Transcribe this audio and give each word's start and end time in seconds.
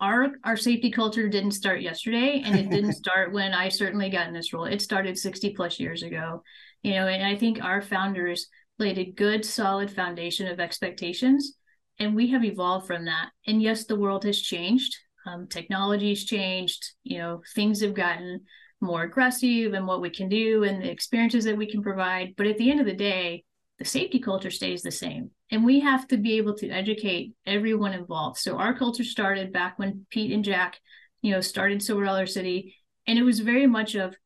our 0.00 0.28
our 0.44 0.56
safety 0.56 0.90
culture 0.90 1.28
didn't 1.28 1.52
start 1.52 1.80
yesterday 1.80 2.42
and 2.44 2.56
it 2.56 2.70
didn't 2.70 2.92
start 3.04 3.32
when 3.32 3.52
i 3.52 3.68
certainly 3.68 4.08
got 4.08 4.28
in 4.28 4.34
this 4.34 4.52
role. 4.52 4.64
It 4.64 4.82
started 4.82 5.18
60 5.18 5.50
plus 5.54 5.80
years 5.80 6.02
ago 6.02 6.42
you 6.82 6.92
know 6.94 7.06
and 7.08 7.24
i 7.24 7.36
think 7.36 7.62
our 7.62 7.82
founders 7.82 8.48
laid 8.78 8.98
a 8.98 9.12
good 9.12 9.44
solid 9.44 9.90
foundation 9.90 10.46
of 10.46 10.60
expectations 10.60 11.54
and 11.98 12.14
we 12.14 12.28
have 12.28 12.44
evolved 12.44 12.86
from 12.86 13.06
that. 13.06 13.30
And 13.46 13.60
yes 13.60 13.84
the 13.84 13.98
world 13.98 14.24
has 14.24 14.40
changed. 14.40 14.94
Um, 15.26 15.46
technology's 15.48 16.24
changed 16.24 16.92
you 17.02 17.18
know 17.18 17.42
things 17.54 17.80
have 17.80 17.94
gotten 17.94 18.40
more 18.80 19.02
aggressive 19.02 19.72
and 19.72 19.86
what 19.86 20.00
we 20.00 20.10
can 20.10 20.28
do 20.28 20.62
and 20.62 20.80
the 20.80 20.90
experiences 20.90 21.44
that 21.44 21.56
we 21.56 21.68
can 21.68 21.82
provide. 21.82 22.34
But 22.36 22.46
at 22.46 22.58
the 22.58 22.70
end 22.70 22.78
of 22.78 22.86
the 22.86 22.94
day 22.94 23.44
the 23.78 23.84
safety 23.84 24.18
culture 24.18 24.50
stays 24.50 24.82
the 24.82 24.90
same. 24.90 25.30
And 25.50 25.64
we 25.64 25.80
have 25.80 26.08
to 26.08 26.16
be 26.16 26.36
able 26.38 26.54
to 26.54 26.68
educate 26.68 27.34
everyone 27.46 27.92
involved. 27.92 28.38
So 28.38 28.58
our 28.58 28.76
culture 28.76 29.04
started 29.04 29.52
back 29.52 29.78
when 29.78 30.06
pete 30.10 30.32
and 30.32 30.44
jack 30.44 30.78
you 31.22 31.32
know 31.32 31.40
started 31.40 31.82
silver 31.82 32.04
dollar 32.04 32.26
city. 32.26 32.74
And 33.06 33.18
it 33.18 33.22
was 33.22 33.40
very 33.40 33.66
much 33.66 33.94
of 33.94 34.16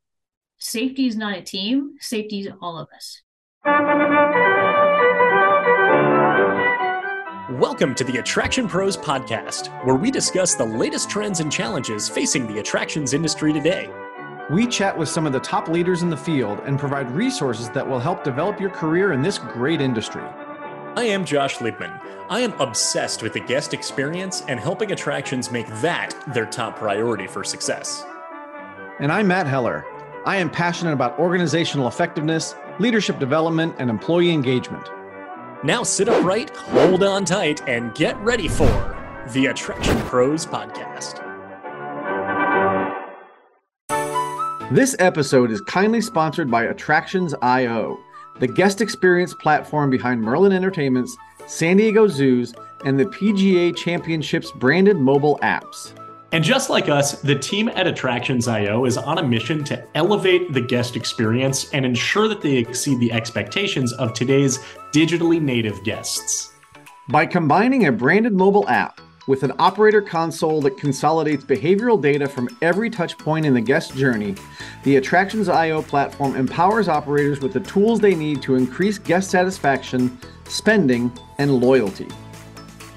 safety 0.59 1.07
is 1.07 1.17
not 1.17 1.37
a 1.37 1.43
team 1.43 1.95
safety 2.01 2.41
is 2.41 2.49
all 2.61 2.79
of 2.79 2.89
us. 2.95 3.21
Welcome 7.61 7.95
to 7.97 8.05
the 8.05 8.19
Attraction 8.19 8.67
Pros 8.67 8.97
podcast, 8.97 9.69
where 9.85 9.95
we 9.95 10.11
discuss 10.11 10.55
the 10.55 10.65
latest 10.65 11.11
trends 11.11 11.41
and 11.41 11.53
challenges 11.53 12.09
facing 12.09 12.47
the 12.47 12.59
attractions 12.59 13.13
industry 13.13 13.53
today. 13.53 13.91
We 14.53 14.67
chat 14.67 14.99
with 14.99 15.09
some 15.09 15.27
of 15.27 15.33
the 15.33 15.41
top 15.41 15.69
leaders 15.69 16.03
in 16.03 16.11
the 16.11 16.17
field 16.17 16.61
and 16.67 16.79
provide 16.79 17.11
resources 17.11 17.71
that 17.71 17.89
will 17.89 17.99
help 17.99 18.23
develop 18.23 18.61
your 18.61 18.69
career 18.69 19.15
in 19.15 19.23
this 19.23 19.39
great 19.39 19.81
industry. 19.81 20.23
I 20.95 21.05
am 21.05 21.25
Josh 21.25 21.57
Liebman. 21.57 21.99
I 22.29 22.41
am 22.41 22.53
obsessed 22.61 23.23
with 23.23 23.33
the 23.33 23.41
guest 23.41 23.73
experience 23.73 24.43
and 24.49 24.61
helping 24.61 24.93
attractions 24.93 25.51
make 25.51 25.67
that 25.81 26.15
their 26.35 26.45
top 26.45 26.77
priority 26.77 27.27
for 27.27 27.43
success. 27.43 28.05
And 29.01 29.11
I'm 29.11 29.27
Matt 29.27 29.47
Heller. 29.47 29.87
I 30.27 30.37
am 30.37 30.51
passionate 30.51 30.93
about 30.93 31.19
organizational 31.19 31.89
effectiveness, 31.89 32.55
leadership 32.79 33.19
development, 33.19 33.77
and 33.79 33.89
employee 33.89 34.33
engagement. 34.33 34.87
Now 35.65 35.83
sit 35.83 36.11
upright, 36.11 36.55
hold 36.55 37.03
on 37.03 37.25
tight, 37.25 37.67
and 37.67 37.95
get 37.95 38.19
ready 38.19 38.49
for 38.49 38.99
the 39.31 39.47
Attraction 39.47 39.97
Pros 40.03 40.45
podcast. 40.45 41.32
This 44.73 44.97
episode 44.99 45.51
is 45.51 45.61
kindly 45.61 46.01
sponsored 46.01 46.51
by 46.51 46.65
Attractions.io, 46.65 48.01
the 48.41 48.47
guest 48.47 48.81
experience 48.81 49.35
platform 49.35 49.91
behind 49.91 50.23
Merlin 50.23 50.51
Entertainment's 50.51 51.15
San 51.47 51.77
Diego 51.77 52.09
Zoos 52.09 52.55
and 52.87 52.99
the 52.99 53.05
PGA 53.05 53.77
Championships 53.77 54.51
branded 54.53 54.97
mobile 54.97 55.39
apps. 55.43 55.93
And 56.33 56.43
just 56.43 56.71
like 56.71 56.89
us, 56.89 57.21
the 57.21 57.39
team 57.39 57.69
at 57.69 57.87
Attractions.io 57.87 58.87
is 58.87 58.97
on 58.97 59.19
a 59.19 59.23
mission 59.23 59.63
to 59.65 59.87
elevate 59.95 60.55
the 60.55 60.63
guest 60.63 60.97
experience 60.97 61.71
and 61.75 61.85
ensure 61.85 62.27
that 62.27 62.41
they 62.41 62.57
exceed 62.57 62.99
the 62.99 63.13
expectations 63.13 63.93
of 63.93 64.15
today's 64.15 64.59
digitally 64.91 65.39
native 65.39 65.85
guests. 65.85 66.51
By 67.11 67.27
combining 67.27 67.89
a 67.89 67.93
branded 67.93 68.33
mobile 68.33 68.67
app 68.71 69.02
with 69.27 69.43
an 69.43 69.53
operator 69.59 70.03
console 70.03 70.61
that 70.63 70.77
consolidates 70.77 71.45
behavioral 71.45 72.01
data 72.01 72.29
from 72.29 72.49
every 72.61 72.91
touch 72.91 73.17
point 73.19 73.47
in 73.47 73.55
the 73.55 73.61
guest 73.61 73.95
journey, 73.95 74.35
the 74.85 74.97
Attractions 74.97 75.49
IO 75.49 75.83
platform 75.83 76.37
empowers 76.37 76.89
operators 76.89 77.41
with 77.41 77.53
the 77.53 77.61
tools 77.61 78.01
they 78.01 78.15
need 78.15 78.43
to 78.43 78.57
increase 78.57 78.99
guest 78.99 79.31
satisfaction, 79.31 80.19
spending, 80.49 81.13
and 81.39 81.61
loyalty. 81.61 82.09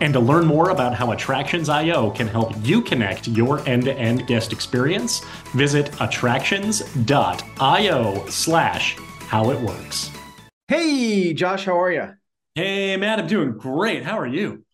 And 0.01 0.13
to 0.13 0.19
learn 0.19 0.45
more 0.45 0.71
about 0.71 0.93
how 0.93 1.11
Attractions 1.11 1.69
IO 1.69 2.11
can 2.11 2.27
help 2.27 2.53
you 2.63 2.81
connect 2.81 3.29
your 3.29 3.65
end-to-end 3.67 4.27
guest 4.27 4.51
experience, 4.51 5.21
visit 5.53 5.89
attractions.io 6.01 8.29
slash 8.29 8.97
how 9.27 9.51
it 9.51 9.61
works. 9.61 10.11
Hey, 10.67 11.33
Josh, 11.33 11.65
how 11.65 11.79
are 11.79 11.91
you? 11.91 12.09
Hey, 12.55 12.97
Matt, 12.97 13.19
I'm 13.19 13.27
doing 13.27 13.57
great. 13.57 14.03
How 14.03 14.17
are 14.17 14.27
you? 14.27 14.64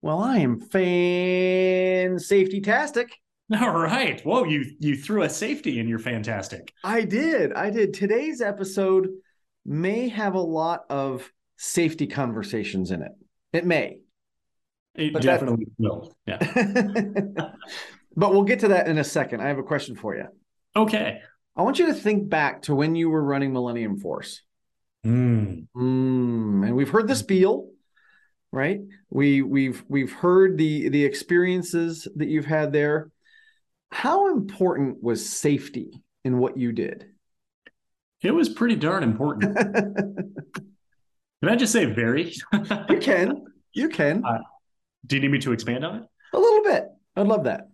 Well, 0.00 0.20
I 0.20 0.38
am 0.38 0.60
fan 0.60 2.18
safety 2.18 2.60
tastic. 2.60 3.18
All 3.60 3.78
right. 3.78 4.20
Whoa, 4.24 4.44
you 4.44 4.64
you 4.78 4.96
threw 4.96 5.22
a 5.22 5.28
safety 5.28 5.80
and 5.80 5.88
you're 5.88 5.98
fantastic. 5.98 6.72
I 6.84 7.02
did. 7.02 7.52
I 7.52 7.70
did. 7.70 7.94
Today's 7.94 8.40
episode 8.40 9.08
may 9.64 10.08
have 10.08 10.34
a 10.34 10.40
lot 10.40 10.84
of 10.90 11.30
safety 11.56 12.06
conversations 12.06 12.90
in 12.90 13.02
it. 13.02 13.12
It 13.52 13.66
may. 13.66 14.00
It 14.94 15.12
but 15.12 15.22
definitely 15.22 15.66
that... 15.66 15.74
will. 15.78 16.14
Yeah. 16.26 16.38
but 18.16 18.32
we'll 18.32 18.44
get 18.44 18.60
to 18.60 18.68
that 18.68 18.88
in 18.88 18.98
a 18.98 19.04
second. 19.04 19.40
I 19.40 19.48
have 19.48 19.58
a 19.58 19.62
question 19.62 19.96
for 19.96 20.14
you. 20.14 20.26
Okay. 20.76 21.20
I 21.56 21.62
want 21.62 21.78
you 21.78 21.86
to 21.86 21.94
think 21.94 22.28
back 22.28 22.62
to 22.62 22.74
when 22.74 22.94
you 22.94 23.10
were 23.10 23.22
running 23.22 23.52
Millennium 23.52 23.98
Force. 23.98 24.42
Mm. 25.04 25.66
Mm. 25.76 26.66
And 26.66 26.76
we've 26.76 26.90
heard 26.90 27.08
the 27.08 27.16
spiel, 27.16 27.70
right? 28.52 28.80
We 29.10 29.42
we've 29.42 29.84
we've 29.88 30.12
heard 30.12 30.58
the 30.58 30.88
the 30.88 31.04
experiences 31.04 32.08
that 32.16 32.28
you've 32.28 32.46
had 32.46 32.72
there. 32.72 33.10
How 33.90 34.30
important 34.30 35.02
was 35.02 35.28
safety 35.28 36.02
in 36.24 36.38
what 36.38 36.56
you 36.56 36.72
did? 36.72 37.06
It 38.22 38.32
was 38.32 38.48
pretty 38.48 38.76
darn 38.76 39.02
important. 39.02 39.56
can 40.56 41.48
I 41.48 41.56
just 41.56 41.72
say 41.72 41.84
very? 41.86 42.32
you 42.88 42.98
can. 43.00 43.44
You 43.74 43.90
can. 43.90 44.24
Uh, 44.24 44.38
do 45.06 45.14
you 45.14 45.22
need 45.22 45.30
me 45.30 45.38
to 45.40 45.52
expand 45.52 45.84
on 45.84 45.96
it? 45.96 46.02
A 46.32 46.38
little 46.38 46.64
bit. 46.64 46.88
I'd 47.14 47.28
love 47.28 47.44
that. 47.44 47.68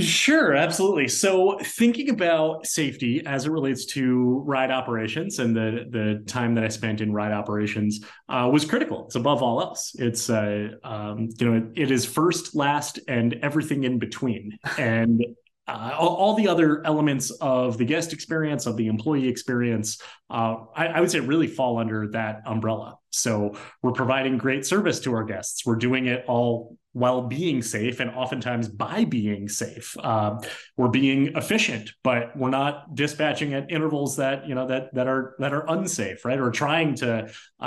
Sure, 0.00 0.54
absolutely. 0.54 1.06
So, 1.06 1.58
thinking 1.62 2.10
about 2.10 2.66
safety 2.66 3.24
as 3.26 3.46
it 3.46 3.50
relates 3.50 3.86
to 3.86 4.42
ride 4.44 4.72
operations 4.72 5.38
and 5.38 5.54
the 5.54 5.86
the 5.88 6.24
time 6.26 6.54
that 6.56 6.64
I 6.64 6.68
spent 6.68 7.00
in 7.00 7.12
ride 7.12 7.32
operations 7.32 8.04
uh, 8.28 8.48
was 8.52 8.64
critical. 8.64 9.06
It's 9.06 9.14
above 9.14 9.42
all 9.42 9.60
else. 9.60 9.94
It's 9.96 10.28
uh, 10.28 10.70
um, 10.82 11.28
you 11.38 11.50
know 11.50 11.56
it, 11.58 11.82
it 11.84 11.90
is 11.92 12.04
first, 12.04 12.56
last, 12.56 12.98
and 13.06 13.34
everything 13.34 13.84
in 13.84 14.00
between. 14.00 14.58
And 14.78 15.24
uh, 15.66 15.92
all, 15.98 16.16
all, 16.16 16.34
the 16.34 16.48
other 16.48 16.84
elements 16.84 17.30
of 17.40 17.78
the 17.78 17.84
guest 17.84 18.12
experience, 18.12 18.66
of 18.66 18.76
the 18.76 18.88
employee 18.88 19.28
experience, 19.28 19.98
uh, 20.28 20.56
I, 20.74 20.88
I, 20.88 21.00
would 21.00 21.10
say 21.10 21.20
really 21.20 21.46
fall 21.46 21.78
under 21.78 22.08
that 22.08 22.42
umbrella. 22.44 22.98
So 23.10 23.56
we're 23.80 23.92
providing 23.92 24.36
great 24.36 24.66
service 24.66 25.00
to 25.00 25.14
our 25.14 25.24
guests. 25.24 25.64
We're 25.64 25.76
doing 25.76 26.06
it 26.06 26.24
all 26.28 26.76
while 26.94 27.22
being 27.22 27.60
safe 27.60 27.98
and 27.98 28.10
oftentimes 28.10 28.68
by 28.68 29.04
being 29.04 29.48
safe. 29.48 29.96
Uh, 29.98 30.40
we're 30.76 30.88
being 30.88 31.36
efficient, 31.36 31.90
but 32.04 32.34
we're 32.36 32.50
not 32.50 32.94
dispatching 32.94 33.52
at 33.52 33.70
intervals 33.70 34.16
that 34.16 34.48
you 34.48 34.54
know 34.54 34.66
that 34.68 34.94
that 34.94 35.08
are 35.08 35.34
that 35.40 35.52
are 35.52 35.68
unsafe, 35.68 36.24
right? 36.24 36.38
Or 36.38 36.50
trying 36.50 36.94
to 36.96 37.28
uh, 37.60 37.64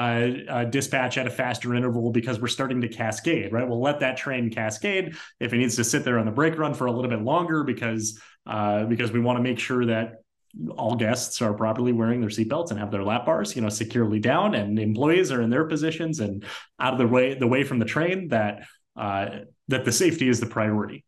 uh, 0.49 0.63
dispatch 0.65 1.17
at 1.17 1.27
a 1.27 1.29
faster 1.29 1.75
interval 1.75 2.11
because 2.11 2.39
we're 2.39 2.47
starting 2.47 2.81
to 2.81 2.87
cascade, 2.87 3.51
right? 3.51 3.67
We'll 3.67 3.81
let 3.81 3.99
that 3.99 4.15
train 4.15 4.49
cascade 4.49 5.15
if 5.41 5.53
it 5.53 5.57
needs 5.57 5.75
to 5.75 5.83
sit 5.83 6.05
there 6.05 6.19
on 6.19 6.25
the 6.25 6.31
brake 6.31 6.57
run 6.57 6.73
for 6.73 6.87
a 6.87 6.91
little 6.91 7.09
bit 7.09 7.21
longer 7.21 7.63
because 7.63 8.19
uh, 8.47 8.85
because 8.85 9.11
we 9.11 9.19
want 9.19 9.37
to 9.37 9.43
make 9.43 9.59
sure 9.59 9.85
that 9.85 10.23
all 10.77 10.95
guests 10.95 11.41
are 11.41 11.53
properly 11.53 11.91
wearing 11.91 12.21
their 12.21 12.29
seatbelts 12.29 12.71
and 12.71 12.79
have 12.79 12.91
their 12.91 13.03
lap 13.03 13.25
bars, 13.25 13.55
you 13.55 13.61
know, 13.61 13.69
securely 13.69 14.19
down, 14.19 14.55
and 14.55 14.79
employees 14.79 15.31
are 15.31 15.41
in 15.41 15.49
their 15.49 15.65
positions 15.65 16.19
and 16.21 16.45
out 16.79 16.93
of 16.93 16.99
the 16.99 17.07
way 17.07 17.33
the 17.33 17.47
way 17.47 17.63
from 17.63 17.79
the 17.79 17.85
train 17.85 18.29
that 18.29 18.63
uh, 18.97 19.39
that 19.67 19.85
the 19.85 19.91
safety 19.91 20.27
is 20.27 20.39
the 20.39 20.45
priority. 20.45 21.03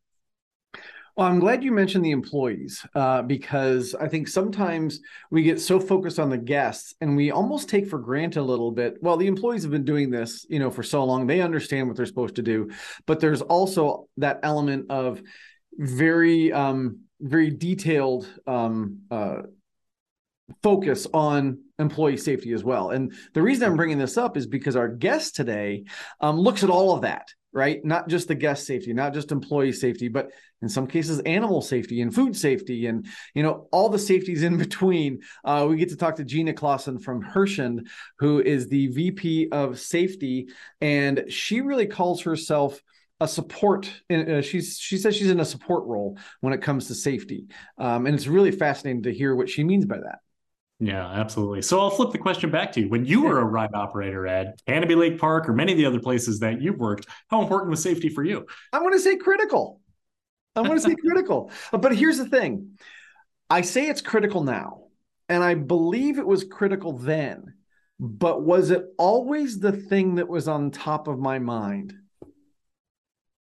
Well, 1.20 1.28
I'm 1.28 1.40
glad 1.40 1.66
you 1.66 1.74
mentioned 1.74 2.06
the 2.06 2.12
employees 2.12 2.86
uh, 2.96 3.24
because 3.24 3.94
I 3.94 4.08
think 4.08 4.30
sometimes 4.30 5.02
we 5.30 5.44
get 5.44 5.60
so 5.60 5.78
focused 5.78 6.18
on 6.18 6.30
the 6.30 6.38
guests 6.38 6.94
and 7.02 7.18
we 7.18 7.30
almost 7.30 7.68
take 7.68 7.88
for 7.88 8.00
granted 8.00 8.40
a 8.40 8.42
little 8.42 8.72
bit. 8.72 8.96
Well, 9.02 9.18
the 9.18 9.28
employees 9.28 9.64
have 9.64 9.72
been 9.72 9.84
doing 9.84 10.12
this, 10.12 10.46
you 10.50 10.60
know, 10.60 10.72
for 10.72 10.82
so 10.82 11.04
long; 11.04 11.28
they 11.28 11.42
understand 11.42 11.90
what 11.90 11.98
they're 11.98 12.06
supposed 12.06 12.36
to 12.36 12.42
do. 12.42 12.70
But 13.06 13.20
there's 13.20 13.42
also 13.42 14.08
that 14.16 14.40
element 14.44 14.90
of 14.90 15.22
very, 15.74 16.54
um, 16.54 17.02
very 17.20 17.50
detailed 17.50 18.26
um, 18.48 19.00
uh, 19.12 19.42
focus 20.64 21.06
on 21.14 21.60
employee 21.80 22.16
safety 22.16 22.54
as 22.54 22.64
well. 22.64 22.92
And 22.92 23.14
the 23.34 23.42
reason 23.42 23.66
I'm 23.66 23.76
bringing 23.76 23.98
this 23.98 24.18
up 24.18 24.38
is 24.38 24.48
because 24.48 24.78
our 24.78 24.88
guest 24.88 25.36
today 25.36 25.84
um, 26.22 26.40
looks 26.40 26.64
at 26.64 26.70
all 26.70 26.96
of 26.96 27.02
that 27.02 27.28
right? 27.52 27.84
Not 27.84 28.08
just 28.08 28.28
the 28.28 28.36
guest 28.36 28.66
safety, 28.66 28.94
not 28.94 29.14
just 29.14 29.32
employee 29.32 29.72
safety, 29.72 30.08
but 30.08 30.32
in 30.62 30.70
some 30.70 30.88
cases, 30.88 31.20
animal 31.22 31.62
safety 31.62 32.02
and 32.02 32.14
food 32.14 32.36
safety, 32.36 32.88
and 32.88 33.08
you 33.34 33.44
know 33.44 33.68
all 33.72 33.90
the 33.90 34.00
safeties 34.00 34.44
in 34.44 34.58
between. 34.66 35.22
Uh, 35.44 35.66
we 35.70 35.78
get 35.78 35.90
to 35.90 35.98
talk 35.98 36.16
to 36.18 36.24
Gina 36.24 36.54
Claassen 36.54 37.02
from 37.02 37.22
Herschend, 37.22 37.90
who 38.20 38.42
is 38.42 38.68
the 38.68 38.88
VP 38.88 39.50
of 39.52 39.80
Safety, 39.80 40.50
and 40.82 41.26
she 41.30 41.62
really 41.62 41.88
calls 41.88 42.22
herself 42.22 42.82
a 43.22 43.28
support 43.28 43.92
uh, 44.10 44.42
she's 44.42 44.80
she 44.80 44.98
says 44.98 45.14
she's 45.14 45.30
in 45.30 45.42
a 45.42 45.46
support 45.46 45.86
role 45.86 46.18
when 46.40 46.54
it 46.54 46.62
comes 46.62 46.88
to 46.88 46.96
safety 46.96 47.48
um, 47.78 48.06
and 48.06 48.16
it's 48.16 48.28
really 48.28 48.52
fascinating 48.52 49.04
to 49.04 49.14
hear 49.14 49.36
what 49.36 49.50
she 49.50 49.62
means 49.62 49.86
by 49.86 49.98
that 49.98 50.20
yeah, 50.80 51.06
absolutely. 51.06 51.62
So 51.62 51.80
I'll 51.82 51.90
flip 51.90 52.12
the 52.12 52.18
question 52.18 52.50
back 52.50 52.72
to 52.74 52.82
you. 52.82 52.90
When 52.90 53.06
you 53.06 53.24
were 53.24 53.40
a 53.40 53.46
ride 53.46 53.74
operator 53.74 54.26
at 54.28 54.64
Canobie 54.66 54.96
Lake 54.96 55.20
Park 55.20 55.50
or 55.50 55.54
many 55.54 55.74
of 55.74 55.78
the 55.78 55.86
other 55.86 56.00
places 56.00 56.40
that 56.40 56.62
you've 56.62 56.80
worked, 56.80 57.06
how 57.30 57.42
important 57.42 57.70
was 57.70 57.84
safety 57.84 58.08
for 58.08 58.24
you? 58.24 58.46
I 58.72 58.80
want 58.80 58.94
to 58.94 59.00
say 59.00 59.18
critical. 59.18 59.82
I 60.56 60.62
want 60.62 60.82
to 60.82 60.88
say 60.88 60.96
critical. 61.06 61.52
But 61.74 61.96
here's 61.96 62.18
the 62.18 62.30
thing 62.30 62.78
I 63.50 63.62
say 63.62 63.88
it's 63.88 64.02
critical 64.02 64.42
now, 64.42 64.86
and 65.28 65.44
I 65.44 65.56
believe 65.56 66.18
it 66.18 66.26
was 66.26 66.46
critical 66.46 66.94
then. 66.94 67.56
But 68.00 68.44
was 68.44 68.72
it 68.72 68.86
always 68.98 69.60
the 69.60 69.74
thing 69.74 70.16
that 70.16 70.30
was 70.30 70.48
on 70.48 70.72
top 70.72 71.10
of 71.10 71.20
my 71.20 71.40
mind? 71.40 71.94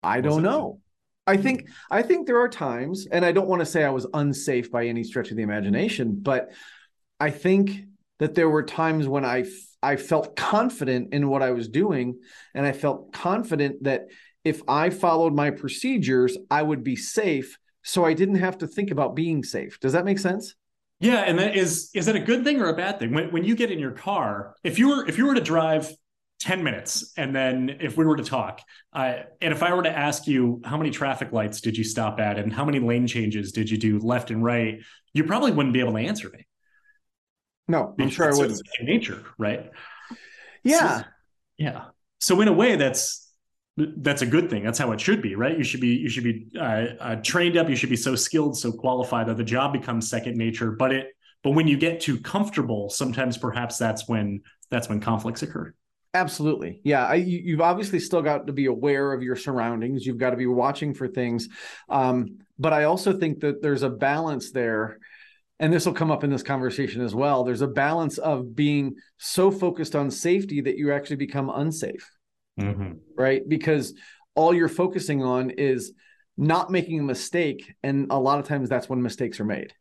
I 0.01 0.21
don't 0.21 0.41
know. 0.41 0.81
I 1.27 1.37
think 1.37 1.69
I 1.91 2.01
think 2.01 2.25
there 2.25 2.39
are 2.39 2.49
times, 2.49 3.05
and 3.05 3.23
I 3.23 3.31
don't 3.31 3.47
want 3.47 3.59
to 3.59 3.65
say 3.65 3.83
I 3.83 3.91
was 3.91 4.07
unsafe 4.13 4.71
by 4.71 4.87
any 4.87 5.03
stretch 5.03 5.29
of 5.29 5.37
the 5.37 5.43
imagination, 5.43 6.17
but 6.19 6.51
I 7.19 7.31
think 7.31 7.85
that 8.19 8.35
there 8.35 8.49
were 8.49 8.63
times 8.63 9.07
when 9.07 9.25
I 9.25 9.45
I 9.81 9.95
felt 9.95 10.35
confident 10.35 11.13
in 11.13 11.29
what 11.29 11.43
I 11.43 11.51
was 11.51 11.67
doing, 11.67 12.19
and 12.53 12.65
I 12.65 12.71
felt 12.71 13.13
confident 13.13 13.83
that 13.83 14.07
if 14.43 14.61
I 14.67 14.89
followed 14.89 15.33
my 15.33 15.51
procedures, 15.51 16.37
I 16.49 16.63
would 16.63 16.83
be 16.83 16.95
safe. 16.95 17.57
So 17.83 18.03
I 18.05 18.13
didn't 18.13 18.35
have 18.35 18.57
to 18.59 18.67
think 18.67 18.91
about 18.91 19.15
being 19.15 19.43
safe. 19.43 19.79
Does 19.79 19.93
that 19.93 20.05
make 20.05 20.19
sense? 20.19 20.55
Yeah, 20.99 21.19
and 21.19 21.37
that 21.37 21.55
is 21.55 21.89
is 21.93 22.07
that 22.07 22.15
a 22.15 22.19
good 22.19 22.43
thing 22.43 22.59
or 22.59 22.69
a 22.69 22.75
bad 22.75 22.99
thing? 22.99 23.13
When 23.13 23.31
when 23.31 23.43
you 23.43 23.55
get 23.55 23.71
in 23.71 23.79
your 23.79 23.91
car, 23.91 24.55
if 24.63 24.79
you 24.79 24.89
were 24.89 25.07
if 25.07 25.17
you 25.17 25.27
were 25.27 25.35
to 25.35 25.41
drive 25.41 25.91
10 26.39 26.63
minutes 26.63 27.13
and 27.17 27.35
then 27.35 27.77
if 27.79 27.97
we 27.97 28.05
were 28.05 28.15
to 28.15 28.23
talk 28.23 28.61
uh, 28.93 29.15
and 29.41 29.51
if 29.51 29.63
i 29.63 29.73
were 29.73 29.81
to 29.81 29.89
ask 29.89 30.27
you 30.27 30.61
how 30.63 30.77
many 30.77 30.91
traffic 30.91 31.31
lights 31.31 31.61
did 31.61 31.75
you 31.75 31.83
stop 31.83 32.19
at 32.19 32.37
and 32.37 32.53
how 32.53 32.63
many 32.63 32.79
lane 32.79 33.07
changes 33.07 33.51
did 33.51 33.69
you 33.69 33.77
do 33.77 33.97
left 33.99 34.29
and 34.29 34.43
right 34.43 34.79
you 35.13 35.23
probably 35.23 35.51
wouldn't 35.51 35.73
be 35.73 35.79
able 35.79 35.93
to 35.93 35.97
answer 35.97 36.29
me 36.29 36.46
no 37.67 37.95
i'm 37.99 38.09
sure 38.09 38.31
i 38.31 38.37
wouldn't 38.37 38.61
nature 38.81 39.23
right 39.37 39.71
yeah 40.63 40.99
so, 40.99 41.03
yeah 41.57 41.85
so 42.19 42.41
in 42.41 42.47
a 42.47 42.53
way 42.53 42.75
that's 42.75 43.31
that's 43.77 44.21
a 44.21 44.25
good 44.25 44.49
thing 44.49 44.63
that's 44.63 44.79
how 44.79 44.91
it 44.91 44.99
should 44.99 45.21
be 45.21 45.35
right 45.35 45.57
you 45.57 45.63
should 45.63 45.81
be 45.81 45.95
you 45.95 46.09
should 46.09 46.23
be 46.23 46.47
uh, 46.59 46.85
uh, 46.99 47.15
trained 47.17 47.57
up 47.57 47.69
you 47.69 47.75
should 47.75 47.89
be 47.89 47.95
so 47.95 48.15
skilled 48.15 48.57
so 48.57 48.71
qualified 48.71 49.27
that 49.27 49.37
the 49.37 49.43
job 49.43 49.71
becomes 49.71 50.09
second 50.09 50.35
nature 50.35 50.71
but 50.71 50.91
it 50.91 51.07
but 51.43 51.51
when 51.51 51.67
you 51.67 51.77
get 51.77 51.99
too 51.99 52.19
comfortable 52.19 52.89
sometimes 52.89 53.37
perhaps 53.37 53.77
that's 53.77 54.07
when 54.07 54.41
that's 54.69 54.89
when 54.89 54.99
conflicts 54.99 55.43
occur 55.43 55.73
Absolutely. 56.17 56.81
Yeah. 56.83 57.05
I, 57.05 57.15
you've 57.15 57.61
obviously 57.61 57.99
still 57.99 58.23
got 58.23 58.47
to 58.47 58.53
be 58.53 58.65
aware 58.65 59.13
of 59.13 59.21
your 59.21 59.35
surroundings. 59.35 60.03
You've 60.05 60.17
got 60.17 60.31
to 60.31 60.35
be 60.35 60.47
watching 60.47 60.95
for 60.95 61.07
things. 61.07 61.47
Um, 61.89 62.39
but 62.57 62.73
I 62.73 62.85
also 62.85 63.13
think 63.13 63.41
that 63.41 63.61
there's 63.61 63.83
a 63.83 63.89
balance 63.89 64.51
there. 64.51 64.97
And 65.59 65.73
this 65.73 65.85
will 65.85 65.93
come 65.93 66.11
up 66.11 66.23
in 66.23 66.29
this 66.29 66.43
conversation 66.43 67.01
as 67.01 67.15
well. 67.15 67.43
There's 67.43 67.61
a 67.61 67.67
balance 67.67 68.19
of 68.19 68.55
being 68.55 68.95
so 69.17 69.49
focused 69.49 69.95
on 69.95 70.11
safety 70.11 70.61
that 70.61 70.77
you 70.77 70.93
actually 70.93 71.15
become 71.15 71.49
unsafe. 71.49 72.07
Mm-hmm. 72.59 72.93
Right. 73.15 73.47
Because 73.47 73.93
all 74.35 74.53
you're 74.53 74.67
focusing 74.67 75.23
on 75.23 75.49
is 75.51 75.93
not 76.37 76.69
making 76.69 76.99
a 76.99 77.03
mistake. 77.03 77.73
And 77.81 78.07
a 78.11 78.19
lot 78.19 78.39
of 78.39 78.47
times 78.47 78.69
that's 78.69 78.87
when 78.87 79.01
mistakes 79.01 79.39
are 79.39 79.45
made. 79.45 79.73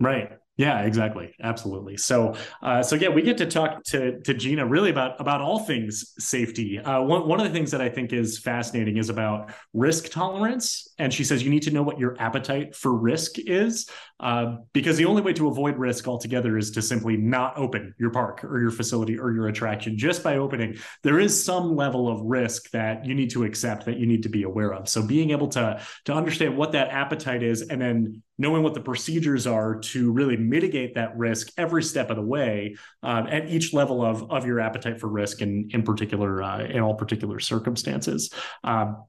Right. 0.00 0.30
Yeah, 0.58 0.80
exactly. 0.84 1.34
Absolutely. 1.42 1.98
So, 1.98 2.34
uh, 2.62 2.82
so 2.82 2.96
yeah, 2.96 3.10
we 3.10 3.20
get 3.20 3.36
to 3.38 3.46
talk 3.46 3.84
to 3.84 4.20
to 4.20 4.32
Gina 4.32 4.64
really 4.64 4.88
about 4.88 5.20
about 5.20 5.42
all 5.42 5.58
things 5.58 6.14
safety. 6.18 6.78
Uh, 6.78 7.02
one 7.02 7.28
one 7.28 7.38
of 7.38 7.46
the 7.46 7.52
things 7.52 7.70
that 7.72 7.82
I 7.82 7.90
think 7.90 8.14
is 8.14 8.38
fascinating 8.38 8.96
is 8.96 9.10
about 9.10 9.52
risk 9.74 10.10
tolerance, 10.10 10.94
and 10.98 11.12
she 11.12 11.24
says 11.24 11.42
you 11.42 11.50
need 11.50 11.64
to 11.64 11.70
know 11.70 11.82
what 11.82 11.98
your 11.98 12.16
appetite 12.18 12.74
for 12.74 12.96
risk 12.96 13.38
is, 13.38 13.90
uh, 14.18 14.56
because 14.72 14.96
the 14.96 15.04
only 15.04 15.20
way 15.20 15.34
to 15.34 15.48
avoid 15.48 15.76
risk 15.76 16.08
altogether 16.08 16.56
is 16.56 16.70
to 16.70 16.80
simply 16.80 17.18
not 17.18 17.58
open 17.58 17.94
your 17.98 18.10
park 18.10 18.42
or 18.42 18.58
your 18.58 18.70
facility 18.70 19.18
or 19.18 19.32
your 19.32 19.48
attraction. 19.48 19.98
Just 19.98 20.24
by 20.24 20.38
opening, 20.38 20.78
there 21.02 21.20
is 21.20 21.44
some 21.44 21.76
level 21.76 22.08
of 22.08 22.22
risk 22.22 22.70
that 22.70 23.04
you 23.04 23.14
need 23.14 23.28
to 23.28 23.44
accept 23.44 23.84
that 23.84 23.98
you 23.98 24.06
need 24.06 24.22
to 24.22 24.30
be 24.30 24.44
aware 24.44 24.72
of. 24.72 24.88
So, 24.88 25.06
being 25.06 25.32
able 25.32 25.48
to 25.48 25.82
to 26.06 26.14
understand 26.14 26.56
what 26.56 26.72
that 26.72 26.88
appetite 26.88 27.42
is, 27.42 27.60
and 27.60 27.78
then 27.78 28.22
knowing 28.38 28.62
what 28.62 28.74
the 28.74 28.80
procedures 28.80 29.46
are 29.46 29.76
to 29.78 30.12
really 30.12 30.36
mitigate 30.36 30.94
that 30.94 31.16
risk 31.16 31.50
every 31.56 31.82
step 31.82 32.10
of 32.10 32.16
the 32.16 32.22
way 32.22 32.76
um, 33.02 33.26
at 33.28 33.48
each 33.48 33.72
level 33.72 34.04
of, 34.04 34.30
of 34.30 34.46
your 34.46 34.60
appetite 34.60 35.00
for 35.00 35.08
risk 35.08 35.40
and 35.40 35.72
in 35.74 35.82
particular 35.82 36.42
uh, 36.42 36.64
in 36.64 36.80
all 36.80 36.94
particular 36.94 37.40
circumstances. 37.40 38.30
Um, 38.64 39.04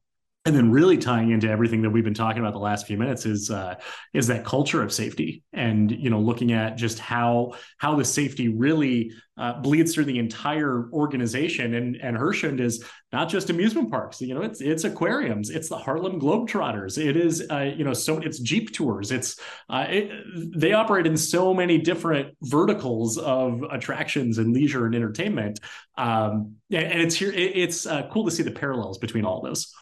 and 0.47 0.55
then 0.55 0.71
really 0.71 0.97
tying 0.97 1.31
into 1.31 1.49
everything 1.49 1.81
that 1.81 1.89
we've 1.89 2.05
been 2.05 2.13
talking 2.13 2.39
about 2.39 2.53
the 2.53 2.59
last 2.59 2.87
few 2.87 2.97
minutes 2.97 3.25
is 3.25 3.51
uh, 3.51 3.75
is 4.13 4.27
that 4.27 4.45
culture 4.45 4.81
of 4.81 4.93
safety 4.93 5.43
and 5.51 5.91
you 5.91 6.09
know 6.09 6.21
looking 6.21 6.53
at 6.53 6.77
just 6.77 6.99
how 6.99 7.51
how 7.79 7.95
the 7.95 8.05
safety 8.05 8.47
really 8.47 9.11
uh, 9.37 9.59
bleeds 9.59 9.93
through 9.93 10.05
the 10.05 10.17
entire 10.17 10.89
organization. 10.93 11.73
And 11.73 11.97
and 11.97 12.15
Herschend 12.15 12.61
is 12.61 12.81
not 13.11 13.27
just 13.27 13.49
amusement 13.49 13.91
parks. 13.91 14.21
You 14.21 14.35
know 14.35 14.41
it's 14.41 14.61
it's 14.61 14.85
aquariums 14.85 15.49
it's 15.49 15.67
the 15.67 15.77
Harlem 15.77 16.17
Globetrotters. 16.17 16.97
It 16.97 17.17
is 17.17 17.45
uh, 17.51 17.69
you 17.75 17.83
know 17.83 17.93
so 17.93 18.19
it's 18.19 18.39
Jeep 18.39 18.71
tours. 18.71 19.11
It's 19.11 19.37
uh, 19.69 19.87
it, 19.89 20.11
they 20.55 20.71
operate 20.71 21.05
in 21.05 21.17
so 21.17 21.53
many 21.53 21.77
different 21.77 22.37
verticals 22.41 23.17
of 23.17 23.63
attractions 23.69 24.37
and 24.37 24.53
leisure 24.53 24.85
and 24.85 24.95
entertainment. 24.95 25.59
Um, 25.97 26.55
and, 26.71 26.85
and 26.85 27.01
it's 27.01 27.15
here 27.15 27.33
it, 27.33 27.51
it's 27.57 27.85
uh, 27.85 28.07
cool 28.13 28.23
to 28.23 28.31
see 28.31 28.43
the 28.43 28.51
parallels 28.51 28.97
between 28.97 29.25
all 29.25 29.41
those. 29.41 29.73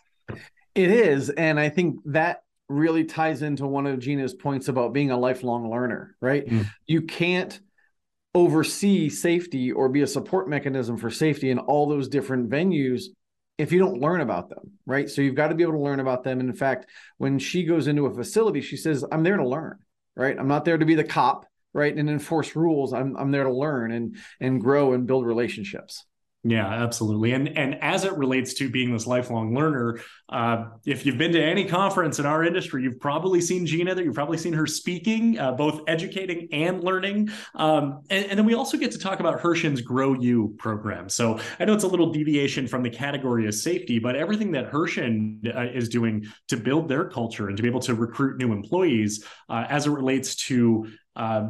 It 0.76 0.92
is. 0.92 1.30
And 1.30 1.60
I 1.60 1.70
think 1.70 2.00
that 2.06 2.44
really 2.68 3.06
ties 3.06 3.42
into 3.42 3.66
one 3.66 3.88
of 3.88 4.00
Gina's 4.00 4.34
points 4.34 4.68
about 4.68 4.94
being 4.94 5.12
a 5.12 5.18
lifelong 5.18 5.70
learner, 5.70 6.16
right? 6.20 6.46
Mm. 6.46 6.68
You 6.86 7.02
can't 7.04 7.60
oversee 8.34 9.08
safety 9.08 9.72
or 9.72 9.88
be 9.88 10.02
a 10.02 10.08
support 10.08 10.50
mechanism 10.50 10.98
for 10.98 11.10
safety 11.10 11.50
in 11.50 11.60
all 11.60 11.88
those 11.88 12.10
different 12.10 12.50
venues 12.50 13.06
if 13.58 13.72
you 13.72 13.80
don't 13.80 14.02
learn 14.02 14.20
about 14.20 14.50
them, 14.50 14.74
right? 14.86 15.10
So 15.10 15.22
you've 15.22 15.36
got 15.36 15.48
to 15.48 15.56
be 15.56 15.64
able 15.64 15.74
to 15.74 15.80
learn 15.80 16.02
about 16.02 16.24
them. 16.24 16.42
And 16.42 16.50
in 16.50 16.56
fact, 16.56 16.88
when 17.18 17.40
she 17.40 17.64
goes 17.64 17.88
into 17.88 18.06
a 18.06 18.14
facility, 18.14 18.60
she 18.60 18.76
says, 18.76 19.06
I'm 19.10 19.24
there 19.24 19.38
to 19.38 19.48
learn, 19.48 19.80
right? 20.16 20.38
I'm 20.38 20.50
not 20.50 20.66
there 20.66 20.78
to 20.78 20.86
be 20.86 20.96
the 20.96 21.06
cop, 21.06 21.46
right? 21.74 21.96
And 21.96 22.10
enforce 22.10 22.56
rules. 22.56 22.92
I'm, 22.92 23.16
I'm 23.16 23.32
there 23.32 23.46
to 23.46 23.54
learn 23.54 23.92
and 23.92 24.18
and 24.42 24.60
grow 24.60 24.92
and 24.92 25.08
build 25.08 25.26
relationships. 25.26 26.06
Yeah, 26.48 26.68
absolutely. 26.68 27.32
And 27.32 27.58
and 27.58 27.82
as 27.82 28.04
it 28.04 28.16
relates 28.16 28.54
to 28.56 28.70
being 28.70 28.94
this 28.94 29.08
lifelong 29.08 29.56
learner, 29.56 30.00
uh, 30.30 30.66
if 30.86 31.04
you've 31.04 31.18
been 31.18 31.32
to 31.32 31.44
any 31.44 31.66
conference 31.66 32.20
in 32.20 32.28
our 32.28 32.44
industry, 32.44 32.84
you've 32.84 33.00
probably 33.00 33.42
seen 33.42 33.66
Gina 33.66 33.96
there. 33.96 34.04
You've 34.04 34.14
probably 34.14 34.38
seen 34.38 34.54
her 34.54 34.68
speaking, 34.68 35.40
uh, 35.40 35.54
both 35.54 35.82
educating 35.88 36.48
and 36.52 36.84
learning. 36.84 37.32
Um, 37.56 38.04
and, 38.12 38.28
and, 38.28 38.38
then 38.38 38.46
we 38.46 38.54
also 38.54 38.78
get 38.78 38.92
to 38.92 39.00
talk 39.00 39.20
about 39.20 39.40
Herschend's 39.40 39.82
Grow 39.82 40.14
You 40.14 40.54
program. 40.60 41.10
So 41.10 41.40
I 41.60 41.66
know 41.66 41.74
it's 41.74 41.84
a 41.84 41.88
little 41.88 42.12
deviation 42.12 42.68
from 42.68 42.84
the 42.84 42.92
category 42.92 43.48
of 43.48 43.56
safety, 43.56 43.98
but 43.98 44.16
everything 44.16 44.52
that 44.52 44.66
Herschend 44.66 45.52
uh, 45.52 45.64
is 45.74 45.90
doing 45.90 46.28
to 46.50 46.58
build 46.58 46.88
their 46.88 47.10
culture 47.10 47.48
and 47.48 47.58
to 47.58 47.64
be 47.64 47.70
able 47.70 47.82
to 47.82 47.96
recruit 47.96 48.38
new 48.38 48.54
employees 48.54 49.26
uh, 49.50 49.66
as 49.68 49.88
it 49.88 49.90
relates 49.90 50.36
to 50.36 50.92
uh, 51.16 51.50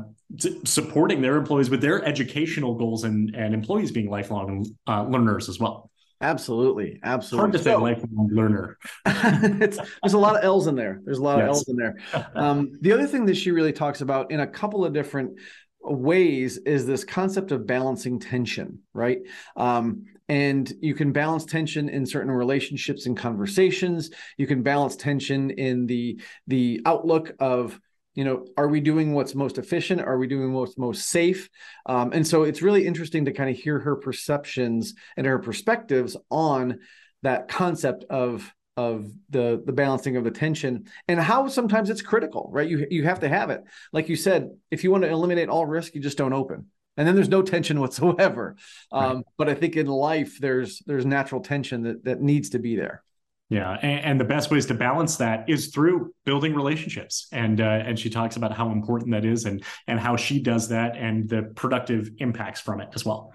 supporting 0.65 1.21
their 1.21 1.37
employees 1.37 1.69
with 1.69 1.81
their 1.81 2.03
educational 2.03 2.75
goals 2.75 3.03
and, 3.03 3.35
and 3.35 3.53
employees 3.53 3.91
being 3.91 4.09
lifelong 4.09 4.65
uh, 4.87 5.03
learners 5.03 5.49
as 5.49 5.59
well. 5.59 5.89
Absolutely, 6.21 6.99
absolutely. 7.03 7.41
Hard 7.41 7.53
to 7.53 7.59
say 7.59 7.75
lifelong 7.75 8.29
learner. 8.31 8.77
there's 9.05 10.13
a 10.13 10.17
lot 10.17 10.37
of 10.37 10.43
L's 10.43 10.67
in 10.67 10.75
there. 10.75 11.01
There's 11.03 11.17
a 11.17 11.23
lot 11.23 11.39
yes. 11.39 11.43
of 11.43 11.49
L's 11.49 11.67
in 11.67 11.75
there. 11.75 11.95
Um, 12.35 12.71
the 12.81 12.93
other 12.93 13.05
thing 13.05 13.25
that 13.25 13.35
she 13.35 13.51
really 13.51 13.73
talks 13.73 14.01
about 14.01 14.31
in 14.31 14.39
a 14.39 14.47
couple 14.47 14.85
of 14.85 14.93
different 14.93 15.37
ways 15.81 16.57
is 16.57 16.85
this 16.85 17.03
concept 17.03 17.51
of 17.51 17.67
balancing 17.67 18.19
tension, 18.19 18.79
right? 18.93 19.19
Um, 19.55 20.05
and 20.27 20.71
you 20.81 20.95
can 20.95 21.11
balance 21.11 21.45
tension 21.45 21.89
in 21.89 22.05
certain 22.05 22.31
relationships 22.31 23.05
and 23.05 23.15
conversations. 23.15 24.09
You 24.37 24.47
can 24.47 24.63
balance 24.63 24.95
tension 24.95 25.51
in 25.51 25.85
the 25.85 26.19
the 26.47 26.81
outlook 26.85 27.33
of 27.39 27.79
you 28.15 28.23
know 28.23 28.45
are 28.57 28.67
we 28.67 28.79
doing 28.79 29.13
what's 29.13 29.35
most 29.35 29.57
efficient? 29.57 30.01
Are 30.01 30.17
we 30.17 30.27
doing 30.27 30.53
what's 30.53 30.77
most 30.77 31.07
safe? 31.09 31.49
Um, 31.85 32.11
and 32.13 32.25
so 32.25 32.43
it's 32.43 32.61
really 32.61 32.87
interesting 32.87 33.25
to 33.25 33.33
kind 33.33 33.49
of 33.49 33.57
hear 33.57 33.79
her 33.79 33.95
perceptions 33.95 34.95
and 35.17 35.27
her 35.27 35.39
perspectives 35.39 36.17
on 36.31 36.79
that 37.21 37.47
concept 37.47 38.05
of 38.09 38.51
of 38.77 39.09
the 39.29 39.61
the 39.65 39.71
balancing 39.71 40.17
of 40.17 40.23
the 40.23 40.31
tension 40.31 40.85
and 41.07 41.19
how 41.19 41.47
sometimes 41.47 41.89
it's 41.89 42.01
critical 42.01 42.49
right? 42.51 42.69
You 42.69 42.87
you 42.89 43.03
have 43.03 43.19
to 43.19 43.29
have 43.29 43.49
it. 43.49 43.63
Like 43.93 44.09
you 44.09 44.15
said 44.15 44.49
if 44.71 44.83
you 44.83 44.91
want 44.91 45.03
to 45.03 45.09
eliminate 45.09 45.49
all 45.49 45.65
risk 45.65 45.93
you 45.93 46.01
just 46.01 46.17
don't 46.17 46.33
open. 46.33 46.67
And 46.97 47.05
then 47.05 47.15
there's 47.15 47.29
no 47.29 47.41
tension 47.41 47.79
whatsoever. 47.81 48.55
Um, 48.91 49.17
right. 49.17 49.25
but 49.37 49.49
i 49.49 49.53
think 49.53 49.75
in 49.75 49.87
life 49.87 50.39
there's 50.39 50.81
there's 50.85 51.05
natural 51.05 51.41
tension 51.41 51.83
that 51.83 52.05
that 52.05 52.21
needs 52.21 52.51
to 52.51 52.59
be 52.59 52.75
there 52.75 53.04
yeah, 53.49 53.77
and, 53.81 54.05
and, 54.05 54.19
the 54.19 54.25
best 54.25 54.49
ways 54.49 54.65
to 54.67 54.73
balance 54.73 55.17
that 55.17 55.47
is 55.47 55.67
through 55.67 56.13
building 56.25 56.55
relationships, 56.55 57.27
and 57.31 57.61
uh, 57.61 57.63
and 57.63 57.99
she 57.99 58.09
talks 58.09 58.37
about 58.37 58.51
how 58.51 58.71
important 58.71 59.11
that 59.11 59.23
is, 59.23 59.45
and 59.45 59.63
and 59.85 59.99
how 59.99 60.15
she 60.15 60.41
does 60.41 60.69
that, 60.69 60.97
and 60.97 61.29
the 61.29 61.43
productive 61.55 62.09
impacts 62.17 62.59
from 62.59 62.81
it 62.81 62.89
as 62.95 63.05
well. 63.05 63.31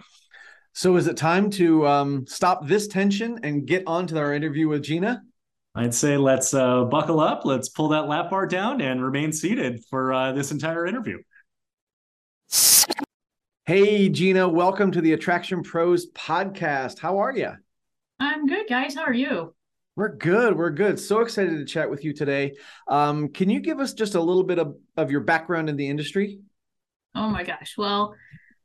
So, 0.72 0.96
is 0.96 1.06
it 1.06 1.16
time 1.16 1.48
to 1.50 1.86
um, 1.86 2.26
stop 2.26 2.66
this 2.66 2.88
tension 2.88 3.38
and 3.44 3.66
get 3.66 3.84
on 3.86 4.08
to 4.08 4.18
our 4.18 4.34
interview 4.34 4.66
with 4.66 4.82
Gina? 4.82 5.22
I'd 5.76 5.94
say 5.94 6.16
let's 6.16 6.54
uh, 6.54 6.84
buckle 6.86 7.20
up, 7.20 7.44
let's 7.44 7.68
pull 7.68 7.88
that 7.90 8.08
lap 8.08 8.30
bar 8.30 8.46
down, 8.46 8.80
and 8.80 9.04
remain 9.04 9.32
seated 9.32 9.84
for 9.88 10.12
uh, 10.12 10.32
this 10.32 10.50
entire 10.50 10.86
interview. 10.86 11.18
Hey, 13.66 14.08
Gina, 14.08 14.48
welcome 14.48 14.90
to 14.90 15.00
the 15.00 15.12
Attraction 15.12 15.62
Pros 15.62 16.10
podcast. 16.10 16.98
How 16.98 17.18
are 17.18 17.32
you? 17.32 17.52
I'm 18.18 18.48
good, 18.48 18.66
guys. 18.68 18.96
How 18.96 19.02
are 19.02 19.12
you? 19.12 19.54
We're 19.96 20.16
good. 20.16 20.56
We're 20.56 20.70
good. 20.70 20.98
So 20.98 21.20
excited 21.20 21.58
to 21.58 21.64
chat 21.64 21.90
with 21.90 22.04
you 22.04 22.12
today. 22.12 22.54
Um, 22.88 23.28
can 23.28 23.50
you 23.50 23.60
give 23.60 23.80
us 23.80 23.92
just 23.92 24.14
a 24.14 24.20
little 24.20 24.44
bit 24.44 24.58
of, 24.58 24.76
of 24.96 25.10
your 25.10 25.20
background 25.20 25.68
in 25.68 25.76
the 25.76 25.88
industry? 25.88 26.40
Oh 27.14 27.28
my 27.28 27.42
gosh. 27.42 27.74
Well, 27.76 28.14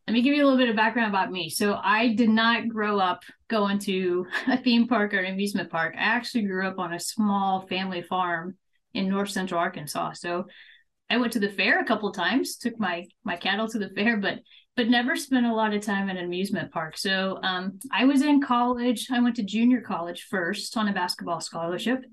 let 0.08 0.14
me 0.14 0.22
give 0.22 0.36
you 0.36 0.44
a 0.44 0.46
little 0.46 0.60
bit 0.60 0.70
of 0.70 0.76
background 0.76 1.10
about 1.10 1.32
me. 1.32 1.50
So 1.50 1.80
I 1.84 2.14
did 2.14 2.30
not 2.30 2.70
grow 2.70 3.00
up 3.00 3.24
going 3.48 3.80
to 3.80 4.28
a 4.48 4.58
theme 4.58 4.88
park 4.88 5.14
or 5.14 5.20
an 5.20 5.34
amusement 5.34 5.72
park. 5.72 5.96
I 5.98 6.04
actually 6.04 6.44
grew 6.44 6.68
up 6.68 6.78
on 6.78 6.94
a 6.94 7.00
small 7.00 7.66
family 7.68 8.04
farm 8.04 8.56
in 8.94 9.10
north 9.10 9.30
central 9.30 9.60
Arkansas. 9.60 10.14
So 10.14 10.46
I 11.10 11.18
went 11.18 11.34
to 11.34 11.40
the 11.40 11.50
fair 11.50 11.80
a 11.80 11.86
couple 11.86 12.12
times, 12.12 12.58
took 12.58 12.80
my 12.80 13.06
my 13.24 13.36
cattle 13.36 13.68
to 13.70 13.80
the 13.80 13.90
fair, 13.90 14.18
but 14.18 14.40
but 14.76 14.90
never 14.90 15.16
spent 15.16 15.46
a 15.46 15.54
lot 15.54 15.74
of 15.74 15.82
time 15.82 16.10
in 16.10 16.18
an 16.18 16.26
amusement 16.26 16.72
park. 16.72 16.98
So 16.98 17.40
um, 17.44 17.80
I 17.92 18.06
was 18.06 18.22
in 18.22 18.42
college. 18.42 19.08
I 19.12 19.22
went 19.22 19.38
to 19.38 19.44
junior 19.44 19.82
college 19.82 20.24
first 20.30 20.76
on 20.76 20.88
a 20.88 20.94
basketball 20.94 21.40
scholarship. 21.40 22.04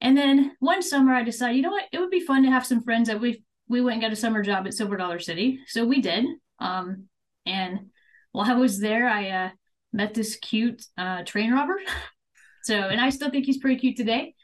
And 0.00 0.16
then 0.16 0.56
one 0.60 0.82
summer 0.82 1.14
I 1.14 1.22
decided, 1.24 1.56
you 1.56 1.62
know 1.62 1.70
what, 1.70 1.84
it 1.92 1.98
would 1.98 2.10
be 2.10 2.20
fun 2.20 2.42
to 2.44 2.50
have 2.50 2.66
some 2.66 2.82
friends 2.82 3.08
that 3.08 3.20
we 3.20 3.44
we 3.68 3.80
went 3.80 3.94
and 3.94 4.02
got 4.02 4.12
a 4.12 4.16
summer 4.16 4.42
job 4.42 4.66
at 4.66 4.74
Silver 4.74 4.96
Dollar 4.96 5.18
City. 5.18 5.60
So 5.66 5.84
we 5.84 6.02
did. 6.02 6.26
Um, 6.58 7.08
and 7.46 7.90
while 8.32 8.50
I 8.50 8.54
was 8.54 8.78
there, 8.78 9.08
I 9.08 9.30
uh, 9.30 9.50
met 9.92 10.14
this 10.14 10.36
cute 10.36 10.84
uh, 10.98 11.22
train 11.24 11.52
robber. 11.52 11.80
so, 12.64 12.74
and 12.74 13.00
I 13.00 13.10
still 13.10 13.30
think 13.30 13.46
he's 13.46 13.58
pretty 13.58 13.80
cute 13.80 13.96
today. 13.96 14.34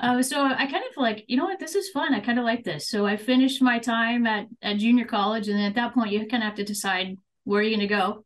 Uh, 0.00 0.22
so 0.22 0.42
I 0.42 0.64
kind 0.66 0.82
of 0.90 0.96
like, 0.96 1.24
you 1.28 1.36
know 1.36 1.44
what, 1.44 1.60
this 1.60 1.74
is 1.74 1.90
fun. 1.90 2.14
I 2.14 2.20
kind 2.20 2.38
of 2.38 2.44
like 2.44 2.64
this. 2.64 2.88
So 2.88 3.06
I 3.06 3.18
finished 3.18 3.60
my 3.60 3.78
time 3.78 4.26
at, 4.26 4.46
at 4.62 4.78
junior 4.78 5.04
college. 5.04 5.48
And 5.48 5.58
then 5.58 5.66
at 5.66 5.74
that 5.74 5.92
point, 5.92 6.10
you 6.10 6.20
kind 6.26 6.42
of 6.42 6.48
have 6.48 6.56
to 6.56 6.64
decide 6.64 7.16
where 7.44 7.60
you're 7.60 7.76
going 7.76 7.86
to 7.86 7.94
go. 7.94 8.24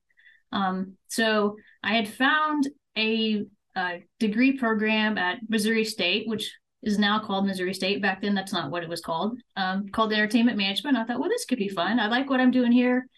Um, 0.52 0.94
so 1.08 1.56
I 1.82 1.94
had 1.94 2.08
found 2.08 2.68
a, 2.96 3.44
a, 3.76 4.04
degree 4.20 4.56
program 4.56 5.18
at 5.18 5.38
Missouri 5.48 5.84
State, 5.84 6.28
which 6.28 6.54
is 6.84 6.96
now 6.96 7.18
called 7.18 7.44
Missouri 7.44 7.74
State. 7.74 8.00
Back 8.00 8.22
then, 8.22 8.36
that's 8.36 8.52
not 8.52 8.70
what 8.70 8.84
it 8.84 8.88
was 8.88 9.00
called, 9.00 9.36
um, 9.56 9.88
called 9.88 10.12
entertainment 10.12 10.56
management. 10.56 10.96
I 10.96 11.04
thought, 11.04 11.18
well, 11.18 11.28
this 11.28 11.44
could 11.44 11.58
be 11.58 11.68
fun. 11.68 11.98
I 11.98 12.06
like 12.06 12.30
what 12.30 12.40
I'm 12.40 12.52
doing 12.52 12.70
here. 12.70 13.08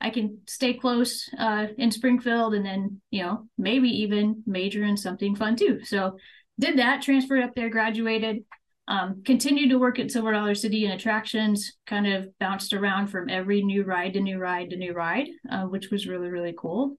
I 0.00 0.08
can 0.08 0.38
stay 0.46 0.72
close 0.74 1.28
uh, 1.38 1.66
in 1.76 1.90
Springfield 1.90 2.54
and 2.54 2.64
then, 2.64 3.00
you 3.10 3.22
know, 3.22 3.48
maybe 3.58 3.88
even 3.88 4.42
major 4.46 4.84
in 4.84 4.96
something 4.96 5.34
fun 5.34 5.56
too. 5.56 5.84
So 5.84 6.16
did 6.58 6.78
that, 6.78 7.02
transferred 7.02 7.42
up 7.42 7.54
there, 7.54 7.68
graduated, 7.68 8.44
um, 8.88 9.22
continued 9.24 9.70
to 9.70 9.78
work 9.78 9.98
at 9.98 10.10
Silver 10.10 10.32
Dollar 10.32 10.54
City 10.54 10.84
and 10.84 10.94
attractions, 10.94 11.72
kind 11.86 12.06
of 12.06 12.28
bounced 12.38 12.72
around 12.72 13.08
from 13.08 13.28
every 13.28 13.62
new 13.62 13.84
ride 13.84 14.14
to 14.14 14.20
new 14.20 14.38
ride 14.38 14.70
to 14.70 14.76
new 14.76 14.92
ride, 14.92 15.28
uh, 15.50 15.64
which 15.64 15.90
was 15.90 16.06
really, 16.06 16.28
really 16.28 16.54
cool. 16.56 16.96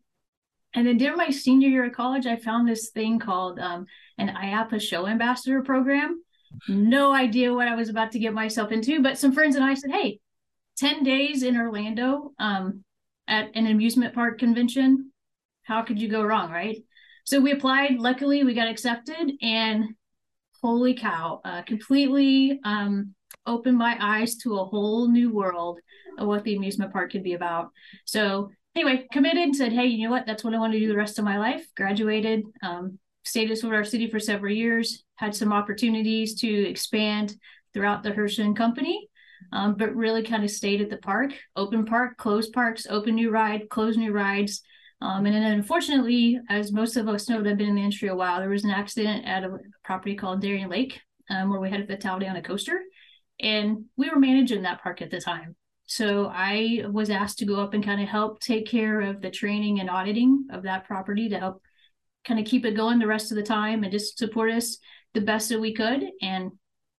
And 0.74 0.86
then 0.86 0.98
during 0.98 1.18
my 1.18 1.30
senior 1.30 1.70
year 1.70 1.86
of 1.86 1.94
college, 1.94 2.26
I 2.26 2.36
found 2.36 2.68
this 2.68 2.90
thing 2.90 3.20
called 3.20 3.58
um, 3.60 3.86
an 4.18 4.30
IAAPA 4.30 4.82
show 4.82 5.08
ambassador 5.08 5.62
program. 5.62 6.22
No 6.68 7.14
idea 7.14 7.54
what 7.54 7.68
I 7.68 7.76
was 7.76 7.90
about 7.90 8.12
to 8.12 8.20
get 8.20 8.34
myself 8.34 8.72
into, 8.72 9.02
but 9.02 9.18
some 9.18 9.32
friends 9.32 9.56
and 9.56 9.64
I 9.64 9.74
said, 9.74 9.92
hey, 9.92 10.20
10 10.78 11.04
days 11.04 11.44
in 11.44 11.58
Orlando 11.58 12.32
um, 12.38 12.84
at 13.28 13.50
an 13.56 13.68
amusement 13.68 14.14
park 14.14 14.40
convention. 14.40 15.12
How 15.64 15.82
could 15.82 16.00
you 16.00 16.10
go 16.10 16.24
wrong, 16.24 16.52
right? 16.52 16.78
So 17.28 17.42
we 17.42 17.52
applied. 17.52 18.00
Luckily, 18.00 18.46
we 18.46 18.54
got 18.54 18.70
accepted, 18.70 19.34
and 19.42 19.96
holy 20.64 20.94
cow, 20.94 21.42
uh, 21.44 21.62
completely 21.64 22.62
um, 22.64 23.14
opened 23.46 23.78
my 23.78 23.98
eyes 24.00 24.38
to 24.38 24.58
a 24.58 24.64
whole 24.64 25.10
new 25.10 25.34
world 25.34 25.82
of 26.18 26.26
what 26.26 26.46
the 26.46 26.56
amusement 26.56 26.94
park 26.94 27.12
could 27.12 27.24
be 27.24 27.34
about. 27.34 27.72
So 28.06 28.52
anyway, 28.78 29.08
committed, 29.12 29.58
said, 29.58 29.74
hey, 29.74 29.88
you 29.88 30.06
know 30.06 30.12
what? 30.12 30.26
That's 30.26 30.46
what 30.46 30.54
I 30.54 30.58
want 30.58 30.72
to 30.72 30.80
do 30.80 30.88
the 30.88 30.96
rest 30.96 31.20
of 31.20 31.26
my 31.26 31.38
life. 31.38 31.68
Graduated, 31.76 32.46
um, 32.64 32.98
stayed 33.26 33.52
at 33.52 33.58
Silver 33.58 33.84
City 33.84 34.10
for 34.10 34.22
several 34.22 34.54
years, 34.54 35.04
had 35.16 35.36
some 35.36 35.52
opportunities 35.52 36.34
to 36.36 36.48
expand 36.48 37.36
throughout 37.74 38.04
the 38.04 38.12
Herschend 38.12 38.56
company. 38.56 39.10
Um, 39.52 39.76
but 39.76 39.96
really 39.96 40.24
kind 40.24 40.44
of 40.46 40.50
stayed 40.50 40.82
at 40.82 40.90
the 40.90 40.98
park, 40.98 41.34
open 41.58 41.86
park, 41.86 42.18
closed 42.18 42.54
parks, 42.54 42.88
open 42.90 43.16
new 43.16 43.32
ride, 43.32 43.70
close 43.70 43.96
new 43.96 44.12
rides, 44.12 44.64
um, 45.02 45.26
and 45.26 45.36
then 45.36 45.44
unfortunately, 45.44 46.40
as 46.50 46.72
most 46.72 46.98
of 46.98 47.08
us 47.08 47.30
know 47.30 47.42
that 47.42 47.50
have 47.50 47.58
been 47.58 47.70
in 47.70 47.76
the 47.76 47.82
industry 47.82 48.10
a 48.10 48.16
while, 48.16 48.40
there 48.40 48.50
was 48.50 48.64
an 48.64 48.72
accident 48.72 49.26
at 49.26 49.44
a 49.44 49.58
property 49.84 50.16
called 50.16 50.42
Darien 50.42 50.70
Lake 50.70 51.00
um, 51.30 51.50
where 51.50 51.60
we 51.60 51.70
had 51.70 51.82
a 51.82 51.88
fatality 51.88 52.28
on 52.28 52.36
a 52.36 52.42
coaster. 52.42 52.82
And 53.40 53.86
we 53.96 54.10
were 54.10 54.20
managing 54.20 54.64
that 54.64 54.82
park 54.82 55.02
at 55.02 55.12
the 55.12 55.22
time. 55.22 55.56
So 55.86 56.32
I 56.34 56.84
was 56.92 57.10
asked 57.10 57.40
to 57.40 57.46
go 57.46 57.62
up 57.62 57.74
and 57.74 57.86
kind 57.86 58.02
of 58.02 58.10
help 58.10 58.40
take 58.40 58.68
care 58.68 59.02
of 59.02 59.22
the 59.22 59.30
training 59.30 59.80
and 59.80 59.90
auditing 59.90 60.48
of 60.52 60.64
that 60.64 60.86
property 60.86 61.30
to 61.30 61.40
help 61.40 61.62
kind 62.26 62.40
of 62.40 62.46
keep 62.46 62.66
it 62.66 62.76
going 62.76 63.00
the 63.00 63.08
rest 63.08 63.32
of 63.32 63.38
the 63.38 63.44
time 63.44 63.84
and 63.84 63.92
just 63.92 64.18
support 64.18 64.52
us 64.52 64.80
the 65.14 65.22
best 65.22 65.50
that 65.50 65.62
we 65.62 65.74
could. 65.74 66.04
And 66.22 66.52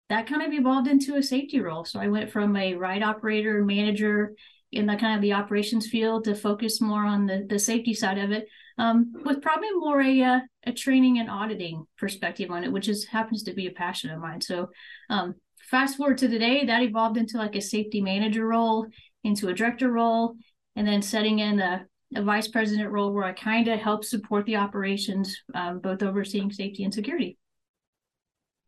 that 0.09 0.26
kind 0.26 0.43
of 0.43 0.52
evolved 0.52 0.88
into 0.88 1.17
a 1.17 1.23
safety 1.23 1.61
role. 1.61 1.85
So 1.85 2.00
I 2.00 2.09
went 2.09 2.31
from 2.31 2.57
a 2.57 2.75
ride 2.75 3.02
operator, 3.02 3.62
manager, 3.62 4.35
in 4.73 4.87
the 4.87 4.97
kind 4.97 5.17
of 5.17 5.23
the 5.23 5.33
operations 5.33 5.89
field 5.89 6.25
to 6.25 6.35
focus 6.35 6.81
more 6.81 7.05
on 7.05 7.27
the, 7.27 7.47
the 7.49 7.59
safety 7.59 7.95
side 7.95 8.19
of 8.19 8.31
it 8.31 8.47
um, 8.77 9.13
with 9.25 9.41
probably 9.41 9.71
more 9.73 10.01
a, 10.01 10.23
uh, 10.23 10.41
a 10.67 10.73
training 10.73 11.19
and 11.19 11.31
auditing 11.31 11.85
perspective 11.97 12.51
on 12.51 12.65
it 12.65 12.73
which 12.73 12.89
is 12.89 13.07
happens 13.07 13.43
to 13.43 13.55
be 13.55 13.67
a 13.67 13.73
passion 13.73 14.11
of 14.11 14.21
mine. 14.21 14.41
So 14.41 14.69
um, 15.11 15.35
fast 15.71 15.97
forward 15.97 16.19
to 16.19 16.29
today 16.29 16.65
that 16.65 16.83
evolved 16.83 17.17
into 17.17 17.39
like 17.39 17.57
a 17.57 17.61
safety 17.61 18.01
manager 18.01 18.47
role 18.47 18.87
into 19.25 19.49
a 19.49 19.55
director 19.55 19.91
role 19.91 20.35
and 20.77 20.87
then 20.87 21.03
setting 21.03 21.41
in 21.41 21.61
a, 21.61 21.85
a 22.15 22.23
vice 22.23 22.49
president 22.49 22.91
role 22.91 23.13
where 23.13 23.25
i 23.25 23.33
kind 23.33 23.69
of 23.69 23.79
help 23.79 24.05
support 24.05 24.47
the 24.47 24.57
operations 24.57 25.37
um, 25.55 25.81
both 25.81 26.03
overseeing 26.03 26.51
safety 26.51 26.85
and 26.85 26.95
security 26.95 27.37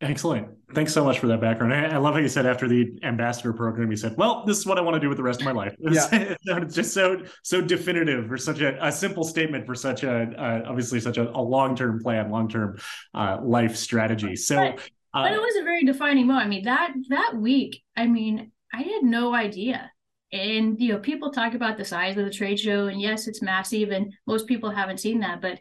Excellent. 0.02 0.48
Thanks 0.74 0.94
so 0.94 1.04
much 1.04 1.18
for 1.18 1.26
that 1.26 1.42
background. 1.42 1.74
I, 1.74 1.94
I, 1.94 1.96
love 1.98 2.14
how 2.14 2.20
you 2.20 2.28
said 2.28 2.46
after 2.46 2.66
the 2.66 2.98
ambassador 3.02 3.52
program, 3.52 3.90
you 3.90 3.98
said, 3.98 4.14
"Well, 4.16 4.44
this 4.46 4.56
is 4.56 4.64
what 4.64 4.78
I 4.78 4.80
want 4.80 4.94
to 4.94 5.00
do 5.00 5.08
with 5.08 5.18
the 5.18 5.22
rest 5.22 5.40
of 5.40 5.44
my 5.44 5.52
life." 5.52 5.74
It's, 5.78 6.10
yeah. 6.10 6.36
it's 6.62 6.74
just 6.74 6.94
so 6.94 7.22
so 7.42 7.60
definitive 7.60 8.26
for 8.26 8.38
such 8.38 8.60
a, 8.60 8.82
a 8.86 8.90
simple 8.90 9.24
statement 9.24 9.66
for 9.66 9.74
such 9.74 10.02
a 10.02 10.22
uh, 10.38 10.62
obviously 10.66 11.00
such 11.00 11.18
a, 11.18 11.28
a 11.28 11.42
long 11.42 11.76
term 11.76 12.00
plan, 12.00 12.30
long 12.30 12.48
term 12.48 12.78
uh, 13.12 13.40
life 13.42 13.76
strategy. 13.76 14.36
So, 14.36 14.56
but, 14.56 14.80
uh, 15.12 15.24
but 15.24 15.32
it 15.32 15.40
was 15.40 15.56
a 15.56 15.64
very 15.64 15.84
defining 15.84 16.26
moment. 16.26 16.46
I 16.46 16.48
mean 16.48 16.64
that 16.64 16.94
that 17.10 17.34
week. 17.36 17.82
I 17.94 18.06
mean, 18.06 18.52
I 18.72 18.82
had 18.82 19.02
no 19.02 19.34
idea. 19.34 19.92
And 20.32 20.80
you 20.80 20.92
know, 20.92 20.98
people 20.98 21.30
talk 21.30 21.52
about 21.52 21.76
the 21.76 21.84
size 21.84 22.16
of 22.16 22.24
the 22.24 22.32
trade 22.32 22.58
show, 22.58 22.86
and 22.86 23.00
yes, 23.02 23.28
it's 23.28 23.42
massive, 23.42 23.90
and 23.90 24.14
most 24.26 24.46
people 24.46 24.70
haven't 24.70 25.00
seen 25.00 25.20
that, 25.20 25.42
but 25.42 25.58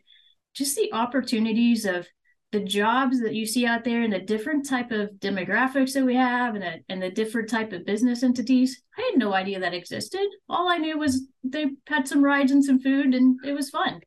just 0.53 0.77
the 0.77 0.93
opportunities 0.93 1.85
of 1.85 2.07
the 2.51 2.59
jobs 2.59 3.21
that 3.21 3.35
you 3.35 3.45
see 3.45 3.65
out 3.65 3.83
there 3.83 4.01
and 4.01 4.11
the 4.11 4.19
different 4.19 4.67
type 4.67 4.91
of 4.91 5.09
demographics 5.19 5.93
that 5.93 6.05
we 6.05 6.15
have 6.15 6.55
and 6.55 6.63
the, 6.63 6.79
and 6.89 7.01
the 7.01 7.11
different 7.11 7.49
type 7.49 7.71
of 7.73 7.85
business 7.85 8.23
entities 8.23 8.81
i 8.97 9.01
had 9.01 9.19
no 9.19 9.33
idea 9.33 9.59
that 9.59 9.73
existed. 9.73 10.27
All 10.49 10.69
i 10.69 10.77
knew 10.77 10.97
was 10.97 11.27
they 11.43 11.67
had 11.87 12.07
some 12.07 12.23
rides 12.23 12.51
and 12.51 12.63
some 12.63 12.79
food 12.79 13.13
and 13.13 13.39
it 13.45 13.53
was 13.53 13.69
fun. 13.69 14.01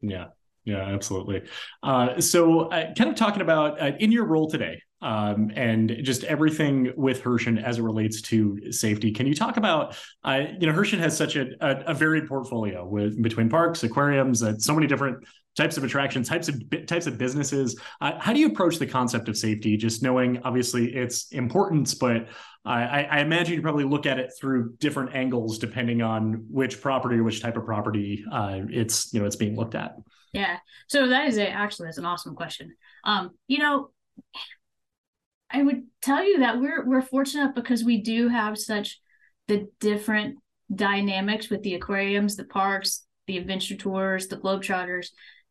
Yeah. 0.00 0.26
Yeah 0.64 0.82
absolutely. 0.82 1.42
Uh, 1.82 2.20
so 2.20 2.68
uh, 2.68 2.94
kind 2.94 3.10
of 3.10 3.16
talking 3.16 3.42
about 3.42 3.80
uh, 3.80 3.92
in 3.98 4.12
your 4.12 4.24
role 4.24 4.48
today 4.48 4.80
um, 5.00 5.50
and 5.54 5.96
just 6.02 6.24
everything 6.24 6.92
with 6.96 7.22
Herschend 7.22 7.64
as 7.64 7.78
it 7.78 7.82
relates 7.82 8.20
to 8.22 8.72
safety. 8.72 9.12
Can 9.12 9.26
you 9.26 9.34
talk 9.34 9.56
about, 9.56 9.96
uh, 10.24 10.42
you 10.58 10.66
know, 10.66 10.72
Herschend 10.72 11.02
has 11.02 11.16
such 11.16 11.36
a, 11.36 11.46
a, 11.60 11.92
a 11.92 11.94
varied 11.94 12.26
portfolio 12.26 12.86
with 12.86 13.20
between 13.22 13.48
parks, 13.48 13.82
aquariums, 13.82 14.42
uh, 14.42 14.58
so 14.58 14.74
many 14.74 14.86
different 14.86 15.24
types 15.58 15.76
of 15.76 15.84
attractions, 15.84 16.28
types 16.28 16.48
of 16.48 16.62
types 16.86 17.06
of 17.06 17.18
businesses. 17.18 17.78
Uh, 18.00 18.12
how 18.18 18.32
do 18.32 18.40
you 18.40 18.46
approach 18.46 18.78
the 18.78 18.86
concept 18.86 19.28
of 19.28 19.36
safety? 19.36 19.76
Just 19.76 20.02
knowing, 20.02 20.40
obviously, 20.44 20.94
its 20.94 21.30
importance, 21.32 21.92
but 21.94 22.28
I, 22.64 23.04
I, 23.04 23.20
imagine 23.20 23.54
you 23.54 23.62
probably 23.62 23.84
look 23.84 24.06
at 24.06 24.18
it 24.18 24.30
through 24.38 24.74
different 24.78 25.14
angles 25.14 25.58
depending 25.58 26.02
on 26.02 26.44
which 26.50 26.80
property 26.80 27.16
or 27.16 27.24
which 27.24 27.40
type 27.40 27.56
of 27.56 27.64
property 27.64 28.24
uh, 28.30 28.60
it's 28.68 29.12
you 29.12 29.20
know 29.20 29.26
it's 29.26 29.36
being 29.36 29.56
looked 29.56 29.74
at. 29.74 29.96
Yeah, 30.32 30.58
so 30.86 31.08
that 31.08 31.28
is 31.28 31.38
a, 31.38 31.48
actually 31.48 31.88
that's 31.88 31.98
an 31.98 32.04
awesome 32.04 32.34
question. 32.34 32.74
Um, 33.04 33.30
you 33.48 33.58
know, 33.58 33.90
I 35.50 35.62
would 35.62 35.84
tell 36.02 36.22
you 36.22 36.38
that 36.38 36.60
we're 36.60 36.86
we're 36.86 37.02
fortunate 37.02 37.54
because 37.54 37.84
we 37.84 38.00
do 38.00 38.28
have 38.28 38.56
such 38.56 39.00
the 39.48 39.68
different 39.80 40.38
dynamics 40.72 41.48
with 41.48 41.62
the 41.62 41.74
aquariums, 41.74 42.36
the 42.36 42.44
parks, 42.44 43.06
the 43.26 43.38
adventure 43.38 43.76
tours, 43.76 44.28
the 44.28 44.36
globetrotters 44.36 45.08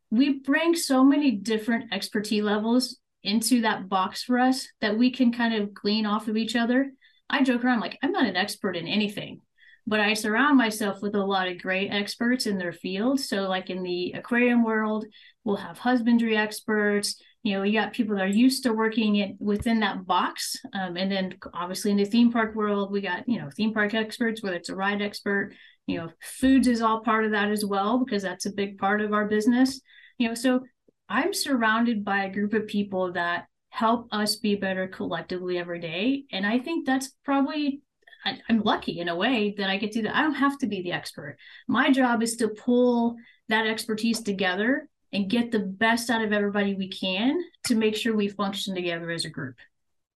we 0.09 0.39
bring 0.39 0.75
so 0.75 1.03
many 1.03 1.31
different 1.31 1.93
expertise 1.93 2.43
levels 2.43 2.97
into 3.23 3.61
that 3.61 3.89
box 3.89 4.23
for 4.23 4.39
us 4.39 4.67
that 4.81 4.97
we 4.97 5.11
can 5.11 5.33
kind 5.33 5.53
of 5.53 5.73
glean 5.73 6.05
off 6.05 6.27
of 6.27 6.37
each 6.37 6.55
other. 6.55 6.91
I 7.29 7.43
joke 7.43 7.63
around 7.63 7.81
like 7.81 7.97
I'm 8.01 8.11
not 8.11 8.25
an 8.25 8.37
expert 8.37 8.77
in 8.77 8.87
anything, 8.87 9.41
but 9.85 9.99
I 9.99 10.13
surround 10.13 10.57
myself 10.57 11.01
with 11.01 11.15
a 11.15 11.23
lot 11.23 11.49
of 11.49 11.61
great 11.61 11.89
experts 11.89 12.45
in 12.45 12.57
their 12.57 12.71
field. 12.71 13.19
So, 13.19 13.43
like 13.43 13.69
in 13.69 13.83
the 13.83 14.13
aquarium 14.13 14.63
world, 14.63 15.05
we'll 15.43 15.57
have 15.57 15.77
husbandry 15.77 16.37
experts. 16.37 17.21
You 17.43 17.57
know, 17.57 17.63
you 17.63 17.79
got 17.79 17.93
people 17.93 18.15
that 18.15 18.25
are 18.25 18.27
used 18.27 18.63
to 18.63 18.73
working 18.73 19.17
it 19.17 19.35
within 19.39 19.79
that 19.81 20.05
box. 20.05 20.57
Um, 20.73 20.97
and 20.97 21.11
then 21.11 21.35
obviously 21.53 21.91
in 21.91 21.97
the 21.97 22.05
theme 22.05 22.31
park 22.31 22.55
world, 22.55 22.91
we 22.91 23.01
got, 23.01 23.27
you 23.27 23.39
know, 23.39 23.49
theme 23.55 23.73
park 23.73 23.93
experts, 23.93 24.43
whether 24.43 24.57
it's 24.57 24.69
a 24.69 24.75
ride 24.75 25.01
expert, 25.01 25.53
you 25.87 25.97
know, 25.97 26.09
foods 26.21 26.67
is 26.67 26.81
all 26.81 27.01
part 27.01 27.25
of 27.25 27.31
that 27.31 27.49
as 27.49 27.65
well, 27.65 28.03
because 28.03 28.21
that's 28.21 28.45
a 28.45 28.51
big 28.51 28.77
part 28.77 29.01
of 29.01 29.13
our 29.13 29.27
business 29.27 29.81
you 30.19 30.27
know 30.27 30.33
so 30.33 30.61
I'm 31.09 31.33
surrounded 31.33 32.03
by 32.03 32.25
a 32.25 32.33
group 32.33 32.53
of 32.53 32.67
people 32.67 33.13
that 33.13 33.45
help 33.69 34.07
us 34.11 34.35
be 34.35 34.55
better 34.55 34.87
collectively 34.87 35.57
every 35.57 35.79
day. 35.79 36.25
And 36.31 36.45
I 36.45 36.59
think 36.59 36.85
that's 36.85 37.11
probably 37.23 37.81
I, 38.25 38.39
am 38.49 38.61
lucky 38.61 38.99
in 38.99 39.07
a 39.07 39.15
way 39.15 39.55
that 39.57 39.69
I 39.69 39.77
get 39.77 39.91
to 39.93 39.99
do 39.99 40.03
that. 40.07 40.15
I 40.15 40.21
don't 40.21 40.33
have 40.33 40.57
to 40.59 40.67
be 40.67 40.81
the 40.81 40.91
expert. 40.91 41.37
My 41.67 41.91
job 41.91 42.21
is 42.23 42.35
to 42.37 42.49
pull 42.49 43.15
that 43.49 43.67
expertise 43.67 44.21
together 44.21 44.89
and 45.13 45.29
get 45.29 45.51
the 45.51 45.59
best 45.59 46.09
out 46.09 46.23
of 46.23 46.33
everybody 46.33 46.75
we 46.75 46.89
can 46.89 47.39
to 47.65 47.75
make 47.75 47.95
sure 47.95 48.15
we 48.15 48.27
function 48.27 48.75
together 48.75 49.09
as 49.11 49.23
a 49.23 49.29
group. 49.29 49.55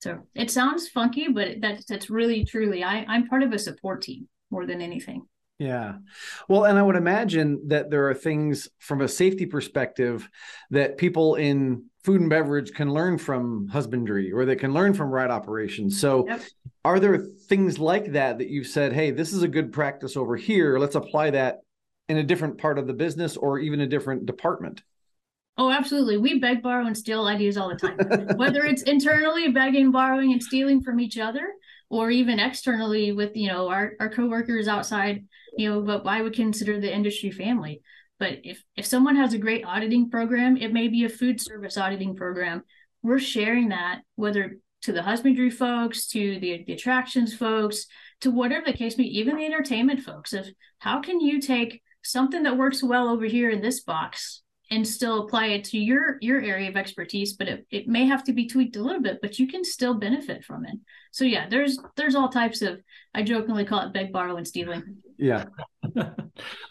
So 0.01 0.23
it 0.35 0.51
sounds 0.51 0.89
funky, 0.89 1.27
but 1.29 1.61
that's 1.61 1.85
that's 1.85 2.09
really 2.09 2.43
truly 2.43 2.83
I, 2.83 3.05
I'm 3.07 3.27
part 3.27 3.43
of 3.43 3.53
a 3.53 3.59
support 3.59 4.01
team 4.01 4.27
more 4.49 4.65
than 4.65 4.81
anything. 4.81 5.25
Yeah. 5.61 5.97
Well, 6.47 6.65
and 6.65 6.79
I 6.79 6.81
would 6.81 6.95
imagine 6.95 7.67
that 7.67 7.91
there 7.91 8.09
are 8.09 8.15
things 8.15 8.67
from 8.79 9.01
a 9.01 9.07
safety 9.07 9.45
perspective 9.45 10.27
that 10.71 10.97
people 10.97 11.35
in 11.35 11.85
food 12.03 12.19
and 12.19 12.31
beverage 12.31 12.73
can 12.73 12.91
learn 12.91 13.19
from 13.19 13.67
husbandry 13.67 14.31
or 14.31 14.43
they 14.43 14.55
can 14.55 14.73
learn 14.73 14.95
from 14.95 15.11
ride 15.11 15.29
operations. 15.29 16.01
So, 16.01 16.27
yep. 16.27 16.41
are 16.83 16.99
there 16.99 17.19
things 17.19 17.77
like 17.77 18.13
that 18.13 18.39
that 18.39 18.47
you've 18.47 18.65
said, 18.65 18.91
hey, 18.91 19.11
this 19.11 19.33
is 19.33 19.43
a 19.43 19.47
good 19.47 19.71
practice 19.71 20.17
over 20.17 20.35
here? 20.35 20.79
Let's 20.79 20.95
apply 20.95 21.29
that 21.29 21.59
in 22.09 22.17
a 22.17 22.23
different 22.23 22.57
part 22.57 22.79
of 22.79 22.87
the 22.87 22.93
business 22.93 23.37
or 23.37 23.59
even 23.59 23.81
a 23.81 23.87
different 23.87 24.25
department? 24.25 24.81
Oh, 25.59 25.69
absolutely. 25.69 26.17
We 26.17 26.39
beg, 26.39 26.63
borrow, 26.63 26.87
and 26.87 26.97
steal 26.97 27.27
ideas 27.27 27.55
all 27.55 27.69
the 27.69 27.75
time, 27.75 27.97
whether 28.35 28.65
it's 28.65 28.81
internally 28.81 29.49
begging, 29.49 29.91
borrowing, 29.91 30.31
and 30.31 30.41
stealing 30.41 30.81
from 30.81 30.99
each 30.99 31.19
other, 31.19 31.49
or 31.91 32.09
even 32.09 32.39
externally 32.39 33.11
with 33.11 33.35
you 33.35 33.49
know 33.49 33.69
our, 33.69 33.93
our 33.99 34.09
coworkers 34.09 34.67
outside 34.67 35.25
you 35.57 35.69
know 35.69 35.81
what 35.81 36.07
I 36.07 36.21
would 36.21 36.33
consider 36.33 36.79
the 36.79 36.93
industry 36.93 37.29
family. 37.31 37.81
But 38.17 38.39
if 38.43 38.63
if 38.75 38.85
someone 38.85 39.17
has 39.17 39.33
a 39.33 39.37
great 39.37 39.65
auditing 39.65 40.09
program, 40.09 40.57
it 40.57 40.73
may 40.73 40.87
be 40.87 41.03
a 41.03 41.09
food 41.09 41.41
service 41.41 41.77
auditing 41.77 42.15
program. 42.15 42.63
We're 43.03 43.19
sharing 43.19 43.69
that 43.69 44.01
whether 44.15 44.57
to 44.83 44.93
the 44.93 45.03
husbandry 45.03 45.51
folks, 45.51 46.07
to 46.07 46.39
the, 46.39 46.63
the 46.65 46.73
attractions 46.73 47.35
folks, 47.35 47.85
to 48.21 48.31
whatever 48.31 48.65
the 48.65 48.77
case 48.77 48.97
may 48.97 49.03
be, 49.03 49.19
even 49.19 49.35
the 49.35 49.45
entertainment 49.45 50.01
folks. 50.01 50.33
Of 50.33 50.47
how 50.79 51.01
can 51.01 51.19
you 51.19 51.41
take 51.41 51.81
something 52.03 52.43
that 52.43 52.57
works 52.57 52.81
well 52.81 53.09
over 53.09 53.25
here 53.25 53.49
in 53.49 53.61
this 53.61 53.81
box 53.81 54.41
and 54.71 54.87
still 54.87 55.25
apply 55.25 55.47
it 55.47 55.65
to 55.65 55.77
your 55.77 56.17
your 56.21 56.41
area 56.41 56.69
of 56.69 56.77
expertise 56.77 57.33
but 57.33 57.47
it, 57.47 57.67
it 57.69 57.87
may 57.87 58.05
have 58.05 58.23
to 58.23 58.33
be 58.33 58.47
tweaked 58.47 58.77
a 58.77 58.81
little 58.81 59.01
bit 59.01 59.19
but 59.21 59.37
you 59.37 59.47
can 59.47 59.63
still 59.63 59.93
benefit 59.93 60.43
from 60.43 60.65
it. 60.65 60.75
So 61.11 61.25
yeah 61.25 61.47
there's 61.49 61.77
there's 61.95 62.15
all 62.15 62.29
types 62.29 62.61
of 62.61 62.81
i 63.13 63.21
jokingly 63.21 63.65
call 63.65 63.81
it 63.81 63.93
beg 63.93 64.11
borrow 64.11 64.37
and 64.37 64.47
stealing 64.47 64.97
yeah 65.21 65.45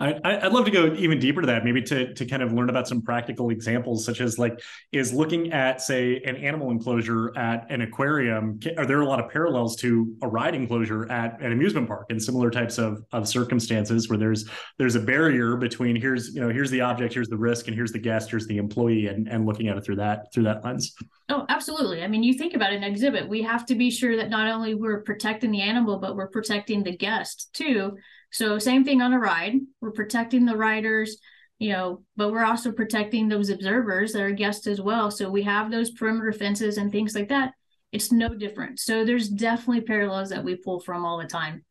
I, 0.01 0.41
would 0.45 0.53
love 0.53 0.65
to 0.67 0.71
go 0.71 0.95
even 0.95 1.19
deeper 1.19 1.41
to 1.41 1.47
that, 1.49 1.65
maybe 1.65 1.83
to 1.83 2.15
to 2.15 2.25
kind 2.27 2.43
of 2.43 2.53
learn 2.53 2.71
about 2.71 2.87
some 2.87 3.03
practical 3.03 3.51
examples, 3.51 4.05
such 4.05 4.21
as 4.21 4.39
like 4.39 4.61
is 4.93 5.13
looking 5.13 5.53
at 5.53 5.81
say 5.81 6.23
an 6.25 6.37
animal 6.37 6.71
enclosure 6.71 7.37
at 7.37 7.71
an 7.71 7.83
aquarium. 7.83 8.61
Are 8.79 8.87
there 8.87 9.01
a 9.01 9.07
lot 9.07 9.21
of 9.21 9.31
parallels 9.31 9.77
to 9.77 10.15
a 10.23 10.29
ride 10.29 10.55
enclosure 10.55 11.11
at 11.11 11.41
an 11.41 11.53
amusement 11.53 11.89
park 11.89 12.07
and 12.11 12.23
similar 12.23 12.51
types 12.51 12.79
of 12.79 13.05
of 13.13 13.29
circumstances 13.29 14.09
where 14.09 14.19
there's 14.19 14.49
there's 14.79 14.95
a 14.95 15.01
barrier 15.01 15.57
between 15.57 15.97
here's 15.97 16.35
you 16.35 16.41
know 16.41 16.49
here's 16.49 16.71
the 16.71 16.81
object, 16.81 17.13
here's 17.13 17.29
the 17.29 17.39
risk, 17.39 17.67
and 17.67 17.75
here's 17.75 17.93
the 17.93 17.99
guest, 17.99 18.31
here's 18.31 18.47
the 18.47 18.59
employee, 18.59 19.09
and 19.09 19.29
and 19.29 19.45
looking 19.45 19.69
at 19.69 19.77
it 19.77 19.85
through 19.85 19.97
that 19.97 20.33
through 20.33 20.45
that 20.45 20.65
lens. 20.65 20.95
Oh, 21.29 21.45
absolutely. 21.49 22.03
I 22.03 22.09
mean, 22.09 22.23
you 22.23 22.35
think 22.35 22.55
about 22.55 22.73
an 22.73 22.83
exhibit, 22.83 23.29
we 23.29 23.43
have 23.43 23.67
to 23.67 23.75
be 23.75 23.91
sure 23.91 24.17
that 24.17 24.31
not 24.31 24.49
only 24.49 24.75
we're 24.75 25.03
protecting 25.03 25.53
the 25.53 25.63
animal, 25.63 25.99
but 25.99 26.17
we're 26.17 26.29
protecting 26.29 26.83
the 26.83 26.97
guest 26.97 27.51
too 27.53 27.97
so 28.31 28.59
same 28.59 28.85
thing 28.85 29.03
on 29.03 29.13
a 29.13 29.19
ride. 29.19 29.55
We're 29.81 29.91
protecting 29.91 30.45
the 30.45 30.57
riders, 30.57 31.19
you 31.59 31.73
know, 31.73 32.03
but 32.17 32.31
we're 32.31 32.45
also 32.45 32.73
protecting 32.73 33.29
those 33.29 33.51
observers 33.51 34.13
that 34.13 34.23
are 34.23 34.31
guests 34.31 34.67
as 34.67 34.81
well. 34.81 35.11
So 35.11 35.31
we 35.31 35.43
have 35.43 35.71
those 35.71 35.91
perimeter 35.91 36.33
fences 36.33 36.77
and 36.77 36.91
things 36.91 37.15
like 37.15 37.29
that. 37.29 37.53
It's 37.93 38.13
no 38.13 38.35
different. 38.35 38.79
So 38.79 39.05
there's 39.05 39.29
definitely 39.29 39.83
parallels 39.83 40.31
that 40.31 40.45
we 40.45 40.57
pull 40.57 40.81
from 40.81 41.05
all 41.05 41.19
the 41.19 41.27
time. 41.27 41.65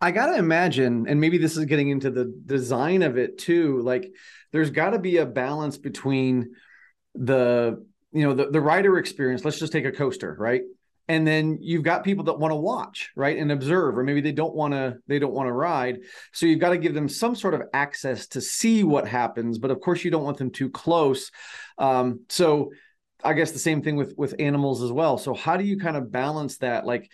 I 0.00 0.10
got 0.12 0.26
to 0.26 0.36
imagine, 0.36 1.06
and 1.08 1.20
maybe 1.20 1.38
this 1.38 1.56
is 1.56 1.64
getting 1.64 1.88
into 1.90 2.10
the 2.10 2.32
design 2.46 3.02
of 3.02 3.18
it 3.18 3.38
too. 3.38 3.80
Like, 3.80 4.12
there's 4.52 4.70
got 4.70 4.90
to 4.90 4.98
be 4.98 5.18
a 5.18 5.26
balance 5.26 5.76
between 5.76 6.54
the, 7.14 7.84
you 8.12 8.22
know, 8.22 8.34
the, 8.34 8.50
the 8.50 8.60
rider 8.60 8.98
experience. 8.98 9.44
Let's 9.44 9.58
just 9.58 9.72
take 9.72 9.84
a 9.84 9.92
coaster, 9.92 10.34
right? 10.38 10.62
And 11.10 11.26
then 11.26 11.58
you've 11.60 11.82
got 11.82 12.04
people 12.04 12.22
that 12.22 12.38
want 12.38 12.52
to 12.52 12.56
watch 12.56 13.10
right 13.16 13.36
and 13.36 13.50
observe 13.50 13.98
or 13.98 14.04
maybe 14.04 14.20
they 14.20 14.30
don't 14.30 14.54
want 14.54 14.72
to 14.72 14.96
they 15.08 15.18
don't 15.18 15.32
want 15.32 15.48
to 15.48 15.52
ride. 15.52 15.98
So 16.32 16.46
you've 16.46 16.60
got 16.60 16.70
to 16.70 16.78
give 16.78 16.94
them 16.94 17.08
some 17.08 17.34
sort 17.34 17.52
of 17.52 17.62
access 17.74 18.28
to 18.28 18.40
see 18.40 18.84
what 18.84 19.08
happens 19.08 19.58
but 19.58 19.72
of 19.72 19.80
course 19.80 20.04
you 20.04 20.12
don't 20.12 20.22
want 20.22 20.38
them 20.38 20.52
too 20.52 20.70
close. 20.70 21.32
Um, 21.78 22.20
so 22.28 22.70
i 23.22 23.34
guess 23.34 23.50
the 23.50 23.58
same 23.58 23.82
thing 23.82 23.96
with 23.96 24.14
with 24.16 24.36
animals 24.38 24.82
as 24.82 24.92
well. 24.92 25.18
So 25.18 25.34
how 25.34 25.56
do 25.56 25.64
you 25.64 25.78
kind 25.78 25.96
of 25.96 26.12
balance 26.12 26.58
that? 26.58 26.86
Like 26.86 27.10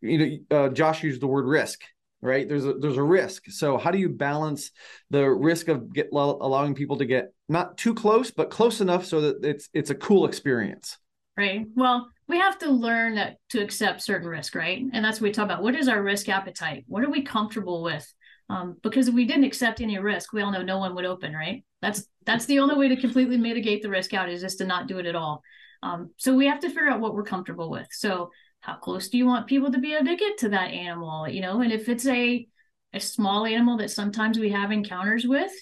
you 0.00 0.18
know 0.18 0.56
uh, 0.58 0.68
josh 0.70 1.04
used 1.04 1.22
the 1.22 1.28
word 1.28 1.46
risk 1.46 1.82
right? 2.22 2.48
There's 2.48 2.64
a 2.64 2.72
there's 2.72 2.96
a 2.96 3.02
risk. 3.02 3.44
So 3.50 3.78
how 3.78 3.92
do 3.92 3.98
you 3.98 4.08
balance 4.08 4.72
the 5.10 5.30
risk 5.30 5.68
of 5.68 5.92
get 5.92 6.08
allowing 6.12 6.74
people 6.74 6.96
to 6.96 7.04
get 7.04 7.32
not 7.48 7.76
too 7.78 7.94
close 7.94 8.32
but 8.32 8.50
close 8.50 8.80
enough 8.80 9.04
so 9.04 9.20
that 9.20 9.44
it's 9.44 9.68
it's 9.72 9.90
a 9.90 9.94
cool 9.94 10.26
experience? 10.26 10.98
Right. 11.36 11.64
Well 11.76 12.08
we 12.28 12.38
have 12.38 12.58
to 12.58 12.70
learn 12.70 13.14
that 13.14 13.36
to 13.50 13.62
accept 13.62 14.02
certain 14.02 14.28
risk, 14.28 14.54
right? 14.54 14.82
And 14.92 15.04
that's 15.04 15.20
what 15.20 15.28
we 15.28 15.32
talk 15.32 15.44
about. 15.44 15.62
What 15.62 15.76
is 15.76 15.88
our 15.88 16.02
risk 16.02 16.28
appetite? 16.28 16.84
What 16.88 17.04
are 17.04 17.10
we 17.10 17.22
comfortable 17.22 17.82
with? 17.82 18.12
Um, 18.48 18.76
because 18.82 19.08
if 19.08 19.14
we 19.14 19.24
didn't 19.24 19.44
accept 19.44 19.80
any 19.80 19.98
risk, 19.98 20.32
we 20.32 20.42
all 20.42 20.52
know 20.52 20.62
no 20.62 20.78
one 20.78 20.94
would 20.94 21.04
open, 21.04 21.32
right? 21.34 21.64
That's 21.82 22.04
that's 22.24 22.46
the 22.46 22.58
only 22.58 22.76
way 22.76 22.88
to 22.88 23.00
completely 23.00 23.36
mitigate 23.36 23.82
the 23.82 23.88
risk 23.88 24.14
out 24.14 24.28
is 24.28 24.40
just 24.40 24.58
to 24.58 24.64
not 24.64 24.88
do 24.88 24.98
it 24.98 25.06
at 25.06 25.14
all. 25.14 25.42
Um, 25.82 26.10
so 26.16 26.34
we 26.34 26.46
have 26.46 26.60
to 26.60 26.68
figure 26.68 26.88
out 26.88 27.00
what 27.00 27.14
we're 27.14 27.22
comfortable 27.22 27.70
with. 27.70 27.86
So 27.92 28.30
how 28.60 28.76
close 28.76 29.08
do 29.08 29.18
you 29.18 29.26
want 29.26 29.46
people 29.46 29.70
to 29.70 29.78
be 29.78 29.94
able 29.94 30.06
to 30.06 30.16
get 30.16 30.38
to 30.38 30.48
that 30.50 30.72
animal? 30.72 31.28
You 31.28 31.40
know, 31.42 31.60
and 31.60 31.72
if 31.72 31.88
it's 31.88 32.06
a 32.06 32.46
a 32.92 33.00
small 33.00 33.46
animal 33.46 33.76
that 33.78 33.90
sometimes 33.90 34.38
we 34.38 34.50
have 34.50 34.72
encounters 34.72 35.26
with, 35.26 35.52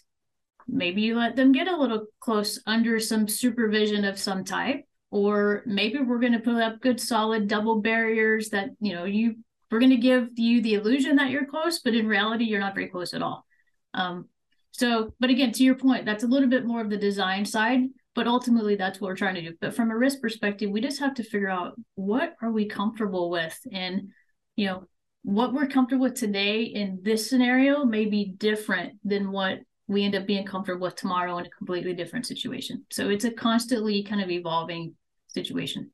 maybe 0.68 1.02
you 1.02 1.16
let 1.16 1.36
them 1.36 1.52
get 1.52 1.68
a 1.68 1.76
little 1.76 2.06
close 2.20 2.60
under 2.66 3.00
some 3.00 3.28
supervision 3.28 4.04
of 4.04 4.18
some 4.18 4.44
type 4.44 4.84
or 5.14 5.62
maybe 5.64 6.00
we're 6.00 6.18
going 6.18 6.32
to 6.32 6.40
put 6.40 6.60
up 6.60 6.80
good 6.80 7.00
solid 7.00 7.46
double 7.46 7.80
barriers 7.80 8.48
that 8.48 8.70
you 8.80 8.92
know 8.92 9.04
you 9.04 9.36
we're 9.70 9.78
going 9.78 9.90
to 9.90 9.96
give 9.96 10.28
you 10.34 10.60
the 10.60 10.74
illusion 10.74 11.14
that 11.14 11.30
you're 11.30 11.46
close 11.46 11.78
but 11.78 11.94
in 11.94 12.08
reality 12.08 12.44
you're 12.44 12.58
not 12.58 12.74
very 12.74 12.88
close 12.88 13.14
at 13.14 13.22
all. 13.22 13.46
Um, 13.94 14.28
so 14.72 15.14
but 15.20 15.30
again 15.30 15.52
to 15.52 15.62
your 15.62 15.76
point 15.76 16.04
that's 16.04 16.24
a 16.24 16.26
little 16.26 16.48
bit 16.48 16.66
more 16.66 16.80
of 16.80 16.90
the 16.90 16.96
design 16.96 17.44
side 17.44 17.82
but 18.16 18.26
ultimately 18.26 18.74
that's 18.74 19.00
what 19.00 19.06
we're 19.06 19.16
trying 19.16 19.36
to 19.36 19.42
do. 19.42 19.54
But 19.60 19.74
from 19.76 19.92
a 19.92 19.96
risk 19.96 20.20
perspective 20.20 20.68
we 20.68 20.80
just 20.80 20.98
have 20.98 21.14
to 21.14 21.22
figure 21.22 21.48
out 21.48 21.74
what 21.94 22.34
are 22.42 22.50
we 22.50 22.66
comfortable 22.66 23.30
with 23.30 23.56
and 23.70 24.08
you 24.56 24.66
know 24.66 24.88
what 25.22 25.54
we're 25.54 25.68
comfortable 25.68 26.02
with 26.02 26.14
today 26.14 26.64
in 26.64 26.98
this 27.02 27.30
scenario 27.30 27.84
may 27.84 28.06
be 28.06 28.34
different 28.36 28.94
than 29.04 29.30
what 29.30 29.60
we 29.86 30.02
end 30.02 30.16
up 30.16 30.26
being 30.26 30.44
comfortable 30.44 30.86
with 30.86 30.96
tomorrow 30.96 31.38
in 31.38 31.46
a 31.46 31.50
completely 31.50 31.94
different 31.94 32.26
situation. 32.26 32.84
So 32.90 33.10
it's 33.10 33.24
a 33.24 33.30
constantly 33.30 34.02
kind 34.02 34.20
of 34.20 34.30
evolving 34.30 34.94
situation. 35.34 35.90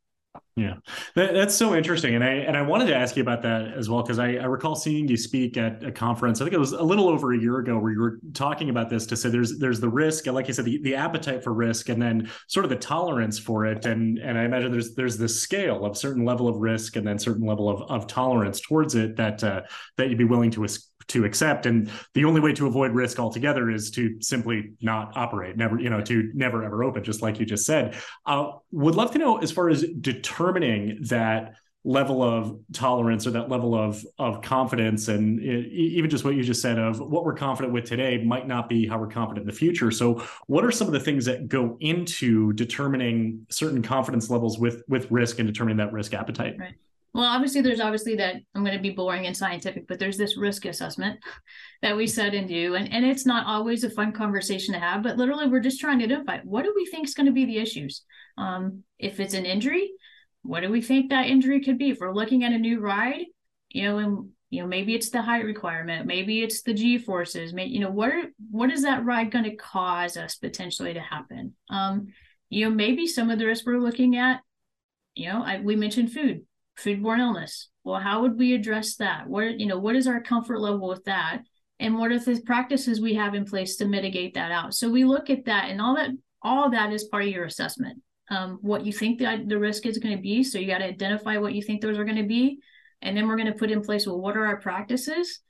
Yeah, 0.54 0.74
that, 1.16 1.32
that's 1.32 1.54
so 1.54 1.74
interesting, 1.74 2.14
and 2.14 2.22
I 2.22 2.30
and 2.30 2.56
I 2.56 2.62
wanted 2.62 2.86
to 2.86 2.94
ask 2.94 3.16
you 3.16 3.22
about 3.22 3.42
that 3.42 3.72
as 3.76 3.88
well 3.88 4.02
because 4.02 4.18
I, 4.18 4.34
I 4.34 4.44
recall 4.44 4.76
seeing 4.76 5.08
you 5.08 5.16
speak 5.16 5.56
at 5.56 5.82
a 5.82 5.90
conference. 5.90 6.40
I 6.40 6.44
think 6.44 6.54
it 6.54 6.58
was 6.58 6.72
a 6.72 6.82
little 6.82 7.08
over 7.08 7.32
a 7.32 7.38
year 7.38 7.58
ago 7.58 7.78
where 7.78 7.92
you 7.92 8.00
were 8.00 8.20
talking 8.34 8.68
about 8.68 8.90
this 8.90 9.06
to 9.06 9.16
say 9.16 9.28
there's 9.28 9.58
there's 9.58 9.80
the 9.80 9.88
risk, 9.88 10.26
like 10.26 10.46
you 10.48 10.54
said, 10.54 10.66
the, 10.66 10.80
the 10.82 10.94
appetite 10.94 11.42
for 11.42 11.52
risk, 11.52 11.88
and 11.88 12.00
then 12.00 12.30
sort 12.46 12.64
of 12.64 12.70
the 12.70 12.76
tolerance 12.76 13.38
for 13.38 13.66
it, 13.66 13.86
and 13.86 14.18
and 14.18 14.38
I 14.38 14.44
imagine 14.44 14.70
there's 14.70 14.94
there's 14.94 15.16
this 15.16 15.40
scale 15.40 15.84
of 15.84 15.96
certain 15.96 16.24
level 16.24 16.46
of 16.46 16.56
risk 16.58 16.94
and 16.96 17.06
then 17.06 17.18
certain 17.18 17.46
level 17.46 17.68
of, 17.68 17.82
of 17.90 18.06
tolerance 18.06 18.60
towards 18.60 18.94
it 18.94 19.16
that 19.16 19.42
uh, 19.42 19.62
that 19.96 20.10
you'd 20.10 20.18
be 20.18 20.24
willing 20.24 20.50
to 20.52 20.64
to 21.10 21.24
accept. 21.24 21.66
And 21.66 21.90
the 22.14 22.24
only 22.24 22.40
way 22.40 22.52
to 22.54 22.66
avoid 22.66 22.92
risk 22.92 23.18
altogether 23.18 23.70
is 23.70 23.90
to 23.92 24.20
simply 24.20 24.72
not 24.80 25.16
operate 25.16 25.56
never 25.56 25.78
you 25.78 25.90
know 25.90 26.00
to 26.02 26.30
never 26.34 26.64
ever 26.64 26.84
open 26.84 27.04
just 27.04 27.22
like 27.22 27.38
you 27.38 27.46
just 27.46 27.66
said. 27.66 27.96
Uh, 28.26 28.52
would 28.72 28.94
love 28.94 29.10
to 29.12 29.18
know 29.18 29.38
as 29.38 29.52
far 29.52 29.68
as 29.68 29.84
determining 30.00 30.98
that 31.02 31.54
level 31.82 32.22
of 32.22 32.60
tolerance 32.74 33.26
or 33.26 33.30
that 33.30 33.48
level 33.48 33.74
of 33.74 34.04
of 34.18 34.42
confidence 34.42 35.08
and 35.08 35.40
it, 35.40 35.66
even 35.72 36.10
just 36.10 36.24
what 36.24 36.34
you 36.34 36.42
just 36.42 36.60
said 36.60 36.78
of 36.78 37.00
what 37.00 37.24
we're 37.24 37.34
confident 37.34 37.72
with 37.72 37.84
today 37.84 38.22
might 38.22 38.46
not 38.46 38.68
be 38.68 38.86
how 38.86 38.98
we're 38.98 39.06
confident 39.06 39.44
in 39.44 39.46
the 39.46 39.56
future. 39.56 39.90
So 39.90 40.22
what 40.46 40.64
are 40.64 40.70
some 40.70 40.86
of 40.86 40.92
the 40.92 41.00
things 41.00 41.24
that 41.24 41.48
go 41.48 41.78
into 41.80 42.52
determining 42.52 43.46
certain 43.50 43.82
confidence 43.82 44.28
levels 44.28 44.58
with 44.58 44.82
with 44.88 45.10
risk 45.10 45.38
and 45.38 45.48
determining 45.48 45.78
that 45.78 45.92
risk 45.92 46.12
appetite? 46.12 46.56
Right 46.58 46.74
well, 47.12 47.24
obviously, 47.24 47.60
there's 47.60 47.80
obviously 47.80 48.16
that 48.16 48.36
I'm 48.54 48.64
going 48.64 48.76
to 48.76 48.82
be 48.82 48.90
boring 48.90 49.26
and 49.26 49.36
scientific, 49.36 49.88
but 49.88 49.98
there's 49.98 50.16
this 50.16 50.36
risk 50.36 50.64
assessment 50.64 51.18
that 51.82 51.96
we 51.96 52.06
set 52.06 52.34
and 52.34 52.48
do. 52.48 52.76
And, 52.76 52.92
and 52.92 53.04
it's 53.04 53.26
not 53.26 53.46
always 53.46 53.82
a 53.82 53.90
fun 53.90 54.12
conversation 54.12 54.74
to 54.74 54.80
have, 54.80 55.02
but 55.02 55.16
literally, 55.16 55.48
we're 55.48 55.60
just 55.60 55.80
trying 55.80 55.98
to 55.98 56.04
identify 56.04 56.38
what 56.44 56.64
do 56.64 56.72
we 56.74 56.86
think 56.86 57.08
is 57.08 57.14
going 57.14 57.26
to 57.26 57.32
be 57.32 57.46
the 57.46 57.58
issues? 57.58 58.02
Um, 58.38 58.84
if 58.98 59.18
it's 59.18 59.34
an 59.34 59.44
injury, 59.46 59.90
what 60.42 60.60
do 60.60 60.70
we 60.70 60.82
think 60.82 61.10
that 61.10 61.26
injury 61.26 61.60
could 61.60 61.78
be? 61.78 61.90
If 61.90 61.98
we're 62.00 62.14
looking 62.14 62.44
at 62.44 62.52
a 62.52 62.58
new 62.58 62.80
ride, 62.80 63.24
you 63.70 63.82
know, 63.82 63.98
and 63.98 64.30
you 64.50 64.60
know 64.60 64.68
maybe 64.68 64.94
it's 64.94 65.10
the 65.10 65.22
height 65.22 65.44
requirement 65.44 66.06
maybe 66.06 66.42
it's 66.42 66.62
the 66.62 66.74
g 66.74 66.98
forces 66.98 67.52
maybe, 67.52 67.70
you 67.70 67.78
know 67.78 67.90
what 67.90 68.08
are, 68.10 68.24
what 68.50 68.70
is 68.70 68.82
that 68.82 69.04
ride 69.04 69.30
going 69.30 69.44
to 69.44 69.54
cause 69.54 70.16
us 70.16 70.34
potentially 70.34 70.92
to 70.92 71.00
happen 71.00 71.54
um 71.70 72.08
you 72.48 72.64
know 72.64 72.74
maybe 72.74 73.06
some 73.06 73.30
of 73.30 73.38
the 73.38 73.46
risks 73.46 73.64
we're 73.64 73.78
looking 73.78 74.16
at 74.16 74.40
you 75.14 75.28
know 75.28 75.40
I, 75.42 75.60
we 75.60 75.76
mentioned 75.76 76.12
food 76.12 76.42
foodborne 76.78 77.20
illness. 77.20 77.68
Well 77.84 78.00
how 78.00 78.22
would 78.22 78.38
we 78.38 78.54
address 78.54 78.96
that? 78.96 79.26
What 79.26 79.58
you 79.58 79.66
know 79.66 79.78
what 79.78 79.96
is 79.96 80.06
our 80.06 80.20
comfort 80.20 80.60
level 80.60 80.88
with 80.88 81.04
that? 81.04 81.42
And 81.78 81.96
what 81.96 82.12
are 82.12 82.18
the 82.18 82.40
practices 82.44 83.00
we 83.00 83.14
have 83.14 83.34
in 83.34 83.46
place 83.46 83.76
to 83.76 83.86
mitigate 83.86 84.34
that 84.34 84.52
out? 84.52 84.74
So 84.74 84.90
we 84.90 85.04
look 85.04 85.30
at 85.30 85.46
that 85.46 85.70
and 85.70 85.80
all 85.80 85.96
that 85.96 86.10
all 86.42 86.70
that 86.70 86.92
is 86.92 87.04
part 87.04 87.24
of 87.24 87.30
your 87.30 87.44
assessment. 87.44 88.02
Um, 88.30 88.58
what 88.60 88.86
you 88.86 88.92
think 88.92 89.18
that 89.20 89.48
the 89.48 89.58
risk 89.58 89.86
is 89.86 89.98
going 89.98 90.16
to 90.16 90.22
be 90.22 90.44
so 90.44 90.58
you 90.58 90.66
got 90.66 90.78
to 90.78 90.84
identify 90.84 91.36
what 91.38 91.54
you 91.54 91.62
think 91.62 91.80
those 91.80 91.98
are 91.98 92.04
going 92.04 92.16
to 92.16 92.22
be 92.22 92.60
and 93.02 93.16
then 93.16 93.26
we're 93.26 93.36
going 93.36 93.52
to 93.52 93.58
put 93.58 93.72
in 93.72 93.82
place 93.82 94.06
well 94.06 94.20
what 94.20 94.36
are 94.36 94.46
our 94.46 94.60
practices? 94.60 95.40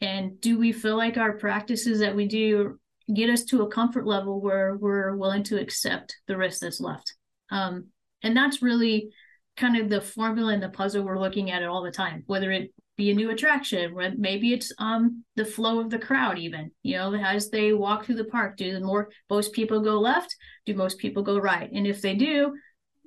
And 0.00 0.40
do 0.40 0.58
we 0.58 0.72
feel 0.72 0.96
like 0.96 1.16
our 1.16 1.38
practices 1.38 2.00
that 2.00 2.14
we 2.14 2.26
do 2.26 2.78
get 3.12 3.30
us 3.30 3.44
to 3.44 3.62
a 3.62 3.70
comfort 3.70 4.06
level 4.06 4.40
where 4.40 4.76
we're 4.76 5.16
willing 5.16 5.44
to 5.44 5.60
accept 5.60 6.16
the 6.26 6.36
risk 6.36 6.60
that's 6.60 6.80
left? 6.80 7.14
Um, 7.50 7.86
and 8.22 8.36
that's 8.36 8.62
really 8.62 9.10
kind 9.56 9.76
of 9.76 9.88
the 9.88 10.00
formula 10.00 10.52
and 10.52 10.62
the 10.62 10.68
puzzle 10.68 11.02
we're 11.02 11.18
looking 11.18 11.50
at 11.50 11.62
it 11.62 11.68
all 11.68 11.82
the 11.82 11.90
time 11.90 12.22
whether 12.26 12.52
it 12.52 12.72
be 12.96 13.10
a 13.10 13.14
new 13.14 13.30
attraction 13.30 13.94
maybe 14.16 14.54
it's 14.54 14.72
um 14.78 15.22
the 15.34 15.44
flow 15.44 15.80
of 15.80 15.90
the 15.90 15.98
crowd 15.98 16.38
even 16.38 16.70
you 16.82 16.96
know 16.96 17.14
as 17.14 17.50
they 17.50 17.74
walk 17.74 18.04
through 18.04 18.14
the 18.14 18.24
park 18.24 18.56
do 18.56 18.72
the 18.72 18.80
more 18.80 19.10
most 19.28 19.52
people 19.52 19.80
go 19.80 20.00
left 20.00 20.34
do 20.66 20.74
most 20.74 20.98
people 20.98 21.22
go 21.22 21.38
right? 21.38 21.70
And 21.72 21.86
if 21.86 22.02
they 22.02 22.14
do 22.14 22.54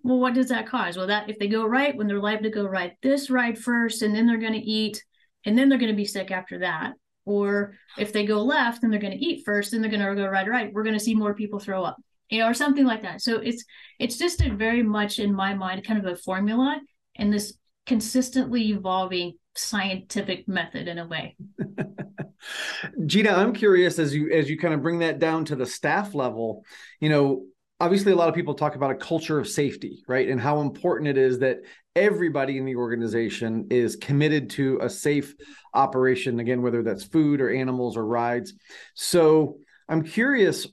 well 0.03 0.19
what 0.19 0.33
does 0.33 0.49
that 0.49 0.67
cause? 0.67 0.97
Well 0.97 1.07
that 1.07 1.29
if 1.29 1.38
they 1.38 1.47
go 1.47 1.65
right 1.65 1.95
when 1.95 2.07
they're 2.07 2.19
liable 2.19 2.43
to 2.43 2.49
go 2.49 2.65
right 2.65 2.93
this 3.03 3.29
ride 3.29 3.59
first 3.59 4.01
and 4.01 4.15
then 4.15 4.25
they're 4.25 4.38
going 4.38 4.53
to 4.53 4.59
eat 4.59 5.03
and 5.45 5.57
then 5.57 5.69
they're 5.69 5.77
going 5.77 5.91
to 5.91 5.97
be 5.97 6.05
sick 6.05 6.31
after 6.31 6.59
that. 6.59 6.93
Or 7.25 7.75
if 7.97 8.12
they 8.12 8.25
go 8.25 8.41
left 8.41 8.83
and 8.83 8.91
they're 8.91 8.99
going 8.99 9.17
to 9.17 9.25
eat 9.25 9.43
first 9.45 9.71
then 9.71 9.81
they're 9.81 9.91
going 9.91 10.01
to 10.01 10.15
go 10.15 10.27
right 10.27 10.47
right. 10.47 10.73
We're 10.73 10.83
going 10.83 10.97
to 10.97 11.03
see 11.03 11.15
more 11.15 11.33
people 11.33 11.59
throw 11.59 11.83
up 11.83 11.97
or 12.32 12.54
something 12.54 12.86
like 12.86 13.02
that. 13.02 13.22
So 13.22 13.38
it's 13.38 13.63
it's 14.00 14.18
just 14.18 14.42
a 14.42 14.54
very 14.54 14.84
much 14.84 15.20
in 15.20 15.34
my 15.34 15.54
mind 15.54 15.84
kind 15.86 16.00
of 16.00 16.12
a 16.12 16.15
formula 16.15 16.80
and 17.15 17.34
this 17.34 17.54
consistently 17.86 18.70
evolving 18.70 19.34
scientific 19.56 20.48
method 20.48 20.88
in 20.88 21.00
a 21.00 21.08
way. 21.08 21.36
Gina 23.06 23.32
i'm 23.32 23.52
curious 23.52 24.00
as 24.00 24.15
you 24.15 24.32
as 24.32 24.50
you 24.50 24.58
kind 24.58 24.74
of 24.74 24.82
bring 24.82 25.00
that 25.00 25.20
down 25.20 25.44
to 25.46 25.58
the 25.58 25.65
staff 25.65 26.15
level 26.15 26.63
you 27.02 27.10
know 27.10 27.44
obviously 27.82 28.12
a 28.12 28.15
lot 28.15 28.30
of 28.30 28.36
people 28.36 28.54
talk 28.54 28.76
about 28.76 28.92
a 28.92 28.96
culture 28.96 29.39
of 29.39 29.48
safety 29.48 30.04
right? 30.08 30.30
And 30.30 30.39
how 30.39 30.62
important 30.62 31.10
it 31.10 31.18
is 31.18 31.39
that 31.39 31.58
everybody 31.96 32.58
in 32.58 32.65
the 32.65 32.76
organization 32.76 33.68
is 33.70 33.96
committed 33.98 34.50
to 34.52 34.80
a 34.82 34.89
safe 34.89 35.36
operation 35.74 36.39
again 36.39 36.62
whether 36.62 36.82
that's 36.82 37.04
food 37.04 37.42
or 37.42 37.50
animals 37.50 37.98
or 37.98 38.06
rides. 38.06 38.54
So 38.94 39.58
i'm 39.89 40.04
curious 40.04 40.67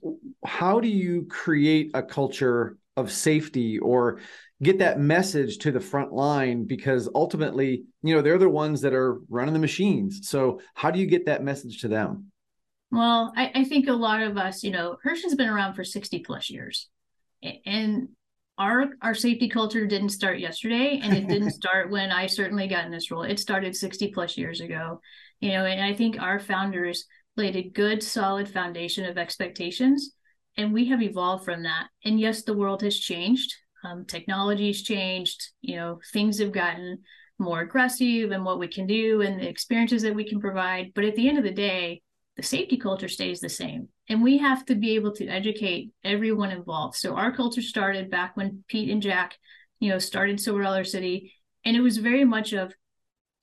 how 0.45 0.79
do 0.79 0.87
you 0.87 1.25
create 1.29 1.91
a 1.93 2.01
culture 2.01 2.77
of 2.95 3.11
safety 3.11 3.77
or 3.77 4.19
get 4.61 4.79
that 4.79 4.99
message 4.99 5.59
to 5.59 5.71
the 5.71 5.79
front 5.79 6.11
line? 6.11 6.65
Because 6.65 7.07
ultimately 7.13 7.83
you 8.01 8.15
know 8.15 8.21
they're 8.21 8.37
the 8.37 8.49
ones 8.49 8.81
that 8.81 8.93
are 8.93 9.21
running 9.29 9.53
the 9.53 9.59
machines. 9.59 10.27
So 10.27 10.59
how 10.73 10.91
do 10.91 10.99
you 10.99 11.05
get 11.05 11.25
that 11.27 11.43
message 11.43 11.81
to 11.81 11.87
them? 11.87 12.31
Well 12.91 13.33
I, 13.35 13.51
I 13.53 13.63
think 13.63 13.87
a 13.87 13.93
lot 13.93 14.21
of 14.21 14.37
us 14.37 14.63
you 14.63 14.71
know 14.71 14.97
Herschend's 15.03 15.35
been 15.35 15.49
around 15.49 15.75
for 15.75 15.83
60 15.83 16.19
plus 16.19 16.49
years. 16.49 16.89
And 17.65 18.09
our 18.57 18.87
our 19.03 19.13
safety 19.13 19.47
culture 19.47 19.85
didn't 19.85 20.09
start 20.09 20.39
yesterday 20.39 20.99
and 21.03 21.15
it 21.15 21.27
didn't 21.27 21.51
start 21.61 21.91
when 21.91 22.11
i 22.11 22.25
certainly 22.25 22.67
got 22.67 22.85
in 22.85 22.91
this 22.91 23.11
role. 23.11 23.21
It 23.21 23.39
started 23.39 23.75
60 23.75 24.11
plus 24.11 24.35
years 24.35 24.61
ago. 24.61 24.99
You 25.39 25.51
know 25.51 25.65
and 25.65 25.79
i 25.79 25.93
think 25.93 26.19
our 26.19 26.39
founders 26.39 27.05
laid 27.37 27.55
a 27.55 27.69
good 27.69 28.03
solid 28.03 28.49
foundation 28.49 29.05
of 29.05 29.17
expectations 29.17 30.11
and 30.57 30.73
we 30.73 30.85
have 30.85 31.01
evolved 31.01 31.45
from 31.45 31.63
that 31.63 31.87
and 32.03 32.19
yes 32.19 32.43
the 32.43 32.53
world 32.53 32.81
has 32.81 32.97
changed 32.99 33.53
um, 33.83 34.05
technology's 34.05 34.81
changed 34.81 35.51
you 35.61 35.75
know 35.75 35.99
things 36.11 36.39
have 36.39 36.51
gotten 36.51 36.99
more 37.39 37.61
aggressive 37.61 38.31
and 38.31 38.43
what 38.43 38.59
we 38.59 38.67
can 38.67 38.87
do 38.87 39.21
and 39.21 39.39
the 39.39 39.47
experiences 39.47 40.01
that 40.01 40.15
we 40.15 40.27
can 40.27 40.39
provide 40.39 40.91
but 40.95 41.03
at 41.03 41.15
the 41.15 41.29
end 41.29 41.37
of 41.37 41.43
the 41.43 41.51
day 41.51 42.01
the 42.37 42.43
safety 42.43 42.77
culture 42.77 43.09
stays 43.09 43.39
the 43.39 43.49
same. 43.49 43.89
And 44.07 44.21
we 44.21 44.37
have 44.37 44.63
to 44.67 44.75
be 44.75 44.95
able 44.95 45.11
to 45.13 45.27
educate 45.27 45.91
everyone 46.03 46.51
involved. 46.51 46.95
So 46.95 47.15
our 47.15 47.35
culture 47.35 47.63
started 47.63 48.09
back 48.09 48.37
when 48.37 48.63
Pete 48.67 48.91
and 48.91 49.01
Jack, 49.01 49.35
you 49.79 49.89
know, 49.89 49.97
started 49.97 50.39
Silver 50.39 50.61
Dollar 50.61 50.83
City. 50.83 51.33
And 51.65 51.75
it 51.75 51.81
was 51.81 51.97
very 51.97 52.23
much 52.23 52.53
of 52.53 52.73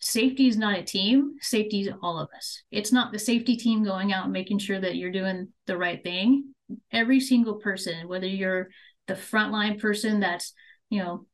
safety 0.04 0.48
is 0.48 0.58
not 0.58 0.78
a 0.78 0.82
team, 0.82 1.36
safety 1.40 1.80
is 1.80 1.88
all 2.02 2.18
of 2.18 2.28
us. 2.36 2.62
It's 2.70 2.92
not 2.92 3.10
the 3.10 3.18
safety 3.18 3.56
team 3.56 3.82
going 3.82 4.12
out 4.12 4.24
and 4.24 4.32
making 4.32 4.58
sure 4.58 4.78
that 4.78 4.96
you're 4.96 5.10
doing 5.10 5.48
the 5.66 5.78
right 5.78 6.02
thing. 6.02 6.52
Every 6.92 7.20
single 7.20 7.54
person, 7.54 8.06
whether 8.06 8.26
you're 8.26 8.68
the 9.06 9.14
frontline 9.14 9.80
person 9.80 10.20
that's, 10.20 10.52
you 10.90 11.02
know, 11.02 11.26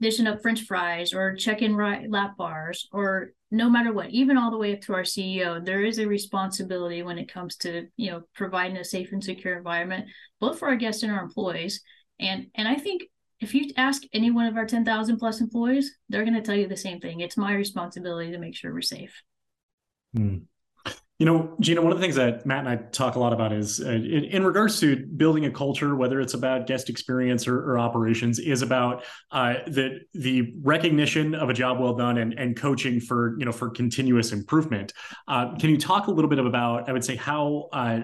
dishing 0.00 0.26
up 0.26 0.40
french 0.40 0.62
fries 0.62 1.12
or 1.12 1.36
checking 1.36 1.76
lap 1.76 2.34
bars 2.38 2.88
or 2.92 3.32
no 3.50 3.68
matter 3.68 3.92
what 3.92 4.08
even 4.08 4.38
all 4.38 4.50
the 4.50 4.56
way 4.56 4.72
up 4.72 4.80
to 4.80 4.94
our 4.94 5.02
ceo 5.02 5.62
there 5.62 5.84
is 5.84 5.98
a 5.98 6.06
responsibility 6.06 7.02
when 7.02 7.18
it 7.18 7.30
comes 7.30 7.56
to 7.56 7.86
you 7.98 8.10
know 8.10 8.22
providing 8.34 8.78
a 8.78 8.84
safe 8.84 9.12
and 9.12 9.22
secure 9.22 9.58
environment 9.58 10.06
both 10.40 10.58
for 10.58 10.68
our 10.68 10.76
guests 10.76 11.02
and 11.02 11.12
our 11.12 11.22
employees 11.22 11.82
and 12.18 12.46
and 12.54 12.66
i 12.66 12.76
think 12.76 13.02
if 13.40 13.54
you 13.54 13.70
ask 13.76 14.02
any 14.12 14.30
one 14.30 14.46
of 14.46 14.56
our 14.56 14.66
10,000 14.66 15.18
plus 15.18 15.40
employees 15.40 15.96
they're 16.08 16.24
going 16.24 16.34
to 16.34 16.42
tell 16.42 16.54
you 16.54 16.66
the 16.66 16.76
same 16.76 17.00
thing 17.00 17.20
it's 17.20 17.36
my 17.36 17.52
responsibility 17.52 18.32
to 18.32 18.38
make 18.38 18.54
sure 18.56 18.72
we're 18.72 18.82
safe 18.82 19.22
hmm. 20.14 20.38
You 21.20 21.26
know, 21.26 21.54
Gina, 21.60 21.82
one 21.82 21.92
of 21.92 21.98
the 21.98 22.02
things 22.02 22.14
that 22.14 22.46
Matt 22.46 22.60
and 22.60 22.68
I 22.70 22.76
talk 22.76 23.14
a 23.14 23.18
lot 23.18 23.34
about 23.34 23.52
is 23.52 23.78
uh, 23.78 23.90
in, 23.90 24.24
in, 24.24 24.42
regards 24.42 24.80
to 24.80 24.96
building 24.96 25.44
a 25.44 25.50
culture, 25.50 25.94
whether 25.94 26.18
it's 26.18 26.32
about 26.32 26.66
guest 26.66 26.88
experience 26.88 27.46
or, 27.46 27.58
or 27.58 27.78
operations, 27.78 28.38
is 28.38 28.62
about 28.62 29.04
uh, 29.30 29.56
the 29.66 30.00
the 30.14 30.54
recognition 30.62 31.34
of 31.34 31.50
a 31.50 31.52
job 31.52 31.78
well 31.78 31.92
done 31.92 32.16
and, 32.16 32.32
and 32.38 32.56
coaching 32.56 33.00
for 33.00 33.36
you 33.38 33.44
know 33.44 33.52
for 33.52 33.68
continuous 33.68 34.32
improvement. 34.32 34.94
Uh, 35.28 35.54
can 35.58 35.68
you 35.68 35.76
talk 35.76 36.06
a 36.06 36.10
little 36.10 36.30
bit 36.30 36.38
about, 36.38 36.88
I 36.88 36.92
would 36.92 37.04
say, 37.04 37.16
how 37.16 37.68
uh, 37.70 38.00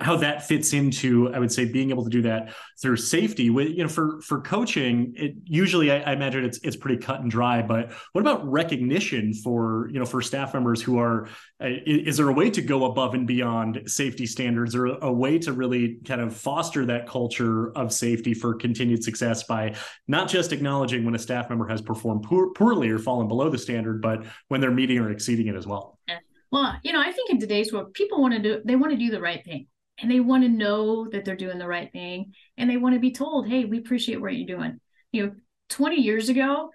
how 0.00 0.16
that 0.16 0.46
fits 0.46 0.72
into 0.72 1.32
i 1.32 1.38
would 1.38 1.52
say 1.52 1.64
being 1.64 1.90
able 1.90 2.02
to 2.02 2.10
do 2.10 2.22
that 2.22 2.52
through 2.80 2.96
safety. 2.96 3.50
With 3.50 3.68
you 3.68 3.82
know 3.82 3.88
for 3.88 4.20
for 4.22 4.40
coaching 4.40 5.12
it 5.16 5.34
usually 5.44 5.90
I, 5.90 5.98
I, 6.00 6.12
imagine 6.12 6.44
it's 6.44 6.58
it's 6.62 6.76
pretty 6.76 6.96
cut 7.02 7.20
and 7.20 7.30
dry 7.30 7.62
but 7.62 7.92
what 8.12 8.20
about 8.22 8.50
recognition 8.50 9.34
for 9.34 9.88
you 9.92 9.98
know 9.98 10.06
for 10.06 10.22
staff 10.22 10.54
members 10.54 10.80
who 10.80 10.98
are 10.98 11.26
uh, 11.62 11.68
is 11.86 12.16
there 12.16 12.28
a 12.28 12.32
way 12.32 12.50
to 12.50 12.62
go 12.62 12.86
above 12.86 13.14
and 13.14 13.26
beyond 13.26 13.82
safety 13.86 14.26
standards 14.26 14.74
or 14.74 14.86
a 14.86 15.12
way 15.12 15.38
to 15.38 15.52
really 15.52 15.98
kind 16.06 16.20
of 16.20 16.34
foster 16.34 16.86
that 16.86 17.06
culture 17.06 17.70
of 17.76 17.92
safety 17.92 18.32
for 18.32 18.54
continued 18.54 19.04
success 19.04 19.44
by 19.44 19.74
not 20.08 20.28
just 20.28 20.52
acknowledging 20.52 21.04
when 21.04 21.14
a 21.14 21.18
staff 21.18 21.50
member 21.50 21.66
has 21.66 21.82
performed 21.82 22.22
poor, 22.22 22.52
poorly 22.54 22.88
or 22.88 22.98
fallen 22.98 23.28
below 23.28 23.50
the 23.50 23.58
standard 23.58 24.00
but 24.00 24.24
when 24.48 24.60
they're 24.60 24.70
meeting 24.70 24.98
or 24.98 25.10
exceeding 25.10 25.48
it 25.48 25.54
as 25.54 25.66
well? 25.66 25.98
Yeah 26.08 26.18
well, 26.50 26.76
you 26.82 26.92
know, 26.92 27.00
I 27.00 27.12
think 27.12 27.30
in 27.30 27.38
today's 27.38 27.72
world, 27.72 27.94
people 27.94 28.20
want 28.20 28.34
to 28.34 28.40
do 28.40 28.62
they 28.64 28.76
want 28.76 28.92
to 28.92 28.98
do 28.98 29.10
the 29.10 29.20
right 29.20 29.44
thing 29.44 29.66
and 29.98 30.10
they 30.10 30.20
want 30.20 30.42
to 30.42 30.48
know 30.48 31.08
that 31.10 31.24
they're 31.24 31.36
doing 31.36 31.58
the 31.58 31.68
right 31.68 31.90
thing 31.92 32.32
and 32.56 32.68
they 32.68 32.76
want 32.76 32.94
to 32.94 33.00
be 33.00 33.12
told, 33.12 33.48
hey, 33.48 33.64
we 33.64 33.78
appreciate 33.78 34.20
what 34.20 34.34
you're 34.34 34.56
doing. 34.56 34.80
You 35.12 35.26
know, 35.26 35.32
20 35.68 35.96
years 35.96 36.28
ago, 36.28 36.70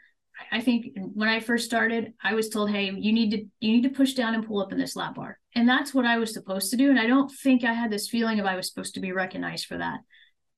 I 0.52 0.62
think 0.62 0.98
when 1.14 1.30
I 1.30 1.40
first 1.40 1.66
started, 1.66 2.14
I 2.22 2.34
was 2.34 2.50
told, 2.50 2.70
"Hey, 2.70 2.92
you 2.94 3.14
need 3.14 3.32
to 3.32 3.38
you 3.60 3.72
need 3.72 3.84
to 3.84 3.90
push 3.90 4.14
down 4.14 4.36
and 4.36 4.46
pull 4.46 4.62
up 4.62 4.72
in 4.72 4.78
this 4.78 4.96
lap 4.96 5.16
bar," 5.16 5.40
and 5.54 5.68
that's 5.68 5.94
what 5.94 6.06
I 6.06 6.18
was 6.18 6.34
supposed 6.34 6.72
to 6.72 6.78
do. 6.78 6.90
And 6.90 7.00
I 7.00 7.08
don't 7.08 7.32
think 7.32 7.64
I 7.64 7.74
had 7.74 7.92
this 7.92 8.10
feeling 8.10 8.40
of 8.40 8.46
I 8.46 8.56
was 8.56 8.68
supposed 8.68 8.96
to 8.96 9.00
be 9.00 9.12
recognized 9.14 9.66
for 9.66 9.78
that. 9.78 10.00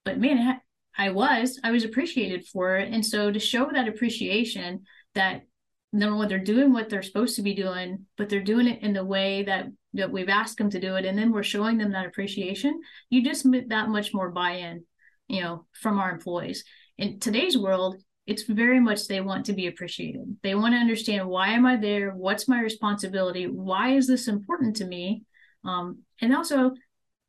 But 0.03 0.19
man, 0.19 0.59
I 0.97 1.11
was 1.11 1.59
I 1.63 1.71
was 1.71 1.83
appreciated 1.83 2.47
for 2.47 2.77
it, 2.77 2.91
and 2.91 3.05
so 3.05 3.31
to 3.31 3.39
show 3.39 3.69
that 3.71 3.87
appreciation, 3.87 4.83
that 5.13 5.43
number 5.93 6.15
one, 6.15 6.27
they're 6.27 6.39
doing 6.39 6.73
what 6.73 6.89
they're 6.89 7.01
supposed 7.01 7.35
to 7.35 7.41
be 7.41 7.53
doing, 7.53 8.05
but 8.17 8.29
they're 8.29 8.41
doing 8.41 8.67
it 8.67 8.81
in 8.81 8.93
the 8.93 9.05
way 9.05 9.43
that 9.43 9.67
that 9.93 10.11
we've 10.11 10.29
asked 10.29 10.57
them 10.57 10.69
to 10.69 10.79
do 10.79 10.95
it, 10.95 11.05
and 11.05 11.17
then 11.17 11.31
we're 11.31 11.43
showing 11.43 11.77
them 11.77 11.91
that 11.91 12.05
appreciation. 12.05 12.79
You 13.09 13.23
just 13.23 13.45
that 13.69 13.89
much 13.89 14.13
more 14.13 14.29
buy-in, 14.29 14.83
you 15.27 15.41
know, 15.41 15.65
from 15.73 15.99
our 15.99 16.11
employees. 16.11 16.63
In 16.97 17.19
today's 17.19 17.57
world, 17.57 17.95
it's 18.25 18.43
very 18.43 18.79
much 18.79 19.07
they 19.07 19.21
want 19.21 19.45
to 19.45 19.53
be 19.53 19.67
appreciated. 19.67 20.37
They 20.43 20.53
want 20.53 20.73
to 20.73 20.79
understand 20.79 21.27
why 21.27 21.49
am 21.49 21.65
I 21.65 21.77
there? 21.77 22.11
What's 22.11 22.47
my 22.47 22.61
responsibility? 22.61 23.45
Why 23.45 23.95
is 23.95 24.07
this 24.07 24.27
important 24.27 24.75
to 24.77 24.85
me? 24.85 25.23
Um, 25.63 25.99
and 26.21 26.35
also 26.35 26.73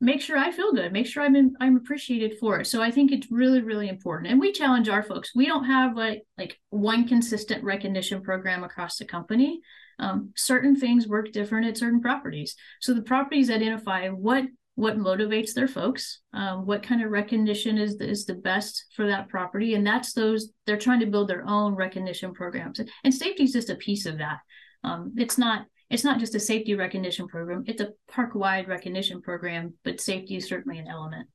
make 0.00 0.20
sure 0.20 0.38
I 0.38 0.52
feel 0.52 0.72
good, 0.72 0.92
make 0.92 1.06
sure 1.06 1.22
I'm 1.22 1.34
in, 1.34 1.54
I'm 1.60 1.76
appreciated 1.76 2.38
for 2.38 2.60
it. 2.60 2.66
So 2.66 2.82
I 2.82 2.90
think 2.90 3.10
it's 3.10 3.30
really 3.30 3.62
really 3.62 3.88
important. 3.88 4.30
And 4.30 4.40
we 4.40 4.52
challenge 4.52 4.88
our 4.88 5.02
folks. 5.02 5.34
We 5.34 5.46
don't 5.46 5.64
have 5.64 5.96
like 5.96 6.22
like 6.36 6.58
one 6.70 7.06
consistent 7.06 7.64
recognition 7.64 8.22
program 8.22 8.64
across 8.64 8.96
the 8.96 9.04
company. 9.04 9.60
Um, 9.98 10.32
certain 10.36 10.76
things 10.76 11.08
work 11.08 11.32
different 11.32 11.66
at 11.66 11.76
certain 11.76 12.00
properties. 12.00 12.54
So 12.80 12.94
the 12.94 13.02
properties 13.02 13.50
identify 13.50 14.08
what 14.08 14.44
what 14.76 14.96
motivates 14.96 15.54
their 15.54 15.66
folks, 15.66 16.20
um, 16.32 16.64
what 16.64 16.84
kind 16.84 17.02
of 17.02 17.10
recognition 17.10 17.78
is 17.78 17.96
is 17.96 18.26
the 18.26 18.34
best 18.34 18.84
for 18.94 19.08
that 19.08 19.28
property, 19.28 19.74
and 19.74 19.84
that's 19.84 20.12
those 20.12 20.52
they're 20.66 20.76
trying 20.76 21.00
to 21.00 21.06
build 21.06 21.28
their 21.28 21.44
own 21.48 21.74
recognition 21.74 22.32
programs. 22.32 22.80
And 23.02 23.12
safety 23.12 23.42
is 23.42 23.52
just 23.52 23.70
a 23.70 23.74
piece 23.74 24.06
of 24.06 24.18
that. 24.18 24.38
Um, 24.84 25.14
it's 25.16 25.38
not 25.38 25.66
it's 25.90 26.04
not 26.04 26.18
just 26.18 26.34
a 26.34 26.40
safety 26.40 26.74
recognition 26.74 27.28
program; 27.28 27.64
it's 27.66 27.80
a 27.80 27.92
park 28.10 28.34
wide 28.34 28.68
recognition 28.68 29.22
program. 29.22 29.74
But 29.84 30.00
safety 30.00 30.36
is 30.36 30.46
certainly 30.46 30.78
an 30.78 30.88
element. 30.88 31.28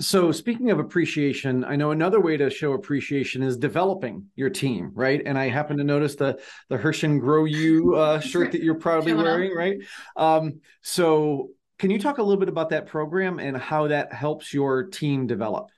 So, 0.00 0.32
speaking 0.32 0.70
of 0.70 0.78
appreciation, 0.78 1.62
I 1.62 1.76
know 1.76 1.90
another 1.90 2.20
way 2.20 2.38
to 2.38 2.48
show 2.48 2.72
appreciation 2.72 3.42
is 3.42 3.58
developing 3.58 4.28
your 4.34 4.48
team, 4.48 4.92
right? 4.94 5.20
And 5.26 5.38
I 5.38 5.50
happen 5.50 5.76
to 5.76 5.84
notice 5.84 6.14
the 6.14 6.40
the 6.70 6.78
Herschend 6.78 7.20
Grow 7.20 7.44
You 7.44 7.96
uh, 7.96 8.20
shirt 8.20 8.52
that 8.52 8.62
you're 8.62 8.76
proudly 8.76 9.12
wearing, 9.12 9.54
right? 9.54 9.76
Um, 10.16 10.60
so, 10.80 11.50
can 11.78 11.90
you 11.90 11.98
talk 11.98 12.16
a 12.16 12.22
little 12.22 12.40
bit 12.40 12.48
about 12.48 12.70
that 12.70 12.86
program 12.86 13.38
and 13.38 13.54
how 13.54 13.88
that 13.88 14.14
helps 14.14 14.54
your 14.54 14.84
team 14.84 15.26
develop? 15.26 15.68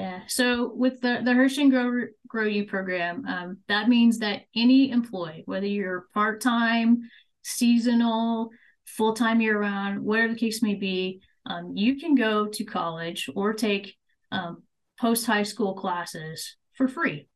Yeah. 0.00 0.20
So 0.28 0.72
with 0.74 1.02
the 1.02 1.20
the 1.22 1.34
Herschend 1.34 1.70
Grow 1.70 2.06
Grow 2.26 2.44
You 2.44 2.64
program, 2.64 3.26
um, 3.26 3.58
that 3.68 3.88
means 3.88 4.18
that 4.20 4.42
any 4.56 4.90
employee, 4.90 5.42
whether 5.44 5.66
you're 5.66 6.06
part 6.14 6.40
time, 6.40 7.02
seasonal, 7.42 8.50
full 8.86 9.12
time 9.12 9.42
year 9.42 9.60
round, 9.60 10.00
whatever 10.00 10.32
the 10.32 10.38
case 10.38 10.62
may 10.62 10.74
be, 10.74 11.20
um, 11.44 11.76
you 11.76 11.98
can 12.00 12.14
go 12.14 12.46
to 12.46 12.64
college 12.64 13.28
or 13.34 13.52
take 13.52 13.94
um, 14.32 14.62
post 14.98 15.26
high 15.26 15.42
school 15.42 15.74
classes 15.74 16.56
for 16.72 16.88
free, 16.88 17.28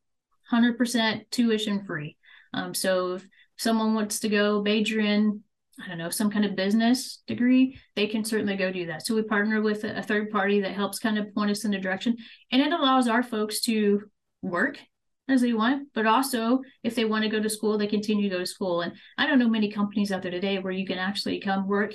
hundred 0.48 0.78
percent 0.78 1.30
tuition 1.30 1.84
free. 1.84 2.16
Um, 2.54 2.72
so 2.72 3.16
if 3.16 3.26
someone 3.58 3.94
wants 3.94 4.20
to 4.20 4.30
go 4.30 4.62
major 4.62 5.00
in 5.00 5.42
I 5.82 5.88
don't 5.88 5.98
know, 5.98 6.10
some 6.10 6.30
kind 6.30 6.44
of 6.44 6.56
business 6.56 7.22
degree, 7.26 7.78
they 7.96 8.06
can 8.06 8.24
certainly 8.24 8.56
go 8.56 8.70
do 8.70 8.86
that. 8.86 9.04
So 9.04 9.14
we 9.14 9.22
partner 9.22 9.60
with 9.60 9.84
a 9.84 10.02
third 10.02 10.30
party 10.30 10.60
that 10.60 10.72
helps 10.72 10.98
kind 10.98 11.18
of 11.18 11.34
point 11.34 11.50
us 11.50 11.64
in 11.64 11.74
a 11.74 11.80
direction. 11.80 12.16
And 12.52 12.62
it 12.62 12.72
allows 12.72 13.08
our 13.08 13.22
folks 13.22 13.60
to 13.62 14.02
work 14.42 14.78
as 15.28 15.40
they 15.40 15.52
want, 15.52 15.88
but 15.94 16.06
also 16.06 16.60
if 16.82 16.94
they 16.94 17.04
want 17.04 17.24
to 17.24 17.30
go 17.30 17.40
to 17.40 17.50
school, 17.50 17.78
they 17.78 17.86
continue 17.86 18.28
to 18.28 18.36
go 18.36 18.40
to 18.40 18.46
school. 18.46 18.82
And 18.82 18.92
I 19.18 19.26
don't 19.26 19.38
know 19.38 19.48
many 19.48 19.70
companies 19.70 20.12
out 20.12 20.22
there 20.22 20.30
today 20.30 20.58
where 20.58 20.72
you 20.72 20.86
can 20.86 20.98
actually 20.98 21.40
come 21.40 21.66
work, 21.66 21.94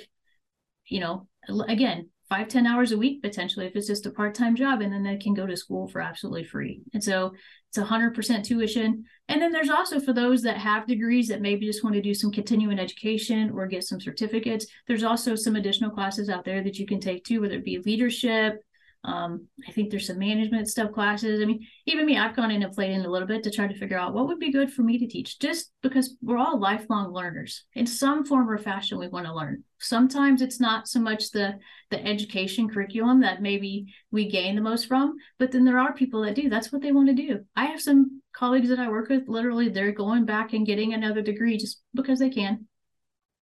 you 0.86 1.00
know, 1.00 1.28
again, 1.68 2.10
five 2.28 2.48
ten 2.48 2.66
hours 2.66 2.92
a 2.92 2.96
week 2.96 3.22
potentially 3.22 3.66
if 3.66 3.74
it's 3.74 3.88
just 3.88 4.06
a 4.06 4.10
part-time 4.10 4.54
job 4.54 4.80
and 4.80 4.92
then 4.92 5.02
they 5.02 5.16
can 5.16 5.34
go 5.34 5.46
to 5.46 5.56
school 5.56 5.88
for 5.88 6.00
absolutely 6.00 6.44
free 6.44 6.80
and 6.94 7.02
so 7.02 7.32
it's 7.70 7.78
100% 7.78 8.44
tuition 8.44 9.04
and 9.28 9.40
then 9.40 9.52
there's 9.52 9.70
also 9.70 10.00
for 10.00 10.12
those 10.12 10.42
that 10.42 10.56
have 10.56 10.86
degrees 10.86 11.28
that 11.28 11.40
maybe 11.40 11.66
just 11.66 11.84
want 11.84 11.94
to 11.94 12.02
do 12.02 12.12
some 12.12 12.32
continuing 12.32 12.78
education 12.78 13.50
or 13.54 13.66
get 13.66 13.84
some 13.84 14.00
certificates 14.00 14.66
there's 14.88 15.04
also 15.04 15.34
some 15.34 15.56
additional 15.56 15.90
classes 15.90 16.28
out 16.28 16.44
there 16.44 16.62
that 16.62 16.78
you 16.78 16.86
can 16.86 17.00
take 17.00 17.24
too 17.24 17.40
whether 17.40 17.54
it 17.54 17.64
be 17.64 17.78
leadership 17.78 18.60
um, 19.02 19.46
I 19.66 19.72
think 19.72 19.90
there's 19.90 20.06
some 20.06 20.18
management 20.18 20.68
stuff 20.68 20.92
classes. 20.92 21.40
I 21.40 21.46
mean, 21.46 21.66
even 21.86 22.04
me, 22.04 22.18
I've 22.18 22.36
gone 22.36 22.50
in 22.50 22.62
and 22.62 22.74
played 22.74 22.90
in 22.90 23.04
a 23.04 23.08
little 23.08 23.26
bit 23.26 23.42
to 23.44 23.50
try 23.50 23.66
to 23.66 23.78
figure 23.78 23.98
out 23.98 24.12
what 24.12 24.26
would 24.26 24.38
be 24.38 24.52
good 24.52 24.70
for 24.70 24.82
me 24.82 24.98
to 24.98 25.06
teach, 25.06 25.38
just 25.38 25.72
because 25.82 26.16
we're 26.20 26.36
all 26.36 26.60
lifelong 26.60 27.12
learners. 27.12 27.64
In 27.74 27.86
some 27.86 28.26
form 28.26 28.50
or 28.50 28.58
fashion, 28.58 28.98
we 28.98 29.08
want 29.08 29.24
to 29.24 29.34
learn. 29.34 29.64
Sometimes 29.80 30.42
it's 30.42 30.60
not 30.60 30.88
so 30.88 31.00
much 31.00 31.30
the 31.30 31.58
the 31.90 32.04
education 32.06 32.68
curriculum 32.68 33.20
that 33.20 33.42
maybe 33.42 33.92
we 34.10 34.28
gain 34.28 34.54
the 34.54 34.60
most 34.60 34.86
from, 34.86 35.16
but 35.38 35.50
then 35.50 35.64
there 35.64 35.78
are 35.78 35.92
people 35.92 36.22
that 36.22 36.36
do. 36.36 36.48
That's 36.48 36.70
what 36.70 36.82
they 36.82 36.92
want 36.92 37.08
to 37.08 37.14
do. 37.14 37.40
I 37.56 37.66
have 37.66 37.80
some 37.80 38.22
colleagues 38.32 38.68
that 38.68 38.78
I 38.78 38.88
work 38.88 39.08
with. 39.08 39.24
Literally, 39.26 39.68
they're 39.68 39.92
going 39.92 40.24
back 40.24 40.52
and 40.52 40.66
getting 40.66 40.94
another 40.94 41.22
degree 41.22 41.56
just 41.56 41.80
because 41.94 42.18
they 42.18 42.30
can. 42.30 42.66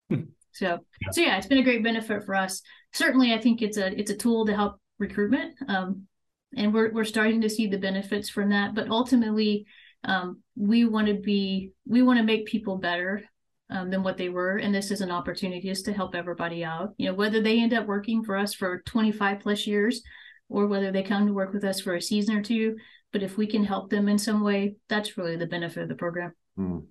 Hmm. 0.08 0.22
So, 0.52 0.78
so 1.12 1.20
yeah, 1.20 1.36
it's 1.36 1.46
been 1.46 1.58
a 1.58 1.64
great 1.64 1.84
benefit 1.84 2.24
for 2.24 2.34
us. 2.34 2.62
Certainly, 2.92 3.34
I 3.34 3.38
think 3.38 3.60
it's 3.60 3.76
a 3.76 3.98
it's 3.98 4.10
a 4.10 4.16
tool 4.16 4.46
to 4.46 4.54
help 4.54 4.80
recruitment. 4.98 5.54
Um, 5.68 6.08
and 6.56 6.72
we're, 6.72 6.90
we're 6.92 7.04
starting 7.04 7.42
to 7.42 7.50
see 7.50 7.66
the 7.66 7.78
benefits 7.78 8.28
from 8.28 8.50
that. 8.50 8.74
But 8.74 8.88
ultimately, 8.88 9.66
um, 10.04 10.42
we 10.56 10.84
want 10.84 11.08
to 11.08 11.14
be, 11.14 11.72
we 11.86 12.02
want 12.02 12.18
to 12.18 12.24
make 12.24 12.46
people 12.46 12.78
better 12.78 13.24
um, 13.70 13.90
than 13.90 14.02
what 14.02 14.16
they 14.16 14.28
were. 14.28 14.56
And 14.56 14.74
this 14.74 14.90
is 14.90 15.00
an 15.00 15.10
opportunity 15.10 15.68
just 15.68 15.84
to 15.86 15.92
help 15.92 16.14
everybody 16.14 16.64
out. 16.64 16.94
You 16.96 17.08
know, 17.08 17.14
whether 17.14 17.42
they 17.42 17.60
end 17.60 17.74
up 17.74 17.86
working 17.86 18.24
for 18.24 18.36
us 18.36 18.54
for 18.54 18.82
25 18.82 19.40
plus 19.40 19.66
years 19.66 20.02
or 20.48 20.66
whether 20.66 20.90
they 20.90 21.02
come 21.02 21.26
to 21.26 21.34
work 21.34 21.52
with 21.52 21.64
us 21.64 21.80
for 21.80 21.94
a 21.94 22.02
season 22.02 22.36
or 22.36 22.42
two. 22.42 22.76
But 23.12 23.22
if 23.22 23.36
we 23.36 23.46
can 23.46 23.64
help 23.64 23.90
them 23.90 24.08
in 24.08 24.18
some 24.18 24.42
way, 24.42 24.76
that's 24.88 25.16
really 25.16 25.36
the 25.36 25.46
benefit 25.46 25.82
of 25.82 25.88
the 25.88 25.94
program. 25.94 26.32
Mm. 26.58 26.84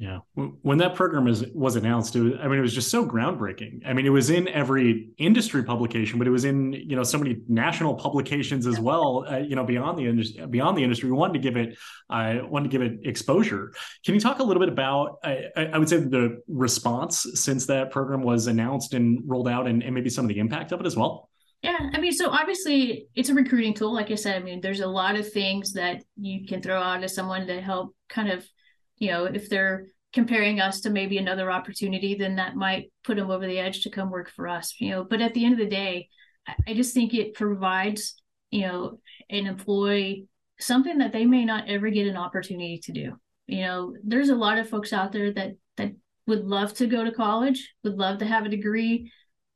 Yeah, 0.00 0.20
when 0.62 0.78
that 0.78 0.94
program 0.94 1.24
was 1.24 1.44
was 1.52 1.74
announced, 1.74 2.14
it 2.14 2.20
was, 2.20 2.34
I 2.40 2.46
mean, 2.46 2.60
it 2.60 2.62
was 2.62 2.72
just 2.72 2.88
so 2.88 3.04
groundbreaking. 3.04 3.80
I 3.84 3.92
mean, 3.92 4.06
it 4.06 4.10
was 4.10 4.30
in 4.30 4.46
every 4.46 5.08
industry 5.18 5.64
publication, 5.64 6.20
but 6.20 6.28
it 6.28 6.30
was 6.30 6.44
in 6.44 6.72
you 6.72 6.94
know 6.94 7.02
so 7.02 7.18
many 7.18 7.38
national 7.48 7.96
publications 7.96 8.68
as 8.68 8.78
well. 8.78 9.26
Uh, 9.28 9.38
you 9.38 9.56
know, 9.56 9.64
beyond 9.64 9.98
the 9.98 10.06
industry, 10.06 10.46
beyond 10.46 10.78
the 10.78 10.84
industry, 10.84 11.10
we 11.10 11.16
wanted 11.16 11.32
to 11.32 11.40
give 11.40 11.56
it, 11.56 11.76
I 12.08 12.38
uh, 12.38 12.46
wanted 12.46 12.70
to 12.70 12.78
give 12.78 12.82
it 12.82 13.00
exposure. 13.08 13.72
Can 14.04 14.14
you 14.14 14.20
talk 14.20 14.38
a 14.38 14.44
little 14.44 14.60
bit 14.60 14.68
about, 14.68 15.18
I, 15.24 15.46
I 15.56 15.78
would 15.78 15.88
say, 15.88 15.96
the 15.96 16.42
response 16.46 17.26
since 17.34 17.66
that 17.66 17.90
program 17.90 18.22
was 18.22 18.46
announced 18.46 18.94
and 18.94 19.18
rolled 19.26 19.48
out, 19.48 19.66
and, 19.66 19.82
and 19.82 19.92
maybe 19.96 20.10
some 20.10 20.24
of 20.24 20.28
the 20.28 20.38
impact 20.38 20.70
of 20.70 20.78
it 20.78 20.86
as 20.86 20.96
well? 20.96 21.28
Yeah, 21.62 21.90
I 21.92 21.98
mean, 21.98 22.12
so 22.12 22.30
obviously 22.30 23.08
it's 23.16 23.30
a 23.30 23.34
recruiting 23.34 23.74
tool. 23.74 23.92
Like 23.92 24.12
I 24.12 24.14
said, 24.14 24.40
I 24.40 24.44
mean, 24.44 24.60
there's 24.60 24.78
a 24.78 24.86
lot 24.86 25.16
of 25.16 25.32
things 25.32 25.72
that 25.72 26.04
you 26.16 26.46
can 26.46 26.62
throw 26.62 26.80
out 26.80 27.00
to 27.00 27.08
someone 27.08 27.48
to 27.48 27.60
help 27.60 27.96
kind 28.08 28.30
of 28.30 28.46
you 28.98 29.10
know, 29.10 29.24
if 29.24 29.48
they're 29.48 29.86
comparing 30.12 30.60
us 30.60 30.80
to 30.80 30.90
maybe 30.90 31.18
another 31.18 31.50
opportunity, 31.50 32.14
then 32.14 32.36
that 32.36 32.56
might 32.56 32.90
put 33.04 33.16
them 33.16 33.30
over 33.30 33.46
the 33.46 33.58
edge 33.58 33.82
to 33.82 33.90
come 33.90 34.10
work 34.10 34.30
for 34.30 34.48
us, 34.48 34.74
you 34.80 34.90
know. 34.90 35.04
But 35.04 35.20
at 35.20 35.34
the 35.34 35.44
end 35.44 35.54
of 35.54 35.60
the 35.60 35.66
day, 35.66 36.08
I 36.66 36.74
just 36.74 36.94
think 36.94 37.12
it 37.12 37.34
provides, 37.34 38.14
you 38.50 38.62
know, 38.62 39.00
an 39.28 39.46
employee 39.46 40.28
something 40.60 40.98
that 40.98 41.12
they 41.12 41.24
may 41.24 41.44
not 41.44 41.68
ever 41.68 41.90
get 41.90 42.06
an 42.06 42.16
opportunity 42.16 42.78
to 42.78 42.92
do. 42.92 43.16
You 43.46 43.62
know, 43.62 43.96
there's 44.04 44.28
a 44.28 44.34
lot 44.34 44.58
of 44.58 44.68
folks 44.68 44.92
out 44.92 45.12
there 45.12 45.32
that 45.32 45.52
that 45.76 45.92
would 46.26 46.44
love 46.44 46.74
to 46.74 46.86
go 46.86 47.04
to 47.04 47.12
college, 47.12 47.74
would 47.84 47.96
love 47.96 48.18
to 48.18 48.26
have 48.26 48.44
a 48.44 48.50
degree, 48.50 49.10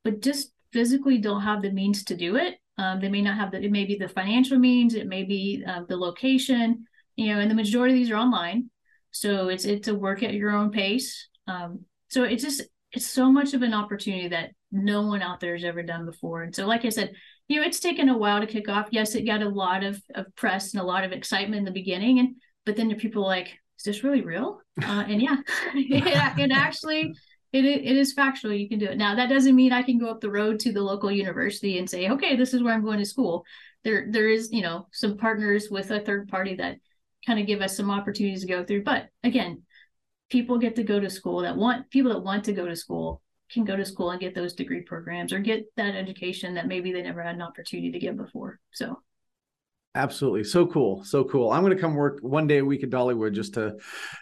but 0.04 0.20
just 0.20 0.52
physically 0.72 1.18
don't 1.18 1.42
have 1.42 1.62
the 1.62 1.70
means 1.70 2.04
to 2.04 2.16
do 2.16 2.36
it. 2.36 2.54
Um, 2.78 3.00
they 3.00 3.10
may 3.10 3.20
not 3.20 3.36
have 3.36 3.50
the, 3.50 3.62
it 3.62 3.70
may 3.70 3.84
be 3.84 3.96
the 3.96 4.08
financial 4.08 4.58
means, 4.58 4.94
it 4.94 5.06
may 5.06 5.24
be 5.24 5.62
uh, 5.66 5.82
the 5.88 5.96
location, 5.96 6.86
you 7.16 7.34
know, 7.34 7.40
and 7.40 7.50
the 7.50 7.54
majority 7.54 7.94
of 7.94 7.98
these 7.98 8.10
are 8.10 8.16
online. 8.16 8.70
So 9.12 9.48
it's 9.48 9.64
it's 9.64 9.88
a 9.88 9.94
work 9.94 10.22
at 10.22 10.34
your 10.34 10.50
own 10.50 10.70
pace. 10.70 11.28
Um, 11.46 11.84
so 12.08 12.24
it's 12.24 12.42
just 12.42 12.62
it's 12.92 13.06
so 13.06 13.30
much 13.30 13.54
of 13.54 13.62
an 13.62 13.74
opportunity 13.74 14.28
that 14.28 14.50
no 14.70 15.02
one 15.02 15.22
out 15.22 15.40
there 15.40 15.54
has 15.54 15.64
ever 15.64 15.82
done 15.82 16.06
before. 16.06 16.42
And 16.42 16.54
so, 16.54 16.66
like 16.66 16.84
I 16.84 16.90
said, 16.90 17.12
you 17.48 17.60
know, 17.60 17.66
it's 17.66 17.80
taken 17.80 18.08
a 18.08 18.16
while 18.16 18.40
to 18.40 18.46
kick 18.46 18.68
off. 18.68 18.88
Yes, 18.90 19.14
it 19.14 19.22
got 19.22 19.42
a 19.42 19.48
lot 19.48 19.84
of, 19.84 20.00
of 20.14 20.34
press 20.36 20.72
and 20.72 20.82
a 20.82 20.86
lot 20.86 21.04
of 21.04 21.12
excitement 21.12 21.58
in 21.58 21.64
the 21.64 21.70
beginning, 21.70 22.18
and 22.18 22.36
but 22.64 22.76
then 22.76 22.88
the 22.88 22.94
people 22.94 23.22
like, 23.22 23.48
is 23.78 23.84
this 23.84 24.04
really 24.04 24.22
real? 24.22 24.60
Uh, 24.82 25.04
and 25.06 25.20
yeah, 25.20 25.36
it, 25.74 26.38
it 26.38 26.52
actually 26.52 27.12
it, 27.52 27.64
it 27.64 27.96
is 27.96 28.14
factual. 28.14 28.52
You 28.52 28.68
can 28.68 28.78
do 28.78 28.86
it. 28.86 28.96
Now 28.96 29.14
that 29.14 29.28
doesn't 29.28 29.56
mean 29.56 29.72
I 29.72 29.82
can 29.82 29.98
go 29.98 30.08
up 30.08 30.20
the 30.20 30.30
road 30.30 30.60
to 30.60 30.72
the 30.72 30.82
local 30.82 31.10
university 31.10 31.78
and 31.78 31.88
say, 31.88 32.08
okay, 32.10 32.36
this 32.36 32.54
is 32.54 32.62
where 32.62 32.72
I'm 32.72 32.84
going 32.84 32.98
to 32.98 33.04
school. 33.04 33.44
There 33.84 34.06
there 34.10 34.28
is 34.28 34.50
you 34.52 34.62
know 34.62 34.86
some 34.92 35.16
partners 35.16 35.68
with 35.70 35.90
a 35.90 36.00
third 36.00 36.28
party 36.28 36.56
that 36.56 36.76
kind 37.26 37.40
of 37.40 37.46
give 37.46 37.60
us 37.60 37.76
some 37.76 37.90
opportunities 37.90 38.42
to 38.42 38.48
go 38.48 38.64
through. 38.64 38.84
But 38.84 39.08
again, 39.22 39.62
people 40.30 40.58
get 40.58 40.76
to 40.76 40.82
go 40.82 40.98
to 40.98 41.10
school 41.10 41.42
that 41.42 41.56
want 41.56 41.90
people 41.90 42.12
that 42.12 42.20
want 42.20 42.44
to 42.44 42.52
go 42.52 42.66
to 42.66 42.76
school 42.76 43.22
can 43.50 43.64
go 43.64 43.76
to 43.76 43.84
school 43.84 44.10
and 44.10 44.20
get 44.20 44.34
those 44.34 44.54
degree 44.54 44.80
programs 44.80 45.32
or 45.32 45.38
get 45.38 45.66
that 45.76 45.94
education 45.94 46.54
that 46.54 46.66
maybe 46.66 46.90
they 46.90 47.02
never 47.02 47.22
had 47.22 47.34
an 47.34 47.42
opportunity 47.42 47.92
to 47.92 47.98
get 47.98 48.16
before. 48.16 48.58
So 48.72 48.98
Absolutely. 49.94 50.44
So 50.44 50.66
cool. 50.66 51.04
So 51.04 51.22
cool. 51.24 51.50
I'm 51.50 51.60
going 51.62 51.76
to 51.76 51.80
come 51.80 51.94
work 51.94 52.20
one 52.22 52.46
day 52.46 52.58
a 52.58 52.64
week 52.64 52.82
at 52.82 52.88
Dollywood 52.88 53.34
just 53.34 53.54
to 53.54 53.76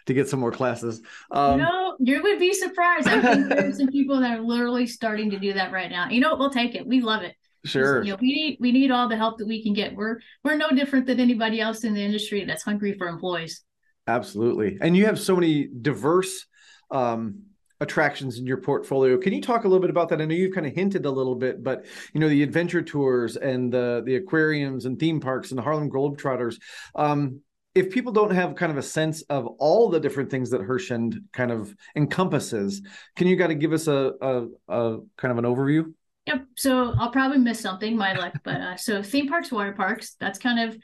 to 0.05 0.13
get 0.13 0.27
some 0.27 0.41
more 0.41 0.51
classes. 0.51 1.01
Um, 1.31 1.59
no, 1.59 1.95
you 1.97 2.21
would 2.21 2.39
be 2.39 2.53
surprised. 2.53 3.07
I 3.07 3.21
think 3.21 3.47
there's 3.47 3.77
some 3.77 3.87
people 3.87 4.19
that 4.19 4.37
are 4.37 4.41
literally 4.41 4.85
starting 4.85 5.29
to 5.29 5.39
do 5.39 5.53
that 5.53 5.71
right 5.71 5.89
now. 5.89 6.09
You 6.09 6.19
know, 6.19 6.31
what 6.31 6.39
we'll 6.39 6.49
take 6.49 6.75
it. 6.75 6.85
We 6.85 6.99
love 6.99 7.21
it. 7.21 7.35
Sure. 7.63 8.03
You 8.03 8.11
know, 8.11 8.17
we 8.19 8.33
need 8.33 8.57
we 8.59 8.71
need 8.71 8.91
all 8.91 9.07
the 9.07 9.17
help 9.17 9.37
that 9.37 9.47
we 9.47 9.61
can 9.61 9.73
get. 9.73 9.95
We're 9.95 10.19
we're 10.43 10.55
no 10.55 10.69
different 10.71 11.05
than 11.05 11.19
anybody 11.19 11.61
else 11.61 11.83
in 11.83 11.93
the 11.93 12.01
industry 12.01 12.43
that's 12.45 12.63
hungry 12.63 12.97
for 12.97 13.07
employees. 13.07 13.63
Absolutely. 14.07 14.77
And 14.81 14.97
you 14.97 15.05
have 15.05 15.19
so 15.19 15.35
many 15.35 15.67
diverse 15.67 16.47
um, 16.89 17.43
attractions 17.79 18.39
in 18.39 18.47
your 18.47 18.57
portfolio. 18.57 19.17
Can 19.17 19.33
you 19.33 19.41
talk 19.41 19.63
a 19.63 19.67
little 19.67 19.81
bit 19.81 19.91
about 19.91 20.09
that? 20.09 20.21
I 20.21 20.25
know 20.25 20.33
you've 20.33 20.55
kind 20.55 20.65
of 20.65 20.73
hinted 20.73 21.05
a 21.05 21.11
little 21.11 21.35
bit, 21.35 21.63
but 21.63 21.85
you 22.13 22.19
know 22.19 22.29
the 22.29 22.43
adventure 22.43 22.81
tours 22.81 23.37
and 23.37 23.71
the 23.71 24.01
the 24.05 24.15
aquariums 24.15 24.85
and 24.85 24.97
theme 24.99 25.19
parks 25.19 25.51
and 25.51 25.57
the 25.57 25.63
Harlem 25.63 25.89
Globetrotters. 25.89 26.55
Um, 26.95 27.41
if 27.73 27.89
people 27.91 28.11
don't 28.11 28.31
have 28.31 28.55
kind 28.55 28.71
of 28.71 28.77
a 28.77 28.83
sense 28.83 29.21
of 29.23 29.47
all 29.59 29.89
the 29.89 29.99
different 29.99 30.29
things 30.29 30.49
that 30.49 30.61
Herschend 30.61 31.21
kind 31.31 31.51
of 31.51 31.73
encompasses, 31.95 32.81
can 33.15 33.27
you 33.27 33.37
kind 33.37 33.51
of 33.51 33.59
give 33.59 33.71
us 33.71 33.87
a, 33.87 34.11
a, 34.21 34.47
a 34.67 34.97
kind 35.15 35.31
of 35.31 35.37
an 35.37 35.45
overview? 35.45 35.93
Yep. 36.31 36.45
So 36.55 36.93
I'll 36.97 37.11
probably 37.11 37.39
miss 37.39 37.59
something, 37.59 37.97
my 37.97 38.13
luck. 38.13 38.33
But 38.43 38.61
uh, 38.61 38.77
so 38.77 39.03
theme 39.03 39.27
parks, 39.27 39.51
water 39.51 39.73
parks, 39.73 40.15
that's 40.19 40.39
kind 40.39 40.69
of 40.69 40.77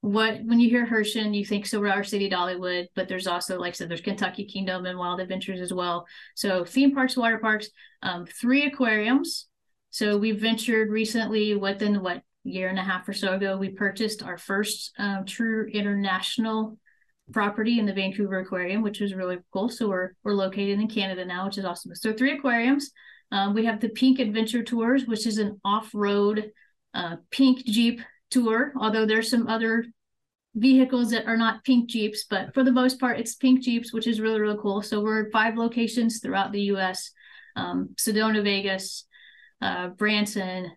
what 0.00 0.42
when 0.44 0.58
you 0.58 0.70
hear 0.70 0.86
Herschend, 0.86 1.36
you 1.36 1.44
think 1.44 1.66
Silver 1.66 2.02
City, 2.02 2.30
Dollywood, 2.30 2.86
but 2.94 3.08
there's 3.08 3.26
also, 3.26 3.58
like 3.58 3.70
I 3.70 3.72
said, 3.72 3.90
there's 3.90 4.00
Kentucky 4.00 4.46
Kingdom 4.46 4.86
and 4.86 4.98
Wild 4.98 5.20
Adventures 5.20 5.60
as 5.60 5.72
well. 5.72 6.06
So 6.34 6.64
theme 6.64 6.94
parks, 6.94 7.16
water 7.16 7.38
parks, 7.38 7.68
um, 8.02 8.24
three 8.24 8.64
aquariums. 8.64 9.48
So 9.90 10.16
we 10.16 10.32
ventured 10.32 10.90
recently 10.90 11.54
within 11.54 12.02
what 12.02 12.22
year 12.44 12.68
and 12.68 12.78
a 12.78 12.82
half 12.82 13.08
or 13.08 13.12
so 13.12 13.34
ago, 13.34 13.58
we 13.58 13.70
purchased 13.70 14.22
our 14.22 14.38
first 14.38 14.92
um, 14.98 15.26
true 15.26 15.68
international 15.72 16.78
property 17.32 17.78
in 17.78 17.86
the 17.86 17.92
Vancouver 17.92 18.38
Aquarium, 18.38 18.82
which 18.82 19.00
was 19.00 19.14
really 19.14 19.38
cool. 19.52 19.68
So 19.68 19.88
we're 19.88 20.12
we're 20.22 20.34
located 20.34 20.78
in 20.78 20.88
Canada 20.88 21.24
now, 21.24 21.46
which 21.46 21.58
is 21.58 21.64
awesome. 21.66 21.94
So 21.94 22.12
three 22.12 22.32
aquariums. 22.38 22.92
Um, 23.32 23.54
we 23.54 23.64
have 23.64 23.80
the 23.80 23.88
Pink 23.88 24.18
Adventure 24.18 24.62
Tours, 24.62 25.06
which 25.06 25.26
is 25.26 25.38
an 25.38 25.60
off-road 25.64 26.50
uh, 26.94 27.16
pink 27.30 27.64
Jeep 27.64 28.00
tour. 28.30 28.72
Although 28.78 29.06
there's 29.06 29.30
some 29.30 29.48
other 29.48 29.84
vehicles 30.54 31.10
that 31.10 31.26
are 31.26 31.36
not 31.36 31.64
pink 31.64 31.90
Jeeps, 31.90 32.24
but 32.28 32.54
for 32.54 32.64
the 32.64 32.72
most 32.72 32.98
part, 32.98 33.20
it's 33.20 33.34
pink 33.34 33.62
Jeeps, 33.62 33.92
which 33.92 34.06
is 34.06 34.20
really 34.20 34.40
really 34.40 34.58
cool. 34.60 34.82
So 34.82 35.02
we're 35.02 35.26
at 35.26 35.32
five 35.32 35.56
locations 35.56 36.20
throughout 36.20 36.52
the 36.52 36.62
U.S. 36.62 37.10
Um, 37.56 37.90
Sedona, 37.96 38.42
Vegas, 38.42 39.04
uh, 39.60 39.88
Branson, 39.88 40.72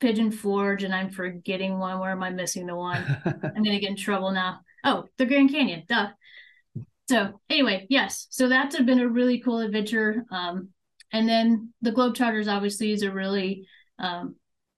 Pigeon 0.00 0.30
Forge, 0.30 0.84
and 0.84 0.94
I'm 0.94 1.10
forgetting 1.10 1.78
one. 1.78 1.98
Where 1.98 2.10
am 2.10 2.22
I 2.22 2.30
missing 2.30 2.66
the 2.66 2.76
one? 2.76 3.04
I'm 3.24 3.62
gonna 3.62 3.80
get 3.80 3.90
in 3.90 3.96
trouble 3.96 4.30
now. 4.32 4.60
Oh, 4.84 5.04
the 5.18 5.26
Grand 5.26 5.50
Canyon. 5.50 5.84
Duh. 5.88 6.10
So 7.08 7.40
anyway, 7.50 7.86
yes. 7.90 8.26
So 8.30 8.48
that's 8.48 8.80
been 8.80 9.00
a 9.00 9.08
really 9.08 9.40
cool 9.40 9.60
adventure. 9.60 10.24
Um, 10.30 10.70
and 11.12 11.28
then 11.28 11.72
the 11.82 11.92
Globetrotters 11.92 12.52
obviously 12.52 12.92
is 12.92 13.02
a 13.02 13.10
really 13.10 13.66
um, 13.98 14.36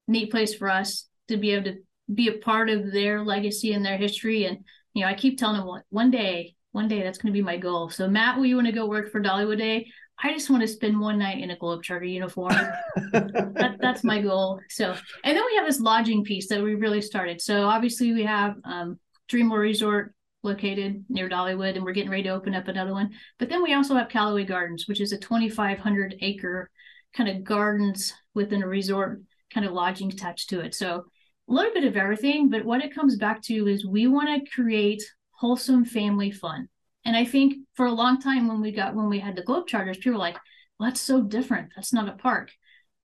neat 0.09 0.31
place 0.31 0.55
for 0.55 0.69
us 0.69 1.07
to 1.29 1.37
be 1.37 1.53
able 1.53 1.65
to 1.65 1.77
be 2.13 2.29
a 2.29 2.39
part 2.39 2.69
of 2.69 2.93
their 2.93 3.23
legacy 3.23 3.73
and 3.73 3.85
their 3.85 3.97
history. 3.97 4.45
And 4.45 4.59
you 4.93 5.03
know, 5.03 5.09
I 5.09 5.15
keep 5.15 5.39
telling 5.39 5.61
them 5.61 5.83
one 5.91 6.11
day, 6.11 6.55
one 6.73 6.89
day 6.89 7.03
that's 7.03 7.19
going 7.19 7.33
to 7.33 7.39
be 7.39 7.43
my 7.43 7.57
goal. 7.57 7.89
So 7.89 8.09
Matt, 8.09 8.37
will 8.37 8.47
you 8.47 8.57
want 8.57 8.67
to 8.67 8.73
go 8.73 8.87
work 8.87 9.11
for 9.11 9.23
Dollywood 9.23 9.59
Day? 9.59 9.87
I 10.23 10.33
just 10.33 10.49
want 10.49 10.63
to 10.63 10.69
spend 10.69 11.01
one 11.01 11.19
night 11.19 11.43
in 11.43 11.51
a 11.51 11.57
Globetrotter 11.57 12.09
uniform. 12.09 12.53
that, 13.13 13.77
that's 13.81 14.05
my 14.05 14.21
goal. 14.21 14.61
So, 14.71 14.95
and 15.25 15.37
then 15.37 15.45
we 15.45 15.57
have 15.57 15.67
this 15.67 15.81
lodging 15.81 16.23
piece 16.23 16.49
that 16.49 16.63
we 16.63 16.77
really 16.77 17.01
started. 17.01 17.41
So 17.41 17.67
obviously 17.67 18.13
we 18.13 18.25
have 18.25 18.55
um, 18.65 19.01
DreamMore 19.29 19.59
Resort 19.59 20.15
located 20.45 21.05
near 21.09 21.29
Dollywood, 21.29 21.77
and 21.77 21.85
we're 21.85 21.93
getting 21.93 22.11
ready 22.11 22.25
to 22.25 22.31
open 22.31 22.55
up 22.55 22.69
another 22.69 22.93
one. 22.93 23.11
But 23.39 23.49
then 23.49 23.63
we 23.63 23.75
also 23.75 23.95
have 23.95 24.09
Callaway 24.09 24.45
Gardens, 24.45 24.87
which 24.87 25.01
is 25.01 25.13
a 25.13 25.19
2,500 25.19 26.17
acre 26.21 26.71
kind 27.15 27.29
of 27.29 27.45
gardens 27.45 28.13
within 28.35 28.63
a 28.63 28.69
resort, 28.69 29.23
kind 29.53 29.67
of 29.67 29.73
lodging 29.73 30.13
attached 30.13 30.51
to 30.51 30.61
it. 30.61 30.75
So 30.75 31.05
a 31.49 31.53
little 31.53 31.73
bit 31.73 31.85
of 31.85 31.97
everything, 31.97 32.49
but 32.49 32.65
what 32.65 32.83
it 32.83 32.95
comes 32.95 33.17
back 33.17 33.43
to 33.43 33.69
is 33.69 33.87
we 33.87 34.07
want 34.07 34.29
to 34.29 34.51
create 34.51 35.03
wholesome 35.31 35.85
family 35.85 36.31
fun. 36.31 36.69
And 37.05 37.17
I 37.17 37.25
think 37.25 37.57
for 37.75 37.87
a 37.87 37.93
long 37.93 38.21
time 38.21 38.49
when 38.49 38.61
we 38.61 38.73
got 38.73 38.95
when 38.95 39.09
we 39.09 39.19
had 39.19 39.37
the 39.37 39.43
Globetrotters, 39.43 39.97
people 39.97 40.13
were 40.13 40.19
like, 40.19 40.39
well, 40.79 40.89
that's 40.89 41.01
so 41.01 41.23
different. 41.23 41.71
That's 41.75 41.93
not 41.93 42.09
a 42.09 42.13
park. 42.13 42.51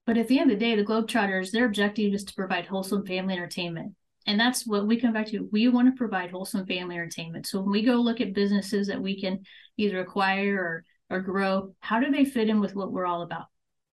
But 0.07 0.17
at 0.17 0.29
the 0.29 0.39
end 0.39 0.51
of 0.51 0.59
the 0.59 0.65
day, 0.65 0.75
the 0.75 0.85
Globetrotters, 0.85 1.51
their 1.51 1.67
objective 1.67 2.15
is 2.15 2.25
to 2.25 2.35
provide 2.35 2.67
wholesome 2.67 3.07
family 3.07 3.35
entertainment. 3.35 3.95
And 4.27 4.39
that's 4.39 4.67
what 4.67 4.87
we 4.87 5.01
come 5.01 5.13
back 5.13 5.27
to. 5.29 5.49
We 5.51 5.69
want 5.69 5.89
to 5.89 5.99
provide 5.99 6.31
wholesome 6.31 6.67
family 6.67 6.95
entertainment. 6.97 7.47
So 7.47 7.61
when 7.61 7.71
we 7.71 7.83
go 7.83 7.95
look 7.95 8.21
at 8.21 8.35
businesses 8.35 8.87
that 8.89 9.01
we 9.01 9.21
can 9.21 9.41
either 9.77 10.01
acquire 10.01 10.57
or 10.57 10.85
or 11.11 11.21
grow, 11.21 11.75
how 11.81 11.99
do 11.99 12.11
they 12.11 12.25
fit 12.25 12.49
in 12.49 12.61
with 12.61 12.77
what 12.77 12.93
we're 12.93 13.07
all 13.07 13.23
about? 13.23 13.47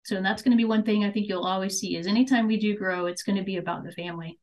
So 0.04 0.22
that's 0.22 0.42
going 0.42 0.52
to 0.52 0.58
be 0.58 0.66
one 0.66 0.84
thing 0.84 1.04
I 1.04 1.12
think 1.12 1.28
you'll 1.28 1.46
always 1.46 1.80
see 1.80 1.96
is 1.96 2.06
anytime 2.06 2.46
we 2.46 2.58
do 2.58 2.78
grow, 2.78 3.06
it's 3.06 3.24
going 3.24 3.38
to 3.38 3.44
be 3.44 3.56
about 3.56 3.84
the 3.84 3.92
family. 3.92 4.38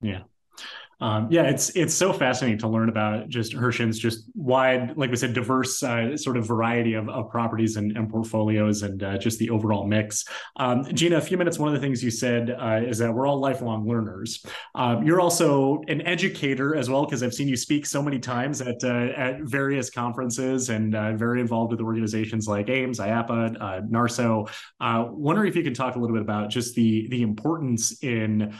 Yeah. 0.00 0.22
Um, 1.00 1.28
yeah, 1.30 1.44
it's 1.44 1.70
it's 1.70 1.94
so 1.94 2.12
fascinating 2.12 2.58
to 2.58 2.68
learn 2.68 2.88
about 2.88 3.28
just 3.28 3.52
Herschend's 3.52 3.98
just 3.98 4.24
wide, 4.34 4.96
like 4.96 5.10
we 5.10 5.16
said, 5.16 5.32
diverse 5.32 5.80
uh, 5.82 6.16
sort 6.16 6.36
of 6.36 6.46
variety 6.46 6.94
of, 6.94 7.08
of 7.08 7.30
properties 7.30 7.76
and, 7.76 7.96
and 7.96 8.10
portfolios 8.10 8.82
and 8.82 9.02
uh, 9.02 9.16
just 9.16 9.38
the 9.38 9.48
overall 9.50 9.86
mix. 9.86 10.24
Um, 10.56 10.84
Gina, 10.92 11.16
a 11.16 11.20
few 11.20 11.36
minutes. 11.36 11.58
One 11.58 11.68
of 11.68 11.74
the 11.74 11.80
things 11.80 12.02
you 12.02 12.10
said 12.10 12.50
uh, 12.50 12.80
is 12.84 12.98
that 12.98 13.12
we're 13.12 13.26
all 13.26 13.38
lifelong 13.38 13.86
learners. 13.88 14.44
Um, 14.74 15.06
you're 15.06 15.20
also 15.20 15.82
an 15.86 16.02
educator 16.02 16.74
as 16.74 16.90
well, 16.90 17.04
because 17.04 17.22
I've 17.22 17.34
seen 17.34 17.46
you 17.46 17.56
speak 17.56 17.86
so 17.86 18.02
many 18.02 18.18
times 18.18 18.60
at 18.60 18.82
uh, 18.82 19.12
at 19.16 19.42
various 19.42 19.90
conferences 19.90 20.68
and 20.68 20.96
uh, 20.96 21.12
very 21.12 21.40
involved 21.40 21.70
with 21.70 21.80
organizations 21.80 22.48
like 22.48 22.68
AIMS, 22.68 22.98
IAAPA, 22.98 23.56
uh, 23.60 23.80
NAARSO. 23.82 24.50
wondering 25.12 25.48
if 25.48 25.54
you 25.54 25.62
can 25.62 25.74
talk 25.74 25.94
a 25.94 25.98
little 25.98 26.16
bit 26.16 26.22
about 26.22 26.50
just 26.50 26.74
the 26.74 27.06
the 27.08 27.22
importance 27.22 28.02
in 28.02 28.52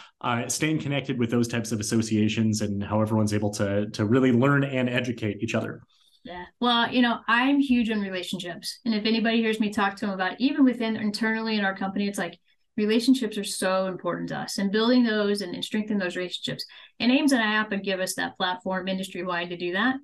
staying 0.48 0.80
connected 0.80 1.18
with 1.18 1.30
those 1.30 1.48
types 1.48 1.72
of 1.72 1.80
associations 1.80 2.60
and 2.60 2.82
how 2.82 3.00
everyone's 3.00 3.34
able 3.34 3.50
to 3.50 3.88
to 3.90 4.04
really 4.04 4.32
learn 4.32 4.64
and 4.64 4.88
educate 4.88 5.42
each 5.42 5.54
other. 5.54 5.82
Yeah. 6.24 6.44
Well, 6.60 6.92
you 6.92 7.00
know, 7.00 7.20
I'm 7.28 7.60
huge 7.60 7.90
on 7.90 8.00
relationships. 8.00 8.80
And 8.84 8.94
if 8.94 9.06
anybody 9.06 9.38
hears 9.38 9.60
me 9.60 9.70
talk 9.70 9.96
to 9.96 10.06
them 10.06 10.14
about 10.14 10.40
even 10.40 10.64
within 10.64 10.96
internally 10.96 11.56
in 11.56 11.64
our 11.64 11.76
company, 11.76 12.08
it's 12.08 12.18
like 12.18 12.38
relationships 12.76 13.38
are 13.38 13.44
so 13.44 13.86
important 13.86 14.28
to 14.28 14.36
us 14.36 14.58
and 14.58 14.70
building 14.70 15.04
those 15.04 15.40
and, 15.40 15.54
and 15.54 15.64
strengthening 15.64 15.98
those 15.98 16.16
relationships. 16.16 16.64
And 17.00 17.10
AIMS 17.10 17.32
and 17.32 17.42
IAAPA 17.42 17.82
give 17.82 18.00
us 18.00 18.14
that 18.14 18.36
platform 18.36 18.88
industry 18.88 19.22
wide 19.24 19.50
to 19.50 19.56
do 19.56 19.72
that. 19.72 19.96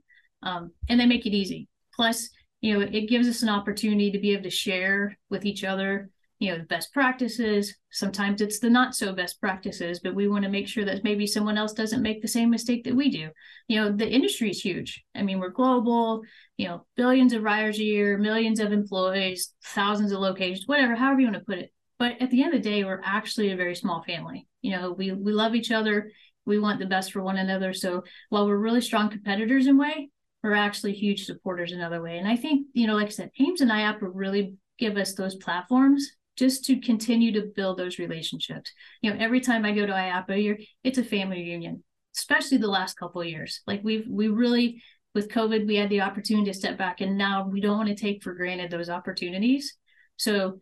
Um, 0.42 0.72
and 0.88 0.98
they 0.98 1.06
make 1.06 1.26
it 1.26 1.34
easy. 1.34 1.68
Plus, 1.94 2.30
you 2.60 2.74
know, 2.74 2.80
it 2.80 3.08
gives 3.08 3.28
us 3.28 3.42
an 3.42 3.48
opportunity 3.48 4.10
to 4.10 4.18
be 4.18 4.32
able 4.32 4.44
to 4.44 4.50
share 4.50 5.18
with 5.30 5.44
each 5.44 5.64
other 5.64 6.10
you 6.38 6.50
know 6.50 6.58
the 6.58 6.64
best 6.64 6.92
practices. 6.92 7.74
Sometimes 7.90 8.40
it's 8.40 8.58
the 8.58 8.70
not 8.70 8.94
so 8.94 9.12
best 9.12 9.40
practices 9.40 10.00
but 10.02 10.14
we 10.14 10.28
want 10.28 10.44
to 10.44 10.50
make 10.50 10.68
sure 10.68 10.84
that 10.84 11.04
maybe 11.04 11.26
someone 11.26 11.56
else 11.56 11.72
doesn't 11.72 12.02
make 12.02 12.22
the 12.22 12.28
same 12.28 12.50
mistake 12.50 12.84
that 12.84 12.96
we 12.96 13.10
do. 13.10 13.30
You 13.68 13.80
know 13.80 13.92
the 13.92 14.08
industry 14.08 14.50
is 14.50 14.60
huge. 14.60 15.04
I 15.14 15.22
mean 15.22 15.38
we're 15.38 15.50
global 15.50 16.22
you 16.56 16.68
know 16.68 16.86
billions 16.96 17.32
of 17.32 17.42
riders 17.42 17.78
a 17.78 17.84
year 17.84 18.18
millions 18.18 18.60
of 18.60 18.72
employees 18.72 19.54
thousands 19.64 20.12
of 20.12 20.20
locations 20.20 20.66
whatever 20.66 20.94
however 20.94 21.20
you 21.20 21.26
want 21.26 21.38
to 21.38 21.44
put 21.44 21.58
it. 21.58 21.72
But 21.98 22.20
at 22.20 22.30
the 22.30 22.42
end 22.42 22.54
of 22.54 22.62
the 22.62 22.68
day 22.68 22.84
we're 22.84 23.00
actually 23.04 23.50
a 23.50 23.56
very 23.56 23.74
small 23.74 24.02
family. 24.02 24.46
You 24.60 24.72
know 24.72 24.92
we 24.92 25.12
we 25.12 25.32
love 25.32 25.54
each 25.54 25.70
other. 25.70 26.10
We 26.46 26.58
want 26.58 26.78
the 26.78 26.86
best 26.86 27.12
for 27.12 27.22
one 27.22 27.38
another. 27.38 27.72
So 27.72 28.04
while 28.28 28.46
we're 28.46 28.56
really 28.56 28.82
strong 28.82 29.08
competitors 29.08 29.66
in 29.66 29.78
way 29.78 30.10
we're 30.42 30.52
actually 30.52 30.92
huge 30.92 31.24
supporters 31.24 31.72
in 31.72 31.78
another 31.78 32.02
way. 32.02 32.18
And 32.18 32.28
i 32.28 32.36
think 32.36 32.66
you 32.74 32.86
know 32.86 32.94
like 32.94 33.06
i 33.06 33.10
said 33.10 33.30
AIMS 33.40 33.62
and 33.62 33.70
IAAPA 33.70 34.10
really 34.12 34.54
give 34.78 34.96
us 34.96 35.14
those 35.14 35.36
platforms 35.36 36.10
just 36.36 36.64
to 36.64 36.80
continue 36.80 37.32
to 37.32 37.52
build 37.54 37.78
those 37.78 37.98
relationships. 37.98 38.72
You 39.02 39.10
know, 39.10 39.18
every 39.20 39.40
time 39.40 39.64
I 39.64 39.72
go 39.72 39.86
to 39.86 39.92
IAAPA, 39.92 40.66
it's 40.82 40.98
a 40.98 41.04
family 41.04 41.38
reunion, 41.38 41.84
especially 42.16 42.58
the 42.58 42.68
last 42.68 42.94
couple 42.98 43.20
of 43.20 43.28
years. 43.28 43.60
Like 43.66 43.80
we've 43.84 44.06
we 44.08 44.28
really 44.28 44.82
with 45.14 45.28
COVID, 45.28 45.66
we 45.66 45.76
had 45.76 45.90
the 45.90 46.00
opportunity 46.00 46.50
to 46.50 46.58
step 46.58 46.76
back, 46.76 47.00
and 47.00 47.16
now 47.16 47.46
we 47.46 47.60
don't 47.60 47.76
want 47.76 47.88
to 47.88 47.94
take 47.94 48.22
for 48.22 48.34
granted 48.34 48.70
those 48.70 48.90
opportunities. 48.90 49.76
So 50.16 50.60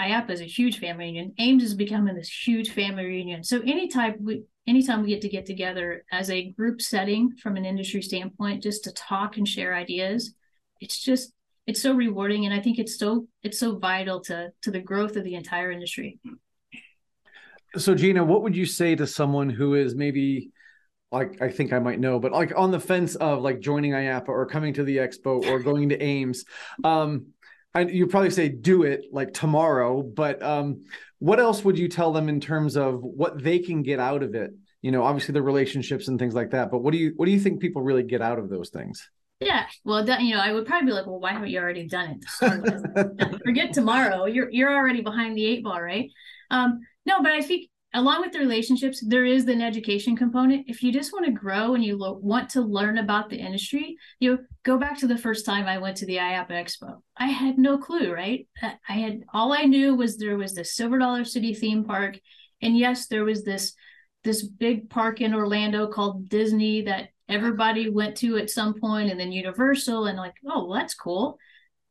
IAAPA 0.00 0.30
is 0.30 0.40
a 0.40 0.44
huge 0.44 0.78
family 0.78 1.04
reunion. 1.04 1.34
AIMS 1.38 1.64
is 1.64 1.74
becoming 1.74 2.14
this 2.14 2.30
huge 2.30 2.70
family 2.70 3.04
reunion. 3.04 3.44
So 3.44 3.60
any 3.60 3.72
anytime 3.72 4.16
we 4.20 4.44
anytime 4.66 5.02
we 5.02 5.08
get 5.08 5.20
to 5.22 5.28
get 5.28 5.44
together 5.44 6.04
as 6.10 6.30
a 6.30 6.50
group 6.52 6.80
setting 6.80 7.32
from 7.42 7.56
an 7.56 7.64
industry 7.64 8.00
standpoint, 8.00 8.62
just 8.62 8.84
to 8.84 8.92
talk 8.92 9.36
and 9.36 9.46
share 9.46 9.74
ideas, 9.74 10.34
it's 10.80 10.98
just 10.98 11.32
it's 11.66 11.80
so 11.80 11.94
rewarding 11.94 12.44
and 12.44 12.54
i 12.54 12.60
think 12.60 12.78
it's 12.78 12.98
so 12.98 13.26
it's 13.42 13.58
so 13.58 13.78
vital 13.78 14.20
to 14.20 14.50
to 14.62 14.70
the 14.70 14.80
growth 14.80 15.16
of 15.16 15.24
the 15.24 15.34
entire 15.34 15.70
industry. 15.70 16.18
So 17.76 17.94
gina 17.94 18.24
what 18.24 18.42
would 18.42 18.56
you 18.56 18.66
say 18.66 18.94
to 18.94 19.06
someone 19.06 19.48
who 19.48 19.74
is 19.74 19.94
maybe 19.94 20.50
like 21.10 21.40
i 21.40 21.48
think 21.50 21.72
i 21.72 21.78
might 21.78 22.00
know 22.00 22.18
but 22.18 22.32
like 22.32 22.52
on 22.56 22.70
the 22.70 22.80
fence 22.80 23.14
of 23.16 23.42
like 23.42 23.60
joining 23.60 23.92
IAAPA 23.92 24.28
or 24.28 24.46
coming 24.46 24.74
to 24.74 24.84
the 24.84 24.96
expo 24.98 25.44
or 25.46 25.58
going 25.58 25.88
to 25.90 26.02
AIMS 26.02 26.44
um 26.84 27.26
and 27.74 27.90
you 27.90 28.06
probably 28.06 28.30
say 28.30 28.48
do 28.48 28.82
it 28.82 29.06
like 29.12 29.32
tomorrow 29.32 30.02
but 30.02 30.42
um 30.42 30.84
what 31.18 31.38
else 31.38 31.64
would 31.64 31.78
you 31.78 31.88
tell 31.88 32.12
them 32.12 32.28
in 32.28 32.40
terms 32.40 32.76
of 32.76 33.00
what 33.02 33.40
they 33.40 33.60
can 33.60 33.84
get 33.84 34.00
out 34.00 34.24
of 34.24 34.34
it? 34.34 34.50
You 34.80 34.90
know 34.90 35.04
obviously 35.04 35.32
the 35.32 35.42
relationships 35.42 36.08
and 36.08 36.18
things 36.18 36.34
like 36.34 36.50
that 36.50 36.70
but 36.70 36.80
what 36.80 36.92
do 36.92 36.98
you 36.98 37.12
what 37.16 37.26
do 37.26 37.32
you 37.32 37.40
think 37.40 37.60
people 37.60 37.80
really 37.80 38.02
get 38.02 38.20
out 38.20 38.38
of 38.38 38.50
those 38.50 38.70
things 38.70 39.08
yeah, 39.44 39.66
well, 39.84 40.04
you 40.20 40.34
know, 40.34 40.40
I 40.40 40.52
would 40.52 40.66
probably 40.66 40.86
be 40.86 40.92
like, 40.92 41.06
well, 41.06 41.20
why 41.20 41.32
haven't 41.32 41.50
you 41.50 41.58
already 41.58 41.86
done 41.86 42.20
it? 42.40 43.40
Forget 43.44 43.72
tomorrow. 43.72 44.26
You're 44.26 44.50
you're 44.50 44.74
already 44.74 45.02
behind 45.02 45.36
the 45.36 45.44
eight 45.44 45.64
ball, 45.64 45.80
right? 45.80 46.10
Um, 46.50 46.80
no, 47.06 47.22
but 47.22 47.32
I 47.32 47.40
think 47.40 47.68
along 47.94 48.22
with 48.22 48.32
the 48.32 48.38
relationships, 48.38 49.04
there 49.06 49.24
is 49.24 49.46
an 49.48 49.60
education 49.60 50.16
component. 50.16 50.66
If 50.68 50.82
you 50.82 50.92
just 50.92 51.12
want 51.12 51.26
to 51.26 51.32
grow 51.32 51.74
and 51.74 51.84
you 51.84 51.96
lo- 51.96 52.18
want 52.22 52.48
to 52.50 52.62
learn 52.62 52.98
about 52.98 53.28
the 53.28 53.36
industry, 53.36 53.96
you 54.18 54.32
know, 54.32 54.38
go 54.64 54.78
back 54.78 54.98
to 55.00 55.06
the 55.06 55.18
first 55.18 55.44
time 55.44 55.66
I 55.66 55.78
went 55.78 55.98
to 55.98 56.06
the 56.06 56.16
IAAPA 56.16 56.50
Expo. 56.50 57.02
I 57.16 57.26
had 57.26 57.58
no 57.58 57.78
clue, 57.78 58.12
right? 58.12 58.46
I 58.62 58.92
had 58.92 59.24
all 59.32 59.52
I 59.52 59.64
knew 59.64 59.94
was 59.94 60.16
there 60.16 60.38
was 60.38 60.54
the 60.54 60.64
Silver 60.64 60.98
Dollar 60.98 61.24
City 61.24 61.54
theme 61.54 61.84
park, 61.84 62.18
and 62.60 62.76
yes, 62.76 63.08
there 63.08 63.24
was 63.24 63.44
this 63.44 63.74
this 64.24 64.42
big 64.42 64.88
park 64.88 65.20
in 65.20 65.34
Orlando 65.34 65.88
called 65.88 66.28
Disney 66.28 66.82
that 66.82 67.08
everybody 67.32 67.90
went 67.90 68.16
to 68.18 68.36
at 68.36 68.50
some 68.50 68.74
point 68.78 69.10
and 69.10 69.18
then 69.18 69.32
universal 69.32 70.06
and 70.06 70.18
like 70.18 70.34
oh 70.46 70.66
well, 70.66 70.78
that's 70.78 70.94
cool. 70.94 71.38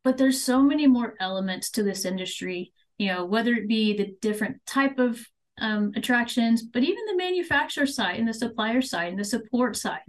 But 0.04 0.18
there's 0.18 0.42
so 0.42 0.62
many 0.62 0.88
more 0.88 1.16
elements 1.20 1.70
to 1.72 1.84
this 1.84 2.06
industry 2.06 2.74
you 3.02 3.08
know 3.08 3.26
whether 3.26 3.54
it 3.54 3.68
be 3.68 3.98
the 3.98 4.16
different 4.22 4.64
type 4.68 5.00
of 5.00 5.20
um, 5.60 5.92
attractions 5.96 6.62
but 6.62 6.84
even 6.84 7.04
the 7.08 7.18
manufacturer 7.18 7.88
side 7.88 8.20
and 8.20 8.28
the 8.28 8.34
supplier 8.34 8.82
side 8.82 9.10
and 9.10 9.20
the 9.20 9.26
support 9.26 9.76
side. 9.76 10.02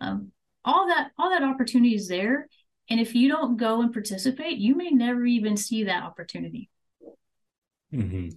Um, 0.00 0.32
all 0.64 0.88
that 0.88 1.10
all 1.18 1.28
that 1.28 1.42
opportunity 1.42 1.94
is 1.94 2.08
there. 2.08 2.48
And 2.88 2.98
if 2.98 3.14
you 3.14 3.28
don't 3.28 3.58
go 3.58 3.82
and 3.82 3.92
participate 3.92 4.56
you 4.56 4.74
may 4.74 4.88
never 4.88 5.26
even 5.26 5.58
see 5.58 5.84
that 5.84 6.02
opportunity. 6.04 6.70
Mm-hmm. 7.92 8.28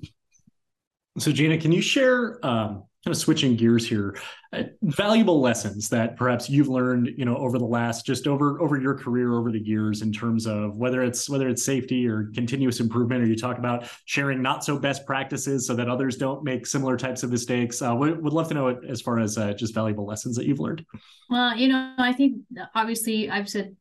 so 1.17 1.31
gina 1.31 1.57
can 1.57 1.73
you 1.73 1.81
share 1.81 2.45
um, 2.45 2.83
kind 3.03 3.15
of 3.15 3.19
switching 3.19 3.55
gears 3.55 3.87
here 3.87 4.15
uh, 4.53 4.63
valuable 4.83 5.41
lessons 5.41 5.89
that 5.89 6.15
perhaps 6.15 6.49
you've 6.49 6.67
learned 6.67 7.09
you 7.17 7.25
know 7.25 7.35
over 7.37 7.57
the 7.57 7.65
last 7.65 8.05
just 8.05 8.27
over 8.27 8.61
over 8.61 8.79
your 8.79 8.93
career 8.93 9.33
over 9.33 9.51
the 9.51 9.59
years 9.59 10.01
in 10.01 10.11
terms 10.11 10.45
of 10.45 10.77
whether 10.77 11.01
it's 11.01 11.29
whether 11.29 11.49
it's 11.49 11.63
safety 11.63 12.07
or 12.07 12.29
continuous 12.35 12.79
improvement 12.79 13.23
or 13.23 13.25
you 13.25 13.35
talk 13.35 13.57
about 13.57 13.89
sharing 14.05 14.41
not 14.41 14.63
so 14.63 14.77
best 14.77 15.05
practices 15.05 15.65
so 15.65 15.73
that 15.73 15.89
others 15.89 16.15
don't 16.15 16.43
make 16.43 16.67
similar 16.67 16.95
types 16.97 17.23
of 17.23 17.31
mistakes. 17.31 17.81
Uh, 17.81 17.95
would, 17.95 18.21
would 18.21 18.33
love 18.33 18.47
to 18.47 18.53
know 18.53 18.67
it 18.67 18.77
as 18.87 19.01
far 19.01 19.19
as 19.19 19.37
uh, 19.37 19.53
just 19.53 19.73
valuable 19.73 20.05
lessons 20.05 20.35
that 20.35 20.45
you've 20.45 20.59
learned. 20.59 20.85
Well 21.29 21.55
you 21.55 21.67
know 21.67 21.93
i 21.97 22.13
think 22.13 22.41
obviously 22.75 23.29
i've 23.29 23.49
said 23.49 23.75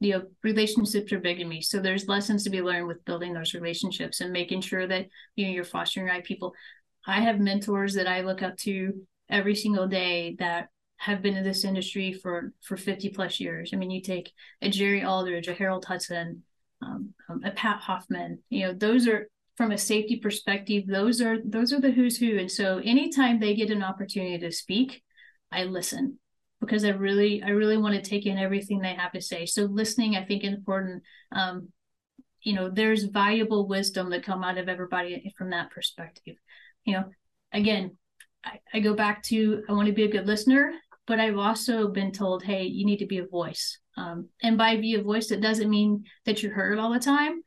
you 0.00 0.12
know 0.12 0.22
relationships 0.42 1.12
are 1.12 1.18
big 1.18 1.40
in 1.40 1.48
me 1.48 1.60
so 1.60 1.78
there's 1.78 2.08
lessons 2.08 2.44
to 2.44 2.50
be 2.50 2.62
learned 2.62 2.86
with 2.86 3.04
building 3.04 3.32
those 3.32 3.54
relationships 3.54 4.20
and 4.20 4.32
making 4.32 4.60
sure 4.60 4.86
that 4.86 5.06
you 5.36 5.46
know 5.46 5.52
you're 5.52 5.64
fostering 5.64 6.06
right 6.06 6.24
people 6.24 6.54
I 7.06 7.20
have 7.20 7.40
mentors 7.40 7.94
that 7.94 8.06
I 8.06 8.20
look 8.20 8.42
up 8.42 8.56
to 8.58 9.06
every 9.30 9.54
single 9.54 9.86
day 9.86 10.36
that 10.38 10.68
have 10.96 11.22
been 11.22 11.36
in 11.36 11.44
this 11.44 11.64
industry 11.64 12.12
for 12.12 12.52
for 12.62 12.76
50 12.76 13.10
plus 13.10 13.40
years. 13.40 13.70
I 13.72 13.76
mean, 13.76 13.90
you 13.90 14.02
take 14.02 14.32
a 14.60 14.68
Jerry 14.68 15.04
Aldridge, 15.04 15.48
a 15.48 15.54
Harold 15.54 15.84
Hudson, 15.84 16.42
um, 16.82 17.14
um, 17.28 17.42
a 17.44 17.50
Pat 17.50 17.80
Hoffman. 17.80 18.40
You 18.50 18.66
know, 18.66 18.72
those 18.72 19.06
are 19.06 19.28
from 19.56 19.70
a 19.70 19.78
safety 19.78 20.16
perspective. 20.16 20.84
Those 20.86 21.20
are 21.20 21.38
those 21.44 21.72
are 21.72 21.80
the 21.80 21.92
who's 21.92 22.18
who. 22.18 22.38
And 22.38 22.50
so, 22.50 22.78
anytime 22.84 23.38
they 23.38 23.54
get 23.54 23.70
an 23.70 23.82
opportunity 23.82 24.38
to 24.38 24.52
speak, 24.52 25.02
I 25.52 25.64
listen 25.64 26.18
because 26.60 26.84
I 26.84 26.90
really 26.90 27.42
I 27.42 27.50
really 27.50 27.78
want 27.78 27.94
to 27.94 28.10
take 28.10 28.26
in 28.26 28.38
everything 28.38 28.80
they 28.80 28.94
have 28.94 29.12
to 29.12 29.20
say. 29.20 29.46
So 29.46 29.62
listening, 29.62 30.16
I 30.16 30.24
think, 30.24 30.44
is 30.44 30.54
important. 30.54 31.02
Um, 31.32 31.68
you 32.42 32.54
know, 32.54 32.70
there's 32.70 33.04
valuable 33.04 33.66
wisdom 33.66 34.10
that 34.10 34.24
come 34.24 34.42
out 34.42 34.58
of 34.58 34.68
everybody 34.68 35.32
from 35.36 35.50
that 35.50 35.70
perspective 35.70 36.36
you 36.88 36.94
know, 36.94 37.04
again, 37.52 37.96
I, 38.44 38.60
I 38.72 38.80
go 38.80 38.94
back 38.94 39.22
to 39.24 39.62
I 39.68 39.72
want 39.72 39.86
to 39.88 39.92
be 39.92 40.04
a 40.04 40.10
good 40.10 40.26
listener, 40.26 40.72
but 41.06 41.20
I've 41.20 41.38
also 41.38 41.88
been 41.88 42.12
told, 42.12 42.42
hey, 42.42 42.64
you 42.64 42.86
need 42.86 42.98
to 42.98 43.06
be 43.06 43.18
a 43.18 43.26
voice. 43.26 43.78
Um, 43.96 44.28
and 44.42 44.56
by 44.56 44.76
be 44.76 44.94
a 44.94 45.02
voice, 45.02 45.30
it 45.30 45.40
doesn't 45.40 45.68
mean 45.68 46.04
that 46.24 46.42
you're 46.42 46.54
heard 46.54 46.78
all 46.78 46.92
the 46.92 46.98
time, 46.98 47.42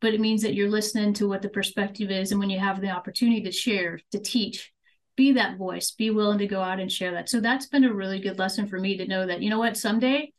but 0.00 0.14
it 0.14 0.20
means 0.20 0.42
that 0.42 0.54
you're 0.54 0.70
listening 0.70 1.12
to 1.14 1.28
what 1.28 1.42
the 1.42 1.48
perspective 1.48 2.10
is. 2.10 2.30
And 2.30 2.40
when 2.40 2.50
you 2.50 2.58
have 2.58 2.80
the 2.80 2.90
opportunity 2.90 3.42
to 3.42 3.52
share, 3.52 4.00
to 4.12 4.18
teach, 4.18 4.72
be 5.16 5.32
that 5.32 5.58
voice, 5.58 5.90
be 5.90 6.10
willing 6.10 6.38
to 6.38 6.46
go 6.46 6.60
out 6.60 6.80
and 6.80 6.90
share 6.90 7.12
that. 7.12 7.28
So 7.28 7.40
that's 7.40 7.66
been 7.66 7.84
a 7.84 7.92
really 7.92 8.20
good 8.20 8.38
lesson 8.38 8.66
for 8.66 8.78
me 8.78 8.96
to 8.98 9.06
know 9.06 9.26
that, 9.26 9.42
you 9.42 9.50
know 9.50 9.58
what, 9.58 9.76
someday 9.76 10.32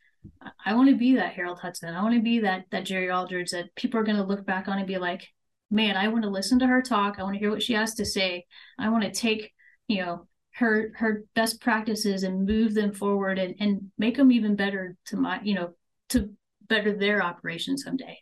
I 0.65 0.73
want 0.73 0.89
to 0.89 0.95
be 0.95 1.15
that 1.15 1.33
Harold 1.33 1.59
Hudson. 1.59 1.93
I 1.93 2.01
want 2.01 2.15
to 2.15 2.21
be 2.21 2.39
that 2.39 2.65
that 2.71 2.85
Jerry 2.85 3.11
Aldridge 3.11 3.51
that 3.51 3.73
people 3.75 3.99
are 3.99 4.03
going 4.03 4.17
to 4.17 4.23
look 4.23 4.45
back 4.45 4.67
on 4.67 4.77
and 4.77 4.87
be 4.87 4.97
like, 4.97 5.27
man, 5.69 5.97
I 5.97 6.07
want 6.07 6.23
to 6.23 6.29
listen 6.29 6.59
to 6.59 6.67
her 6.67 6.81
talk. 6.81 7.17
I 7.17 7.23
want 7.23 7.35
to 7.35 7.39
hear 7.39 7.51
what 7.51 7.63
she 7.63 7.73
has 7.73 7.95
to 7.95 8.05
say. 8.05 8.45
I 8.79 8.89
want 8.89 9.03
to 9.03 9.11
take, 9.11 9.53
you 9.87 10.03
know, 10.03 10.27
her 10.55 10.91
her 10.95 11.23
best 11.35 11.61
practices 11.61 12.23
and 12.23 12.45
move 12.45 12.73
them 12.73 12.91
forward 12.91 13.37
and, 13.37 13.55
and 13.59 13.91
make 13.97 14.17
them 14.17 14.31
even 14.31 14.55
better 14.55 14.95
to 15.05 15.17
my, 15.17 15.39
you 15.43 15.55
know, 15.55 15.73
to 16.09 16.31
better 16.67 16.97
their 16.97 17.23
operation 17.23 17.77
someday. 17.77 18.17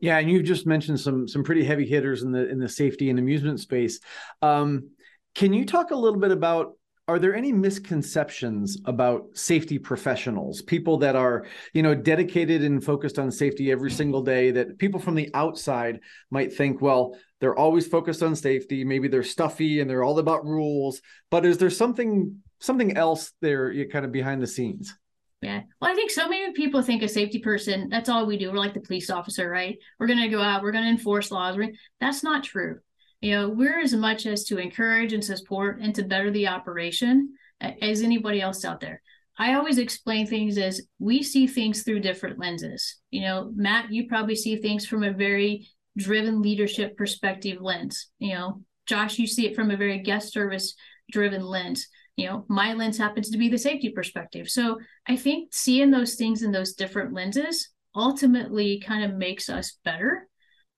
Yeah, 0.00 0.18
and 0.18 0.30
you've 0.30 0.44
just 0.44 0.66
mentioned 0.66 1.00
some 1.00 1.26
some 1.26 1.42
pretty 1.42 1.64
heavy 1.64 1.86
hitters 1.86 2.22
in 2.22 2.30
the 2.30 2.48
in 2.48 2.58
the 2.58 2.68
safety 2.68 3.10
and 3.10 3.18
amusement 3.18 3.60
space. 3.60 4.00
Um, 4.42 4.90
can 5.34 5.52
you 5.52 5.64
talk 5.64 5.90
a 5.90 5.96
little 5.96 6.20
bit 6.20 6.30
about 6.30 6.72
are 7.08 7.18
there 7.18 7.36
any 7.36 7.52
misconceptions 7.52 8.78
about 8.84 9.28
safety 9.34 9.78
professionals 9.78 10.62
people 10.62 10.98
that 10.98 11.16
are 11.16 11.46
you 11.72 11.82
know 11.82 11.94
dedicated 11.94 12.62
and 12.62 12.82
focused 12.82 13.18
on 13.18 13.30
safety 13.30 13.70
every 13.70 13.90
single 13.90 14.22
day 14.22 14.50
that 14.50 14.78
people 14.78 15.00
from 15.00 15.14
the 15.14 15.30
outside 15.34 16.00
might 16.30 16.52
think 16.52 16.80
well 16.80 17.16
they're 17.40 17.58
always 17.58 17.86
focused 17.86 18.22
on 18.22 18.34
safety 18.34 18.84
maybe 18.84 19.08
they're 19.08 19.22
stuffy 19.22 19.80
and 19.80 19.88
they're 19.88 20.04
all 20.04 20.18
about 20.18 20.44
rules 20.44 21.00
but 21.30 21.46
is 21.46 21.58
there 21.58 21.70
something 21.70 22.36
something 22.60 22.96
else 22.96 23.32
there 23.40 23.72
kind 23.88 24.04
of 24.04 24.12
behind 24.12 24.42
the 24.42 24.46
scenes 24.46 24.94
yeah. 25.42 25.60
Well, 25.80 25.92
I 25.92 25.94
think 25.94 26.10
so 26.10 26.30
many 26.30 26.50
people 26.54 26.80
think 26.80 27.02
a 27.02 27.08
safety 27.08 27.40
person, 27.40 27.90
that's 27.90 28.08
all 28.08 28.24
we 28.24 28.38
do. 28.38 28.50
We're 28.50 28.56
like 28.56 28.72
the 28.72 28.80
police 28.80 29.10
officer, 29.10 29.48
right? 29.48 29.76
We're 30.00 30.06
going 30.06 30.22
to 30.22 30.28
go 30.28 30.40
out, 30.40 30.62
we're 30.62 30.72
going 30.72 30.84
to 30.84 30.90
enforce 30.90 31.30
laws. 31.30 31.58
That's 32.00 32.24
not 32.24 32.42
true 32.42 32.80
you 33.20 33.32
know 33.32 33.48
we're 33.48 33.80
as 33.80 33.94
much 33.94 34.26
as 34.26 34.44
to 34.44 34.58
encourage 34.58 35.12
and 35.12 35.24
support 35.24 35.80
and 35.80 35.94
to 35.94 36.04
better 36.04 36.30
the 36.30 36.48
operation 36.48 37.34
as 37.60 38.02
anybody 38.02 38.40
else 38.40 38.64
out 38.64 38.80
there. 38.80 39.02
I 39.38 39.54
always 39.54 39.78
explain 39.78 40.26
things 40.26 40.56
as 40.56 40.82
we 40.98 41.22
see 41.22 41.46
things 41.46 41.82
through 41.82 42.00
different 42.00 42.38
lenses. 42.38 42.96
You 43.10 43.22
know 43.22 43.52
matt 43.54 43.92
you 43.92 44.08
probably 44.08 44.36
see 44.36 44.56
things 44.56 44.86
from 44.86 45.02
a 45.02 45.12
very 45.12 45.68
driven 45.96 46.42
leadership 46.42 46.96
perspective 46.96 47.58
lens. 47.60 48.08
You 48.18 48.34
know 48.34 48.62
josh 48.86 49.18
you 49.18 49.26
see 49.26 49.46
it 49.46 49.56
from 49.56 49.70
a 49.70 49.76
very 49.76 49.98
guest 49.98 50.32
service 50.32 50.74
driven 51.10 51.42
lens. 51.44 51.88
You 52.16 52.26
know 52.26 52.44
my 52.48 52.74
lens 52.74 52.98
happens 52.98 53.30
to 53.30 53.38
be 53.38 53.48
the 53.48 53.58
safety 53.58 53.90
perspective. 53.90 54.48
So 54.48 54.78
i 55.06 55.16
think 55.16 55.54
seeing 55.54 55.90
those 55.90 56.14
things 56.14 56.42
in 56.42 56.52
those 56.52 56.74
different 56.74 57.12
lenses 57.12 57.70
ultimately 57.94 58.78
kind 58.78 59.04
of 59.04 59.16
makes 59.16 59.48
us 59.48 59.78
better 59.84 60.28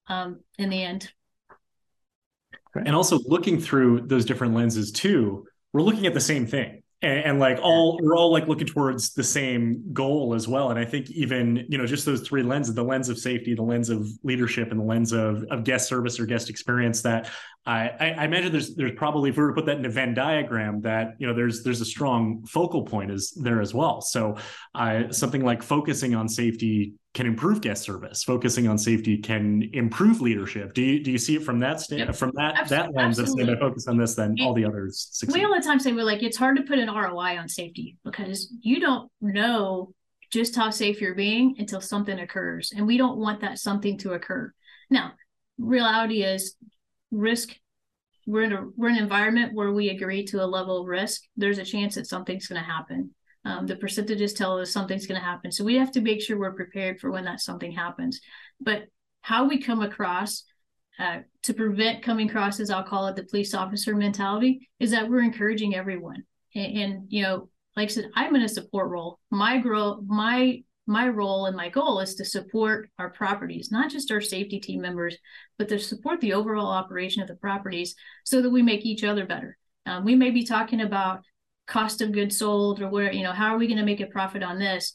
um, 0.07 0.41
in 0.59 0.70
the 0.70 0.82
end 0.82 1.11
and 2.75 2.95
also 2.95 3.19
looking 3.27 3.61
through 3.61 4.03
those 4.03 4.25
different 4.25 4.55
lenses 4.55 4.93
too 4.93 5.47
we're 5.73 5.83
looking 5.83 6.07
at 6.07 6.14
the 6.14 6.21
same 6.21 6.47
thing. 6.47 6.83
And, 7.01 7.25
and, 7.25 7.39
like 7.39 7.61
all 7.62 8.01
we're 8.03 8.16
all 8.16 8.33
like 8.33 8.49
looking 8.49 8.66
towards 8.66 9.14
the 9.14 9.23
same 9.23 9.93
goal 9.93 10.35
as 10.35 10.49
well. 10.49 10.71
And 10.71 10.81
i 10.81 10.85
think 10.85 11.09
even 11.11 11.64
you 11.69 11.79
know 11.79 11.87
just 11.87 12.05
those 12.05 12.27
three 12.27 12.43
lenses 12.43 12.75
the 12.75 12.83
lens 12.83 13.09
of 13.09 13.19
safety 13.19 13.55
the 13.55 13.62
lens 13.62 13.89
of 13.89 14.05
leadership 14.25 14.73
and 14.73 14.81
the 14.81 14.85
lens 14.85 15.12
of, 15.12 15.45
of 15.53 15.62
guest 15.62 15.89
service 15.89 16.19
or 16.19 16.27
guest 16.27 16.51
experience 16.51 17.03
that 17.03 17.31
I, 17.64 17.91
I 18.01 18.25
imagine 18.25 18.51
there's 18.51 18.75
there's 18.75 18.97
probably 18.97 19.31
if 19.31 19.37
we 19.37 19.45
were 19.45 19.51
to 19.51 19.55
put 19.55 19.66
that 19.66 19.77
in 19.77 19.85
a 19.85 19.91
Venn 19.91 20.12
diagram 20.14 20.81
that 20.81 21.14
you 21.19 21.29
know 21.29 21.35
there's 21.35 21.62
there's 21.62 21.81
a 21.81 21.85
strong 21.85 22.45
focal 22.47 22.83
point 22.83 23.12
is 23.12 23.31
there 23.31 23.61
as 23.61 23.73
well. 23.75 24.01
So 24.01 24.37
uh, 24.75 25.12
something 25.12 25.45
like 25.45 25.62
focusing 25.62 26.14
on 26.16 26.29
safety 26.29 26.95
can 27.19 27.27
improve 27.27 27.61
guest 27.61 27.83
service. 27.83 28.23
Focusing 28.23 28.69
on 28.69 28.79
safety 28.79 29.19
can 29.19 29.69
improve 29.73 30.21
leadership. 30.21 30.73
Do 30.73 30.83
you 30.83 31.03
do 31.03 31.11
you 31.11 31.19
see 31.19 31.35
it 31.35 31.43
from 31.43 31.59
that 31.59 31.81
stand 31.81 32.07
yep. 32.07 32.14
from 32.14 32.31
that 32.37 32.57
Absolutely. 32.57 32.93
that 32.93 32.95
lens? 32.95 33.19
Absolutely. 33.19 33.53
If 33.53 33.59
I 33.59 33.61
focus 33.61 33.89
on 33.89 33.97
this, 33.97 34.14
then 34.14 34.37
it, 34.39 34.45
all 34.45 34.55
the 34.55 34.64
others. 34.64 35.09
Succeed. 35.11 35.41
We 35.41 35.45
all 35.45 35.53
the 35.53 35.61
time 35.61 35.81
say 35.81 35.93
we're 35.93 36.05
like 36.05 36.23
it's 36.23 36.37
hard 36.37 36.57
to 36.59 36.62
put 36.62 36.79
an 36.79 36.89
ROI 36.89 37.37
on 37.37 37.49
safety 37.49 37.97
because 38.05 38.55
you 38.61 38.79
don't 38.79 39.11
know 39.21 39.93
just 40.31 40.55
how 40.55 40.71
safe 40.71 41.01
you're 41.01 41.16
being 41.16 41.57
until 41.59 41.81
something 41.81 42.21
occurs, 42.21 42.73
and 42.77 42.87
we 42.87 42.97
don't 42.97 43.19
want 43.19 43.41
that 43.41 43.59
something 43.59 43.99
to 43.99 44.12
occur. 44.12 44.53
Now, 44.89 45.14
reality 45.59 46.23
is 46.23 46.55
risk 47.11 47.51
we're 48.29 48.43
in 48.43 48.53
a 48.53 48.64
we're 48.77 48.91
in 48.91 48.97
an 48.97 49.03
environment 49.03 49.55
where 49.55 49.73
we 49.73 49.89
agree 49.89 50.25
to 50.27 50.45
a 50.45 50.47
level 50.47 50.83
of 50.83 50.87
risk 50.87 51.23
there's 51.37 51.59
a 51.59 51.64
chance 51.64 51.95
that 51.95 52.07
something's 52.07 52.47
going 52.47 52.61
to 52.61 52.71
happen 52.71 53.11
um, 53.49 53.67
the 53.67 53.77
percentages 53.77 54.35
tell 54.35 54.61
us 54.61 54.71
something's 54.71 55.07
going 55.07 55.19
to 55.19 55.27
happen. 55.27 55.51
So 55.51 55.65
we 55.65 55.77
have 55.77 55.91
to 55.93 56.03
make 56.03 56.21
sure 56.21 56.39
we're 56.39 56.53
prepared 56.53 57.01
for 57.01 57.11
when 57.11 57.25
that 57.25 57.41
something 57.41 57.73
happens. 57.73 58.21
But 58.61 58.85
how 59.23 59.49
we 59.49 59.59
come 59.59 59.81
across 59.81 60.45
uh, 60.99 61.21
to 61.45 61.55
prevent 61.55 62.03
coming 62.03 62.29
across 62.29 62.59
as 62.59 62.71
i'll 62.71 62.83
call 62.83 63.07
it 63.07 63.15
the 63.15 63.23
police 63.23 63.55
officer 63.55 63.95
mentality 63.95 64.69
is 64.81 64.91
that 64.91 65.09
we're 65.09 65.23
encouraging 65.23 65.75
everyone. 65.75 66.25
And, 66.55 66.79
and 66.79 67.03
you 67.09 67.23
know 67.23 67.49
like 67.77 67.89
i 67.89 67.93
said 67.93 68.11
i'm 68.17 68.35
in 68.37 68.43
a 68.43 68.49
support 68.49 68.91
role. 68.91 69.19
My 69.31 69.59
grow 69.59 70.01
my 70.07 70.63
my 70.87 71.09
role 71.09 71.47
and 71.47 71.57
my 71.57 71.69
goal 71.69 72.01
is 72.01 72.15
to 72.17 72.25
support 72.25 72.91
our 72.99 73.11
properties, 73.11 73.71
not 73.71 73.91
just 73.91 74.11
our 74.11 74.23
safety 74.23 74.59
team 74.59 74.81
members, 74.81 75.17
but 75.59 75.69
to 75.69 75.79
support 75.79 76.21
the 76.21 76.33
overall 76.33 76.69
operation 76.69 77.23
of 77.23 77.29
the 77.29 77.35
properties 77.37 77.95
so 78.25 78.43
that 78.43 78.51
we 78.51 78.63
make 78.63 78.85
each 78.85 79.05
other 79.05 79.27
better. 79.27 79.57
Um, 79.87 80.05
we 80.05 80.17
may 80.17 80.31
be 80.31 80.45
talking 80.45 80.81
about 80.81 81.21
cost 81.69 82.01
of 82.01 82.12
goods 82.12 82.39
sold 82.39 82.81
or 82.81 82.89
where, 82.89 83.12
you 83.12 83.23
know, 83.23 83.33
how 83.33 83.55
are 83.55 83.59
we 83.59 83.66
going 83.66 83.79
to 83.79 83.85
make 83.85 84.01
a 84.01 84.07
profit 84.07 84.43
on 84.43 84.59
this? 84.59 84.95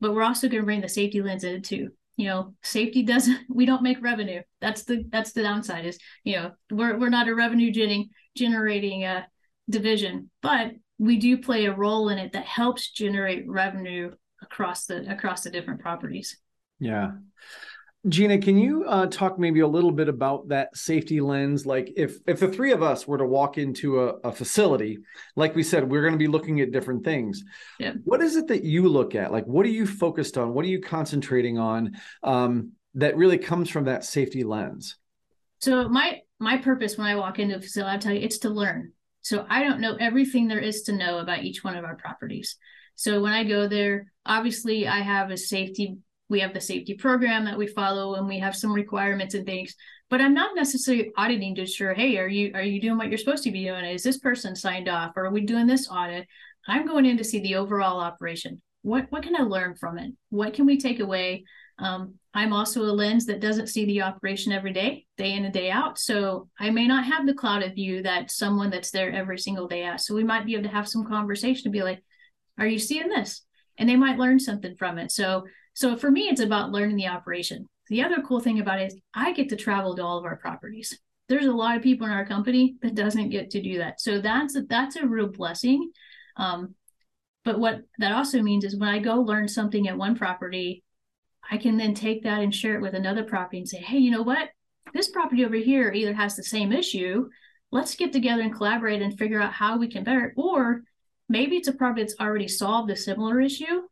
But 0.00 0.14
we're 0.14 0.22
also 0.22 0.48
going 0.48 0.62
to 0.62 0.66
bring 0.66 0.80
the 0.80 0.88
safety 0.88 1.22
lens 1.22 1.44
in 1.44 1.62
too. 1.62 1.90
You 2.16 2.26
know, 2.26 2.54
safety 2.62 3.02
doesn't, 3.02 3.38
we 3.48 3.64
don't 3.64 3.82
make 3.82 4.02
revenue. 4.02 4.42
That's 4.60 4.84
the, 4.84 5.04
that's 5.08 5.32
the 5.32 5.42
downside 5.42 5.86
is, 5.86 5.98
you 6.24 6.36
know, 6.36 6.50
we're, 6.70 6.98
we're 6.98 7.08
not 7.08 7.28
a 7.28 7.34
revenue 7.34 7.70
generating, 7.70 8.10
generating 8.36 9.04
uh, 9.04 9.22
division, 9.70 10.30
but 10.42 10.72
we 10.98 11.16
do 11.16 11.38
play 11.38 11.64
a 11.64 11.74
role 11.74 12.10
in 12.10 12.18
it 12.18 12.32
that 12.32 12.44
helps 12.44 12.90
generate 12.90 13.48
revenue 13.48 14.10
across 14.42 14.86
the 14.86 15.10
across 15.10 15.42
the 15.42 15.50
different 15.50 15.80
properties. 15.80 16.36
Yeah. 16.78 17.12
Gina, 18.08 18.38
can 18.38 18.56
you 18.56 18.84
uh, 18.86 19.06
talk 19.06 19.38
maybe 19.38 19.60
a 19.60 19.66
little 19.66 19.92
bit 19.92 20.08
about 20.08 20.48
that 20.48 20.74
safety 20.74 21.20
lens? 21.20 21.66
Like, 21.66 21.92
if 21.96 22.16
if 22.26 22.40
the 22.40 22.48
three 22.48 22.72
of 22.72 22.82
us 22.82 23.06
were 23.06 23.18
to 23.18 23.26
walk 23.26 23.58
into 23.58 24.00
a, 24.00 24.06
a 24.24 24.32
facility, 24.32 25.00
like 25.36 25.54
we 25.54 25.62
said, 25.62 25.90
we're 25.90 26.00
going 26.00 26.14
to 26.14 26.18
be 26.18 26.26
looking 26.26 26.60
at 26.62 26.72
different 26.72 27.04
things. 27.04 27.44
Yeah. 27.78 27.92
What 28.04 28.22
is 28.22 28.36
it 28.36 28.48
that 28.48 28.64
you 28.64 28.88
look 28.88 29.14
at? 29.14 29.32
Like, 29.32 29.44
what 29.44 29.66
are 29.66 29.70
you 29.70 29.86
focused 29.86 30.38
on? 30.38 30.54
What 30.54 30.64
are 30.64 30.68
you 30.68 30.80
concentrating 30.80 31.58
on 31.58 31.92
um, 32.22 32.72
that 32.94 33.18
really 33.18 33.36
comes 33.36 33.68
from 33.68 33.84
that 33.84 34.04
safety 34.04 34.44
lens? 34.44 34.96
So 35.58 35.86
my 35.90 36.20
my 36.38 36.56
purpose 36.56 36.96
when 36.96 37.06
I 37.06 37.16
walk 37.16 37.38
into 37.38 37.56
a 37.56 37.60
facility, 37.60 37.94
I 37.94 37.98
tell 37.98 38.14
you, 38.14 38.20
it's 38.20 38.38
to 38.38 38.48
learn. 38.48 38.92
So 39.20 39.44
I 39.46 39.62
don't 39.62 39.80
know 39.80 39.96
everything 40.00 40.48
there 40.48 40.58
is 40.58 40.84
to 40.84 40.92
know 40.92 41.18
about 41.18 41.44
each 41.44 41.62
one 41.62 41.76
of 41.76 41.84
our 41.84 41.96
properties. 41.96 42.56
So 42.94 43.20
when 43.20 43.32
I 43.32 43.44
go 43.44 43.68
there, 43.68 44.10
obviously 44.24 44.88
I 44.88 45.00
have 45.00 45.30
a 45.30 45.36
safety 45.36 45.98
we 46.30 46.40
have 46.40 46.54
the 46.54 46.60
safety 46.60 46.94
program 46.94 47.44
that 47.44 47.58
we 47.58 47.66
follow 47.66 48.14
and 48.14 48.26
we 48.26 48.38
have 48.38 48.56
some 48.56 48.72
requirements 48.72 49.34
and 49.34 49.44
things 49.44 49.74
but 50.08 50.20
i'm 50.20 50.34
not 50.34 50.54
necessarily 50.54 51.10
auditing 51.16 51.54
to 51.54 51.62
ensure 51.62 51.92
hey 51.92 52.16
are 52.16 52.28
you 52.28 52.52
are 52.54 52.62
you 52.62 52.80
doing 52.80 52.96
what 52.96 53.08
you're 53.08 53.18
supposed 53.18 53.44
to 53.44 53.50
be 53.50 53.64
doing? 53.64 53.84
Is 53.84 54.02
this 54.02 54.18
person 54.18 54.54
signed 54.54 54.88
off? 54.88 55.12
Or 55.16 55.26
are 55.26 55.30
we 55.30 55.42
doing 55.42 55.66
this 55.66 55.88
audit? 55.88 56.26
I'm 56.66 56.86
going 56.86 57.06
in 57.06 57.16
to 57.18 57.24
see 57.24 57.40
the 57.40 57.56
overall 57.56 58.00
operation. 58.00 58.60
What 58.82 59.06
what 59.10 59.22
can 59.22 59.36
i 59.36 59.42
learn 59.42 59.76
from 59.76 59.98
it? 59.98 60.12
What 60.30 60.54
can 60.54 60.66
we 60.66 60.78
take 60.78 61.00
away? 61.00 61.44
Um, 61.78 62.14
i'm 62.34 62.52
also 62.52 62.82
a 62.82 62.92
lens 62.92 63.26
that 63.26 63.40
doesn't 63.40 63.68
see 63.68 63.86
the 63.86 64.02
operation 64.02 64.52
every 64.52 64.72
day 64.72 65.06
day 65.16 65.32
in 65.32 65.44
and 65.44 65.54
day 65.54 65.70
out. 65.70 65.98
So 65.98 66.48
i 66.58 66.70
may 66.70 66.86
not 66.86 67.04
have 67.04 67.26
the 67.26 67.34
clouded 67.34 67.74
view 67.74 68.02
that 68.02 68.30
someone 68.30 68.70
that's 68.70 68.90
there 68.90 69.12
every 69.12 69.38
single 69.38 69.66
day 69.66 69.80
has. 69.80 70.06
So 70.06 70.14
we 70.14 70.24
might 70.24 70.46
be 70.46 70.54
able 70.54 70.64
to 70.64 70.74
have 70.74 70.88
some 70.88 71.06
conversation 71.06 71.64
to 71.64 71.70
be 71.70 71.82
like 71.82 72.02
are 72.58 72.66
you 72.66 72.78
seeing 72.78 73.08
this 73.08 73.42
and 73.80 73.88
they 73.88 73.96
might 73.96 74.18
learn 74.18 74.38
something 74.38 74.76
from 74.76 74.98
it 74.98 75.10
so 75.10 75.44
so 75.74 75.96
for 75.96 76.10
me 76.10 76.28
it's 76.28 76.40
about 76.40 76.70
learning 76.70 76.96
the 76.96 77.08
operation 77.08 77.68
the 77.88 78.02
other 78.02 78.22
cool 78.22 78.38
thing 78.38 78.60
about 78.60 78.80
it 78.80 78.92
is 78.92 79.00
i 79.14 79.32
get 79.32 79.48
to 79.48 79.56
travel 79.56 79.96
to 79.96 80.04
all 80.04 80.18
of 80.18 80.24
our 80.24 80.36
properties 80.36 80.96
there's 81.28 81.46
a 81.46 81.52
lot 81.52 81.76
of 81.76 81.82
people 81.82 82.06
in 82.06 82.12
our 82.12 82.26
company 82.26 82.76
that 82.82 82.94
doesn't 82.94 83.30
get 83.30 83.50
to 83.50 83.60
do 83.60 83.78
that 83.78 84.00
so 84.00 84.20
that's 84.20 84.54
a, 84.54 84.62
that's 84.62 84.94
a 84.94 85.06
real 85.06 85.26
blessing 85.26 85.90
um, 86.36 86.74
but 87.44 87.58
what 87.58 87.80
that 87.98 88.12
also 88.12 88.42
means 88.42 88.64
is 88.64 88.76
when 88.76 88.88
I 88.88 88.98
go 88.98 89.16
learn 89.16 89.48
something 89.48 89.88
at 89.88 89.96
one 89.96 90.16
property, 90.16 90.84
I 91.50 91.56
can 91.56 91.76
then 91.76 91.94
take 91.94 92.22
that 92.24 92.42
and 92.42 92.54
share 92.54 92.74
it 92.76 92.82
with 92.82 92.94
another 92.94 93.24
property 93.24 93.58
and 93.58 93.68
say, 93.68 93.78
hey, 93.78 93.98
you 93.98 94.10
know 94.10 94.22
what? 94.22 94.50
This 94.92 95.08
property 95.08 95.44
over 95.44 95.56
here 95.56 95.90
either 95.92 96.12
has 96.12 96.36
the 96.36 96.42
same 96.42 96.72
issue. 96.72 97.28
Let's 97.72 97.94
get 97.94 98.12
together 98.12 98.42
and 98.42 98.54
collaborate 98.54 99.00
and 99.00 99.16
figure 99.16 99.40
out 99.40 99.52
how 99.52 99.78
we 99.78 99.88
can 99.88 100.04
better. 100.04 100.34
Or 100.36 100.82
maybe 101.30 101.56
it's 101.56 101.68
a 101.68 101.72
property 101.72 102.02
that's 102.02 102.20
already 102.20 102.48
solved 102.48 102.90
a 102.90 102.96
similar 102.96 103.40
issue 103.40 103.82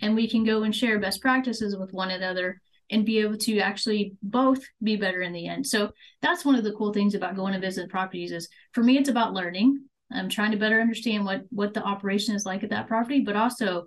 and 0.00 0.14
we 0.14 0.28
can 0.28 0.44
go 0.44 0.62
and 0.62 0.74
share 0.74 0.98
best 0.98 1.20
practices 1.20 1.76
with 1.76 1.92
one 1.92 2.10
another 2.10 2.60
and 2.90 3.04
be 3.04 3.18
able 3.18 3.36
to 3.36 3.58
actually 3.58 4.14
both 4.22 4.62
be 4.82 4.96
better 4.96 5.20
in 5.22 5.32
the 5.32 5.46
end. 5.46 5.66
So 5.66 5.90
that's 6.22 6.44
one 6.44 6.54
of 6.54 6.64
the 6.64 6.72
cool 6.72 6.92
things 6.92 7.14
about 7.14 7.36
going 7.36 7.54
to 7.54 7.60
visit 7.60 7.90
properties 7.90 8.32
is 8.32 8.48
for 8.72 8.82
me 8.82 8.96
it's 8.96 9.08
about 9.08 9.34
learning 9.34 9.84
I'm 10.12 10.28
trying 10.28 10.52
to 10.52 10.56
better 10.56 10.80
understand 10.80 11.24
what 11.24 11.42
what 11.50 11.74
the 11.74 11.82
operation 11.82 12.34
is 12.34 12.46
like 12.46 12.62
at 12.62 12.70
that 12.70 12.88
property, 12.88 13.20
but 13.20 13.36
also 13.36 13.86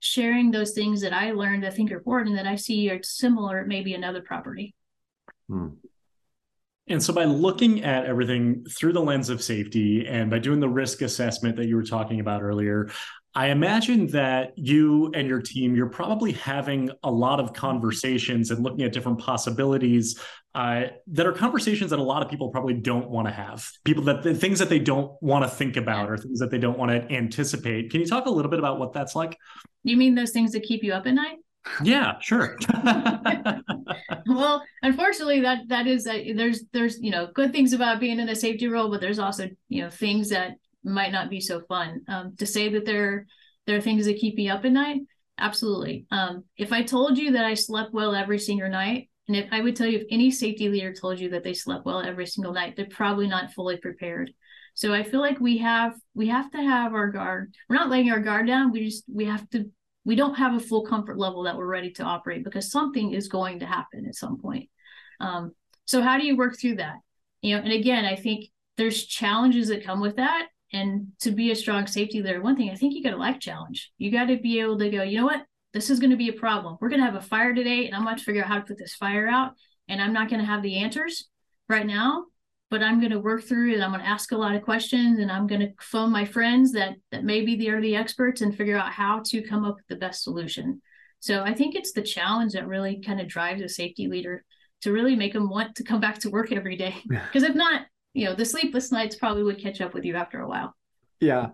sharing 0.00 0.50
those 0.50 0.72
things 0.72 1.00
that 1.00 1.12
I 1.12 1.32
learned 1.32 1.66
I 1.66 1.70
think 1.70 1.90
are 1.90 1.98
important 1.98 2.36
that 2.36 2.46
I 2.46 2.56
see 2.56 2.90
are 2.90 3.02
similar 3.02 3.64
maybe 3.66 3.94
another 3.94 4.22
property. 4.22 4.74
Hmm. 5.48 5.68
And 6.88 7.02
so 7.02 7.12
by 7.12 7.24
looking 7.24 7.84
at 7.84 8.06
everything 8.06 8.64
through 8.64 8.92
the 8.92 9.00
lens 9.00 9.30
of 9.30 9.42
safety 9.42 10.06
and 10.06 10.30
by 10.30 10.38
doing 10.38 10.60
the 10.60 10.68
risk 10.68 11.02
assessment 11.02 11.56
that 11.56 11.66
you 11.66 11.76
were 11.76 11.84
talking 11.84 12.20
about 12.20 12.42
earlier, 12.42 12.90
I 13.34 13.48
imagine 13.48 14.08
that 14.08 14.52
you 14.56 15.12
and 15.14 15.28
your 15.28 15.40
team, 15.40 15.76
you're 15.76 15.90
probably 15.90 16.32
having 16.32 16.90
a 17.04 17.10
lot 17.10 17.40
of 17.40 17.52
conversations 17.52 18.50
and 18.50 18.64
looking 18.64 18.82
at 18.82 18.92
different 18.92 19.20
possibilities 19.20 20.18
uh, 20.54 20.86
that 21.08 21.26
are 21.26 21.32
conversations 21.32 21.90
that 21.90 21.98
a 21.98 22.02
lot 22.02 22.22
of 22.22 22.28
people 22.28 22.48
probably 22.48 22.74
don't 22.74 23.08
want 23.08 23.28
to 23.28 23.32
have. 23.32 23.70
People 23.84 24.02
that 24.04 24.22
the 24.22 24.34
things 24.34 24.58
that 24.58 24.70
they 24.70 24.78
don't 24.78 25.12
want 25.22 25.44
to 25.44 25.48
think 25.48 25.76
about 25.76 26.10
or 26.10 26.16
things 26.16 26.40
that 26.40 26.50
they 26.50 26.58
don't 26.58 26.78
want 26.78 26.90
to 26.90 27.14
anticipate. 27.14 27.90
Can 27.90 28.00
you 28.00 28.06
talk 28.06 28.26
a 28.26 28.30
little 28.30 28.50
bit 28.50 28.58
about 28.58 28.78
what 28.78 28.92
that's 28.92 29.14
like? 29.14 29.36
You 29.84 29.96
mean 29.96 30.14
those 30.14 30.32
things 30.32 30.52
that 30.52 30.64
keep 30.64 30.82
you 30.82 30.92
up 30.92 31.06
at 31.06 31.14
night? 31.14 31.36
Yeah, 31.82 32.18
sure. 32.20 32.56
well, 34.26 34.64
unfortunately, 34.82 35.40
that 35.40 35.68
that 35.68 35.86
is 35.86 36.06
a, 36.06 36.32
there's 36.32 36.64
there's 36.72 36.98
you 37.00 37.10
know 37.10 37.28
good 37.34 37.52
things 37.52 37.72
about 37.72 38.00
being 38.00 38.18
in 38.18 38.28
a 38.28 38.36
safety 38.36 38.68
role, 38.68 38.90
but 38.90 39.00
there's 39.00 39.18
also 39.18 39.48
you 39.68 39.82
know 39.82 39.90
things 39.90 40.30
that 40.30 40.52
might 40.84 41.12
not 41.12 41.30
be 41.30 41.40
so 41.40 41.60
fun. 41.60 42.02
Um, 42.08 42.36
to 42.36 42.46
say 42.46 42.68
that 42.70 42.84
there 42.84 43.26
there 43.66 43.76
are 43.76 43.82
things 43.82 44.06
that 44.06 44.18
keep 44.18 44.36
me 44.36 44.48
up 44.48 44.64
at 44.64 44.72
night, 44.72 45.00
absolutely. 45.38 46.06
Um, 46.10 46.44
if 46.56 46.72
I 46.72 46.82
told 46.82 47.18
you 47.18 47.32
that 47.32 47.44
I 47.44 47.54
slept 47.54 47.92
well 47.92 48.14
every 48.14 48.38
single 48.38 48.68
night, 48.68 49.08
and 49.28 49.36
if 49.36 49.48
I 49.52 49.60
would 49.60 49.76
tell 49.76 49.86
you 49.86 49.98
if 49.98 50.06
any 50.10 50.30
safety 50.30 50.68
leader 50.68 50.92
told 50.92 51.20
you 51.20 51.30
that 51.30 51.44
they 51.44 51.54
slept 51.54 51.84
well 51.84 52.00
every 52.00 52.26
single 52.26 52.52
night, 52.52 52.74
they're 52.76 52.86
probably 52.86 53.28
not 53.28 53.52
fully 53.52 53.76
prepared. 53.76 54.32
So 54.74 54.94
I 54.94 55.02
feel 55.02 55.20
like 55.20 55.40
we 55.40 55.58
have 55.58 55.94
we 56.14 56.28
have 56.28 56.50
to 56.52 56.58
have 56.58 56.94
our 56.94 57.10
guard. 57.10 57.52
We're 57.68 57.76
not 57.76 57.90
letting 57.90 58.10
our 58.10 58.20
guard 58.20 58.46
down. 58.46 58.70
We 58.70 58.84
just 58.84 59.04
we 59.12 59.24
have 59.24 59.48
to 59.50 59.70
we 60.08 60.16
don't 60.16 60.36
have 60.36 60.54
a 60.54 60.58
full 60.58 60.86
comfort 60.86 61.18
level 61.18 61.42
that 61.42 61.58
we're 61.58 61.66
ready 61.66 61.90
to 61.90 62.02
operate 62.02 62.42
because 62.42 62.72
something 62.72 63.12
is 63.12 63.28
going 63.28 63.58
to 63.58 63.66
happen 63.66 64.06
at 64.06 64.14
some 64.14 64.38
point. 64.38 64.70
Um, 65.20 65.52
so 65.84 66.00
how 66.00 66.16
do 66.16 66.26
you 66.26 66.34
work 66.34 66.58
through 66.58 66.76
that? 66.76 66.94
You 67.42 67.54
know, 67.54 67.62
and 67.62 67.74
again, 67.74 68.06
I 68.06 68.16
think 68.16 68.46
there's 68.78 69.04
challenges 69.04 69.68
that 69.68 69.84
come 69.84 70.00
with 70.00 70.16
that. 70.16 70.48
And 70.72 71.08
to 71.20 71.30
be 71.30 71.50
a 71.50 71.54
strong 71.54 71.86
safety 71.86 72.22
leader, 72.22 72.40
one 72.40 72.56
thing 72.56 72.70
I 72.70 72.74
think 72.74 72.94
you 72.94 73.02
got 73.02 73.10
to 73.10 73.18
like 73.18 73.38
challenge. 73.38 73.92
You 73.98 74.10
got 74.10 74.28
to 74.28 74.38
be 74.38 74.60
able 74.60 74.78
to 74.78 74.88
go, 74.88 75.02
you 75.02 75.18
know 75.18 75.26
what? 75.26 75.44
This 75.74 75.90
is 75.90 76.00
going 76.00 76.12
to 76.12 76.16
be 76.16 76.30
a 76.30 76.40
problem. 76.40 76.78
We're 76.80 76.88
going 76.88 77.00
to 77.00 77.06
have 77.06 77.14
a 77.14 77.20
fire 77.20 77.54
today, 77.54 77.84
and 77.84 77.94
I'm 77.94 78.04
going 78.04 78.16
to 78.16 78.24
figure 78.24 78.42
out 78.42 78.48
how 78.48 78.54
to 78.54 78.64
put 78.64 78.78
this 78.78 78.94
fire 78.94 79.28
out. 79.28 79.52
And 79.88 80.00
I'm 80.00 80.14
not 80.14 80.30
going 80.30 80.40
to 80.40 80.46
have 80.46 80.62
the 80.62 80.78
answers 80.78 81.28
right 81.68 81.86
now, 81.86 82.24
but 82.70 82.82
I'm 82.82 83.00
going 83.00 83.12
to 83.12 83.20
work 83.20 83.44
through 83.44 83.72
it. 83.72 83.80
I'm 83.80 83.90
going 83.90 84.02
to 84.02 84.08
ask 84.08 84.32
a 84.32 84.36
lot 84.36 84.54
of 84.54 84.62
questions, 84.62 85.18
and 85.18 85.30
I'm 85.30 85.46
going 85.46 85.60
to 85.60 85.72
phone 85.80 86.10
my 86.10 86.24
friends 86.24 86.72
that 86.72 86.96
that 87.12 87.24
maybe 87.24 87.56
they 87.56 87.68
are 87.68 87.80
the 87.80 87.96
experts 87.96 88.40
and 88.40 88.56
figure 88.56 88.76
out 88.76 88.92
how 88.92 89.22
to 89.26 89.42
come 89.42 89.64
up 89.64 89.76
with 89.76 89.86
the 89.88 89.96
best 89.96 90.22
solution. 90.22 90.82
So 91.20 91.42
I 91.42 91.54
think 91.54 91.74
it's 91.74 91.92
the 91.92 92.02
challenge 92.02 92.52
that 92.52 92.68
really 92.68 93.00
kind 93.00 93.20
of 93.20 93.28
drives 93.28 93.62
a 93.62 93.68
safety 93.68 94.06
leader 94.06 94.44
to 94.82 94.92
really 94.92 95.16
make 95.16 95.32
them 95.32 95.50
want 95.50 95.74
to 95.76 95.84
come 95.84 96.00
back 96.00 96.20
to 96.20 96.30
work 96.30 96.52
every 96.52 96.76
day. 96.76 96.94
Because 97.08 97.42
if 97.42 97.54
not, 97.54 97.86
you 98.18 98.24
know 98.24 98.34
the 98.34 98.44
sleepless 98.44 98.90
nights 98.90 99.16
probably 99.16 99.42
would 99.42 99.60
catch 99.60 99.80
up 99.80 99.94
with 99.94 100.04
you 100.04 100.16
after 100.16 100.40
a 100.40 100.48
while 100.48 100.74
yeah 101.20 101.48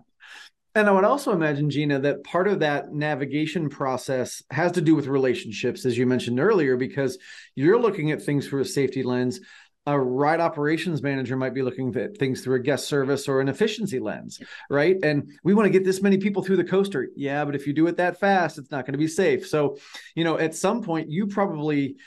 and 0.73 0.87
i 0.87 0.91
would 0.91 1.03
also 1.03 1.31
imagine 1.31 1.69
gina 1.69 1.99
that 1.99 2.23
part 2.23 2.47
of 2.47 2.59
that 2.59 2.91
navigation 2.91 3.69
process 3.69 4.41
has 4.49 4.71
to 4.71 4.81
do 4.81 4.95
with 4.95 5.07
relationships 5.07 5.85
as 5.85 5.97
you 5.97 6.05
mentioned 6.05 6.39
earlier 6.39 6.75
because 6.75 7.17
you're 7.55 7.79
looking 7.79 8.11
at 8.11 8.21
things 8.21 8.47
through 8.47 8.61
a 8.61 8.65
safety 8.65 9.03
lens 9.03 9.39
a 9.85 9.99
ride 9.99 10.39
operations 10.39 11.03
manager 11.03 11.37
might 11.37 11.53
be 11.53 11.61
looking 11.61 11.95
at 11.95 12.17
things 12.17 12.41
through 12.41 12.55
a 12.55 12.59
guest 12.59 12.87
service 12.87 13.27
or 13.27 13.39
an 13.39 13.47
efficiency 13.47 13.99
lens, 13.99 14.39
right? 14.69 14.97
And 15.03 15.31
we 15.43 15.53
want 15.53 15.67
to 15.67 15.69
get 15.69 15.83
this 15.83 16.01
many 16.01 16.17
people 16.17 16.43
through 16.43 16.57
the 16.57 16.63
coaster. 16.63 17.09
Yeah, 17.15 17.45
but 17.45 17.55
if 17.55 17.67
you 17.67 17.73
do 17.73 17.87
it 17.87 17.97
that 17.97 18.19
fast, 18.19 18.57
it's 18.57 18.71
not 18.71 18.85
going 18.85 18.93
to 18.93 18.99
be 18.99 19.07
safe. 19.07 19.47
So, 19.47 19.77
you 20.15 20.23
know, 20.23 20.39
at 20.39 20.55
some 20.55 20.81
point, 20.81 21.09
you 21.09 21.27
probably 21.27 21.97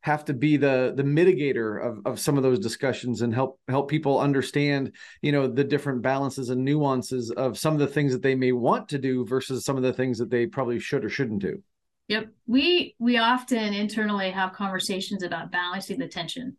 have 0.00 0.24
to 0.24 0.32
be 0.32 0.56
the 0.56 0.94
the 0.96 1.02
mitigator 1.02 1.84
of, 1.84 2.06
of 2.06 2.20
some 2.20 2.36
of 2.36 2.44
those 2.44 2.60
discussions 2.60 3.22
and 3.22 3.34
help 3.34 3.58
help 3.66 3.90
people 3.90 4.20
understand 4.20 4.92
you 5.20 5.32
know 5.32 5.48
the 5.48 5.64
different 5.64 6.00
balances 6.00 6.48
and 6.48 6.64
nuances 6.64 7.32
of 7.32 7.58
some 7.58 7.74
of 7.74 7.80
the 7.80 7.88
things 7.88 8.12
that 8.12 8.22
they 8.22 8.36
may 8.36 8.52
want 8.52 8.88
to 8.88 8.98
do 8.98 9.26
versus 9.26 9.64
some 9.64 9.76
of 9.76 9.82
the 9.82 9.92
things 9.92 10.16
that 10.18 10.30
they 10.30 10.46
probably 10.46 10.78
should 10.78 11.04
or 11.04 11.08
shouldn't 11.08 11.42
do 11.42 11.60
yep 12.06 12.28
we 12.46 12.94
we 13.00 13.18
often 13.18 13.74
internally 13.74 14.30
have 14.30 14.52
conversations 14.52 15.24
about 15.24 15.50
balancing 15.50 15.98
the 15.98 16.06
tension 16.06 16.56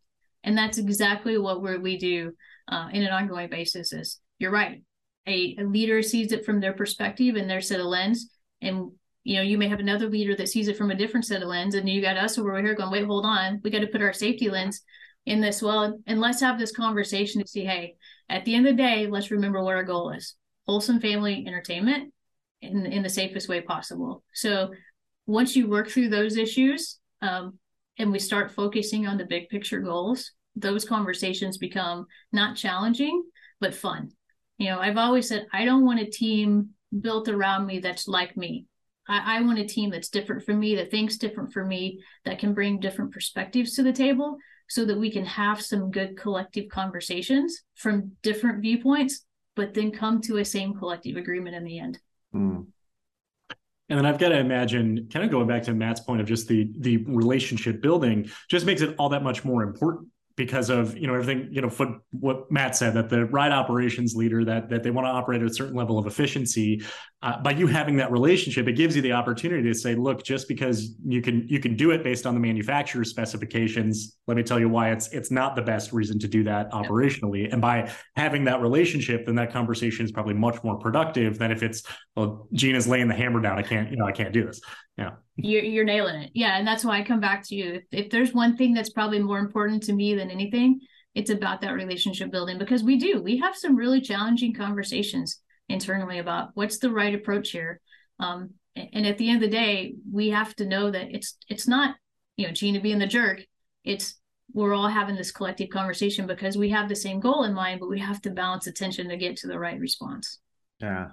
and 0.47 0.57
that's 0.57 0.77
exactly 0.77 1.37
what 1.37 1.61
we 1.61 1.77
we 1.77 1.97
do 1.97 2.31
uh, 2.71 2.87
in 2.91 3.03
an 3.03 3.11
ongoing 3.11 3.49
basis 3.49 3.93
is 3.93 4.19
you're 4.39 4.51
right 4.51 4.81
a, 5.27 5.55
a 5.59 5.63
leader 5.63 6.01
sees 6.01 6.31
it 6.31 6.45
from 6.45 6.59
their 6.59 6.73
perspective 6.73 7.35
and 7.35 7.49
their 7.49 7.61
set 7.61 7.79
of 7.79 7.85
lens 7.85 8.31
and 8.61 8.91
you 9.27 9.35
know, 9.35 9.41
you 9.41 9.57
may 9.57 9.67
have 9.67 9.81
another 9.81 10.07
leader 10.07 10.37
that 10.37 10.47
sees 10.47 10.69
it 10.69 10.77
from 10.77 10.89
a 10.89 10.95
different 10.95 11.25
set 11.25 11.41
of 11.41 11.49
lens, 11.49 11.75
and 11.75 11.89
you 11.89 12.01
got 12.01 12.15
us 12.15 12.37
over 12.37 12.61
here 12.61 12.73
going, 12.75 12.91
wait, 12.91 13.03
hold 13.03 13.25
on, 13.25 13.59
we 13.61 13.69
got 13.69 13.79
to 13.79 13.87
put 13.87 14.01
our 14.01 14.13
safety 14.13 14.49
lens 14.49 14.83
in 15.25 15.41
this. 15.41 15.61
Well, 15.61 15.99
and 16.07 16.21
let's 16.21 16.39
have 16.39 16.57
this 16.57 16.71
conversation 16.71 17.41
to 17.41 17.47
see, 17.47 17.65
hey, 17.65 17.95
at 18.29 18.45
the 18.45 18.55
end 18.55 18.65
of 18.65 18.77
the 18.77 18.81
day, 18.81 19.05
let's 19.05 19.29
remember 19.29 19.61
what 19.61 19.75
our 19.75 19.83
goal 19.83 20.11
is: 20.11 20.35
wholesome 20.65 21.01
family 21.01 21.43
entertainment 21.45 22.13
in 22.61 22.85
in 22.85 23.03
the 23.03 23.09
safest 23.09 23.49
way 23.49 23.59
possible. 23.59 24.23
So 24.33 24.71
once 25.25 25.57
you 25.57 25.67
work 25.67 25.89
through 25.89 26.07
those 26.07 26.37
issues, 26.37 26.97
um, 27.21 27.59
and 27.99 28.13
we 28.13 28.19
start 28.19 28.53
focusing 28.53 29.07
on 29.07 29.17
the 29.17 29.25
big 29.25 29.49
picture 29.49 29.81
goals, 29.81 30.31
those 30.57 30.85
conversations 30.85 31.57
become 31.57 32.05
not 32.31 32.55
challenging 32.55 33.23
but 33.59 33.75
fun. 33.75 34.11
You 34.57 34.69
know, 34.69 34.79
I've 34.79 34.97
always 34.97 35.27
said 35.27 35.47
I 35.53 35.65
don't 35.65 35.85
want 35.85 35.99
a 35.99 36.05
team 36.05 36.69
built 37.01 37.27
around 37.27 37.65
me 37.65 37.79
that's 37.79 38.07
like 38.07 38.35
me. 38.35 38.65
I, 39.07 39.37
I 39.37 39.41
want 39.41 39.59
a 39.59 39.65
team 39.65 39.89
that's 39.89 40.09
different 40.09 40.43
from 40.43 40.59
me, 40.59 40.75
that 40.75 40.91
thinks 40.91 41.17
different 41.17 41.53
from 41.53 41.67
me, 41.67 42.01
that 42.25 42.39
can 42.39 42.53
bring 42.53 42.79
different 42.79 43.11
perspectives 43.11 43.75
to 43.75 43.83
the 43.83 43.93
table 43.93 44.37
so 44.69 44.85
that 44.85 44.99
we 44.99 45.11
can 45.11 45.25
have 45.25 45.61
some 45.61 45.91
good 45.91 46.17
collective 46.17 46.69
conversations 46.69 47.63
from 47.75 48.11
different 48.21 48.61
viewpoints, 48.61 49.25
but 49.55 49.73
then 49.73 49.91
come 49.91 50.21
to 50.21 50.37
a 50.37 50.45
same 50.45 50.73
collective 50.73 51.15
agreement 51.15 51.55
in 51.55 51.63
the 51.63 51.79
end. 51.79 51.99
Mm. 52.35 52.67
And 53.89 53.97
then 53.97 54.05
I've 54.05 54.19
got 54.19 54.29
to 54.29 54.37
imagine, 54.37 55.07
kind 55.11 55.23
of 55.23 55.31
going 55.31 55.47
back 55.47 55.63
to 55.63 55.73
Matt's 55.73 56.01
point 56.01 56.19
of 56.19 56.27
just 56.27 56.49
the 56.49 56.69
the 56.79 56.97
relationship 56.97 57.81
building, 57.81 58.29
just 58.49 58.65
makes 58.65 58.81
it 58.81 58.93
all 58.97 59.09
that 59.09 59.23
much 59.23 59.45
more 59.45 59.63
important 59.63 60.09
because 60.37 60.69
of 60.69 60.95
you 60.95 61.07
know 61.07 61.15
everything 61.15 61.49
you 61.51 61.61
know 61.61 61.99
what 62.11 62.49
Matt 62.49 62.75
said 62.75 62.93
that 62.93 63.09
the 63.09 63.25
ride 63.25 63.51
operations 63.51 64.15
leader 64.15 64.45
that 64.45 64.69
that 64.69 64.83
they 64.83 64.91
want 64.91 65.05
to 65.05 65.09
operate 65.09 65.41
at 65.41 65.49
a 65.49 65.53
certain 65.53 65.75
level 65.75 65.97
of 65.97 66.05
efficiency 66.05 66.81
uh, 67.23 67.41
by 67.41 67.49
you 67.49 67.65
having 67.65 67.95
that 67.95 68.11
relationship, 68.11 68.67
it 68.67 68.73
gives 68.73 68.95
you 68.95 69.01
the 69.01 69.11
opportunity 69.11 69.63
to 69.63 69.73
say, 69.73 69.95
look, 69.95 70.23
just 70.23 70.47
because 70.47 70.95
you 71.03 71.19
can 71.19 71.47
you 71.47 71.59
can 71.59 71.75
do 71.75 71.89
it 71.89 72.03
based 72.03 72.27
on 72.27 72.35
the 72.35 72.39
manufacturer's 72.39 73.09
specifications, 73.09 74.17
let 74.27 74.37
me 74.37 74.43
tell 74.43 74.59
you 74.59 74.69
why 74.69 74.91
it's 74.91 75.07
it's 75.07 75.31
not 75.31 75.55
the 75.55 75.61
best 75.63 75.91
reason 75.93 76.19
to 76.19 76.27
do 76.27 76.43
that 76.43 76.71
operationally. 76.71 77.51
And 77.51 77.59
by 77.59 77.91
having 78.15 78.43
that 78.43 78.61
relationship, 78.61 79.25
then 79.25 79.33
that 79.35 79.51
conversation 79.51 80.05
is 80.05 80.11
probably 80.11 80.35
much 80.35 80.63
more 80.63 80.77
productive 80.77 81.39
than 81.39 81.51
if 81.51 81.63
it's 81.63 81.81
well, 82.15 82.47
Gina's 82.53 82.87
laying 82.87 83.07
the 83.07 83.15
hammer 83.15 83.41
down. 83.41 83.57
I 83.57 83.63
can't, 83.63 83.89
you 83.89 83.97
know, 83.97 84.05
I 84.05 84.11
can't 84.11 84.31
do 84.31 84.45
this. 84.45 84.61
Yeah. 84.95 85.11
You're 85.37 85.63
you're 85.63 85.85
nailing 85.85 86.21
it. 86.21 86.31
Yeah. 86.35 86.57
And 86.57 86.67
that's 86.67 86.85
why 86.85 86.99
I 86.99 87.03
come 87.03 87.19
back 87.19 87.41
to 87.47 87.55
you. 87.55 87.73
If, 87.73 87.83
if 87.91 88.09
there's 88.11 88.31
one 88.31 88.55
thing 88.57 88.75
that's 88.75 88.91
probably 88.91 89.19
more 89.19 89.39
important 89.39 89.81
to 89.83 89.93
me 89.93 90.13
than 90.13 90.29
anything, 90.29 90.81
it's 91.15 91.31
about 91.31 91.61
that 91.61 91.71
relationship 91.73 92.31
building 92.31 92.59
because 92.59 92.83
we 92.83 92.97
do. 92.97 93.23
We 93.23 93.37
have 93.39 93.55
some 93.55 93.75
really 93.75 94.01
challenging 94.01 94.53
conversations 94.53 95.41
internally 95.69 96.19
about 96.19 96.49
what's 96.53 96.77
the 96.79 96.91
right 96.91 97.13
approach 97.13 97.51
here. 97.51 97.79
Um, 98.19 98.51
and 98.75 99.07
at 99.07 99.17
the 99.17 99.29
end 99.29 99.43
of 99.43 99.49
the 99.49 99.55
day, 99.55 99.95
we 100.11 100.29
have 100.29 100.55
to 100.57 100.65
know 100.65 100.91
that 100.91 101.07
it's 101.13 101.37
it's 101.49 101.67
not 101.67 101.95
you 102.35 102.47
know 102.47 102.53
Gina 102.53 102.79
being 102.79 102.99
the 102.99 103.07
jerk. 103.07 103.43
It's 103.83 104.15
we're 104.53 104.73
all 104.73 104.87
having 104.87 105.15
this 105.15 105.31
collective 105.31 105.69
conversation 105.69 106.25
because 106.25 106.57
we 106.57 106.69
have 106.69 106.87
the 106.87 106.95
same 106.95 107.19
goal 107.19 107.43
in 107.43 107.53
mind, 107.53 107.79
but 107.79 107.89
we 107.89 107.99
have 107.99 108.21
to 108.21 108.29
balance 108.29 108.67
attention 108.67 109.09
to 109.09 109.17
get 109.17 109.37
to 109.37 109.47
the 109.47 109.59
right 109.59 109.79
response. 109.79 110.39
Yeah. 110.79 111.07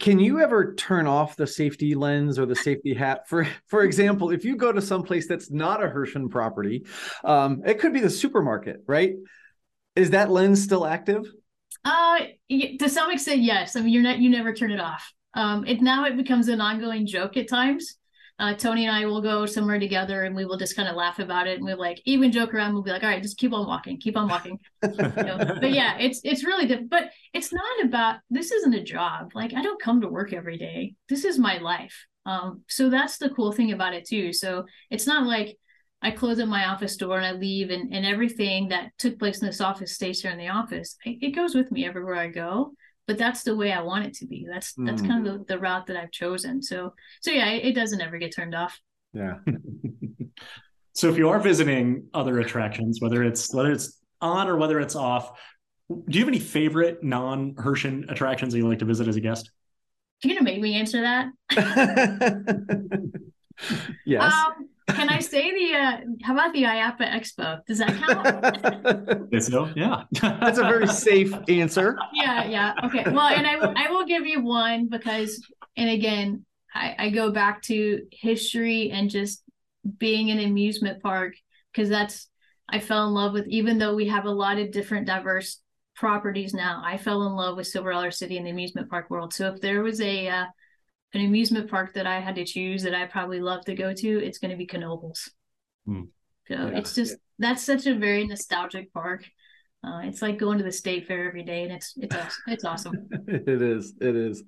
Can 0.00 0.18
you 0.18 0.40
ever 0.40 0.74
turn 0.74 1.06
off 1.06 1.36
the 1.36 1.46
safety 1.46 1.94
lens 1.94 2.38
or 2.38 2.46
the 2.46 2.56
safety 2.56 2.94
hat? 2.94 3.28
For 3.28 3.46
for 3.68 3.82
example, 3.82 4.30
if 4.30 4.44
you 4.44 4.56
go 4.56 4.72
to 4.72 4.82
some 4.82 5.02
place 5.02 5.28
that's 5.28 5.50
not 5.50 5.82
a 5.82 5.88
Herschend 5.88 6.30
property, 6.30 6.84
um, 7.22 7.62
it 7.64 7.78
could 7.78 7.92
be 7.92 8.00
the 8.00 8.10
supermarket, 8.10 8.82
right? 8.86 9.14
Is 9.94 10.10
that 10.10 10.30
lens 10.30 10.62
still 10.62 10.84
active? 10.84 11.26
Uh, 11.84 12.20
to 12.78 12.88
some 12.88 13.10
extent, 13.10 13.42
yes. 13.42 13.76
I 13.76 13.80
mean, 13.80 13.90
you're 13.90 14.02
not 14.02 14.18
you 14.18 14.30
never 14.30 14.54
turn 14.54 14.70
it 14.70 14.80
off. 14.80 15.12
Um, 15.34 15.66
it 15.66 15.82
now 15.82 16.04
it 16.04 16.16
becomes 16.16 16.48
an 16.48 16.60
ongoing 16.60 17.06
joke 17.06 17.36
at 17.36 17.48
times. 17.48 17.96
Uh, 18.38 18.52
Tony 18.52 18.84
and 18.84 18.94
I 18.94 19.06
will 19.06 19.22
go 19.22 19.46
somewhere 19.46 19.78
together 19.78 20.24
and 20.24 20.34
we 20.34 20.44
will 20.44 20.56
just 20.56 20.74
kind 20.74 20.88
of 20.88 20.96
laugh 20.96 21.20
about 21.20 21.46
it 21.46 21.56
and 21.56 21.64
we'll 21.64 21.78
like 21.78 22.00
even 22.04 22.32
joke 22.32 22.52
around. 22.52 22.74
We'll 22.74 22.82
be 22.82 22.90
like, 22.90 23.04
all 23.04 23.08
right, 23.08 23.22
just 23.22 23.38
keep 23.38 23.52
on 23.52 23.66
walking, 23.66 24.00
keep 24.00 24.16
on 24.16 24.28
walking. 24.28 24.58
you 24.82 24.90
know? 24.92 25.38
But 25.60 25.70
yeah, 25.70 25.98
it's 25.98 26.20
it's 26.24 26.44
really 26.44 26.66
different. 26.66 26.90
But 26.90 27.10
it's 27.32 27.52
not 27.52 27.84
about 27.84 28.16
this 28.30 28.50
isn't 28.50 28.74
a 28.74 28.82
job. 28.82 29.32
Like 29.34 29.54
I 29.54 29.62
don't 29.62 29.80
come 29.80 30.00
to 30.00 30.08
work 30.08 30.32
every 30.32 30.58
day. 30.58 30.94
This 31.08 31.24
is 31.24 31.38
my 31.38 31.58
life. 31.58 32.06
Um, 32.26 32.62
so 32.68 32.90
that's 32.90 33.18
the 33.18 33.30
cool 33.30 33.52
thing 33.52 33.72
about 33.72 33.94
it 33.94 34.06
too. 34.06 34.32
So 34.32 34.64
it's 34.90 35.06
not 35.06 35.26
like 35.26 35.56
I 36.04 36.10
close 36.10 36.38
up 36.38 36.48
my 36.48 36.66
office 36.66 36.96
door 36.96 37.16
and 37.16 37.26
I 37.26 37.32
leave, 37.32 37.70
and, 37.70 37.92
and 37.92 38.04
everything 38.04 38.68
that 38.68 38.90
took 38.98 39.18
place 39.18 39.40
in 39.40 39.46
this 39.46 39.60
office 39.60 39.94
stays 39.94 40.20
here 40.20 40.30
in 40.30 40.38
the 40.38 40.48
office. 40.48 40.96
It, 41.04 41.18
it 41.22 41.30
goes 41.30 41.54
with 41.54 41.72
me 41.72 41.86
everywhere 41.86 42.16
I 42.16 42.28
go. 42.28 42.72
But 43.06 43.18
that's 43.18 43.42
the 43.42 43.56
way 43.56 43.70
I 43.72 43.82
want 43.82 44.06
it 44.06 44.14
to 44.14 44.26
be. 44.26 44.46
That's 44.50 44.72
that's 44.78 45.02
mm. 45.02 45.08
kind 45.08 45.26
of 45.26 45.40
the, 45.40 45.44
the 45.54 45.58
route 45.58 45.86
that 45.88 45.96
I've 45.96 46.10
chosen. 46.10 46.62
So 46.62 46.94
so 47.20 47.30
yeah, 47.30 47.50
it, 47.50 47.66
it 47.66 47.74
doesn't 47.74 48.00
ever 48.00 48.16
get 48.16 48.34
turned 48.34 48.54
off. 48.54 48.80
Yeah. 49.12 49.34
so 50.94 51.10
if 51.10 51.18
you 51.18 51.28
are 51.28 51.38
visiting 51.38 52.08
other 52.14 52.40
attractions, 52.40 53.00
whether 53.02 53.22
it's 53.22 53.52
whether 53.52 53.72
it's 53.72 54.00
on 54.22 54.48
or 54.48 54.56
whether 54.56 54.80
it's 54.80 54.96
off, 54.96 55.38
do 55.90 56.18
you 56.18 56.20
have 56.20 56.28
any 56.28 56.38
favorite 56.38 57.04
non 57.04 57.56
Herschend 57.58 58.06
attractions 58.08 58.54
that 58.54 58.58
you 58.58 58.66
like 58.66 58.78
to 58.78 58.86
visit 58.86 59.06
as 59.06 59.16
a 59.16 59.20
guest? 59.20 59.50
You're 60.22 60.34
gonna 60.34 60.44
make 60.44 60.60
me 60.62 60.74
answer 60.74 61.02
that. 61.02 61.28
yes. 64.06 64.32
Um, 64.32 64.68
can 64.88 65.08
I 65.08 65.20
say 65.20 65.50
the 65.50 65.78
uh, 65.78 65.96
how 66.22 66.34
about 66.34 66.52
the 66.52 66.64
IAAPA 66.64 67.00
Expo? 67.00 67.64
Does 67.66 67.78
that 67.78 67.96
count? 67.96 69.28
Yes, 69.32 69.48
no, 69.48 69.70
yeah. 69.74 70.04
That's 70.20 70.58
a 70.58 70.62
very 70.62 70.86
safe 70.86 71.32
answer. 71.48 71.98
Yeah, 72.12 72.44
yeah. 72.44 72.74
Okay. 72.84 73.04
Well, 73.04 73.28
and 73.28 73.46
I 73.46 73.56
will 73.56 73.72
I 73.76 73.90
will 73.90 74.04
give 74.04 74.26
you 74.26 74.42
one 74.42 74.88
because 74.88 75.44
and 75.76 75.90
again, 75.90 76.44
I, 76.74 76.94
I 76.98 77.10
go 77.10 77.32
back 77.32 77.62
to 77.62 78.02
history 78.12 78.90
and 78.90 79.10
just 79.10 79.42
being 79.98 80.30
an 80.30 80.38
amusement 80.38 81.02
park 81.02 81.34
because 81.72 81.88
that's 81.88 82.28
I 82.68 82.80
fell 82.80 83.06
in 83.08 83.14
love 83.14 83.32
with 83.32 83.46
even 83.48 83.78
though 83.78 83.94
we 83.94 84.08
have 84.08 84.26
a 84.26 84.30
lot 84.30 84.58
of 84.58 84.70
different 84.70 85.06
diverse 85.06 85.60
properties 85.96 86.54
now, 86.54 86.82
I 86.84 86.96
fell 86.98 87.26
in 87.26 87.34
love 87.34 87.56
with 87.56 87.66
Silver 87.66 87.92
Dollar 87.92 88.10
City 88.10 88.36
in 88.36 88.44
the 88.44 88.50
amusement 88.50 88.90
park 88.90 89.10
world. 89.10 89.32
So 89.32 89.48
if 89.52 89.60
there 89.60 89.82
was 89.82 90.00
a 90.00 90.28
uh, 90.28 90.44
an 91.14 91.24
amusement 91.24 91.70
park 91.70 91.94
that 91.94 92.06
I 92.06 92.20
had 92.20 92.34
to 92.36 92.44
choose 92.44 92.82
that 92.82 92.94
I 92.94 93.06
probably 93.06 93.40
love 93.40 93.64
to 93.66 93.74
go 93.74 93.92
to, 93.92 94.24
it's 94.24 94.38
going 94.38 94.50
to 94.50 94.56
be 94.56 94.66
Knoebels. 94.66 95.30
Hmm. 95.86 96.02
So 96.48 96.54
yeah. 96.54 96.68
it's 96.68 96.94
just 96.94 97.16
that's 97.38 97.64
such 97.64 97.86
a 97.86 97.94
very 97.94 98.26
nostalgic 98.26 98.92
park. 98.92 99.24
Uh, 99.84 100.00
it's 100.04 100.22
like 100.22 100.38
going 100.38 100.56
to 100.56 100.64
the 100.64 100.72
state 100.72 101.06
fair 101.06 101.28
every 101.28 101.42
day, 101.42 101.62
and 101.64 101.72
it's 101.72 101.92
it's 101.96 102.14
awesome. 102.14 102.42
it's 102.46 102.64
awesome. 102.64 103.08
it 103.28 103.60
is, 103.60 103.92
it 104.00 104.16
is, 104.16 104.42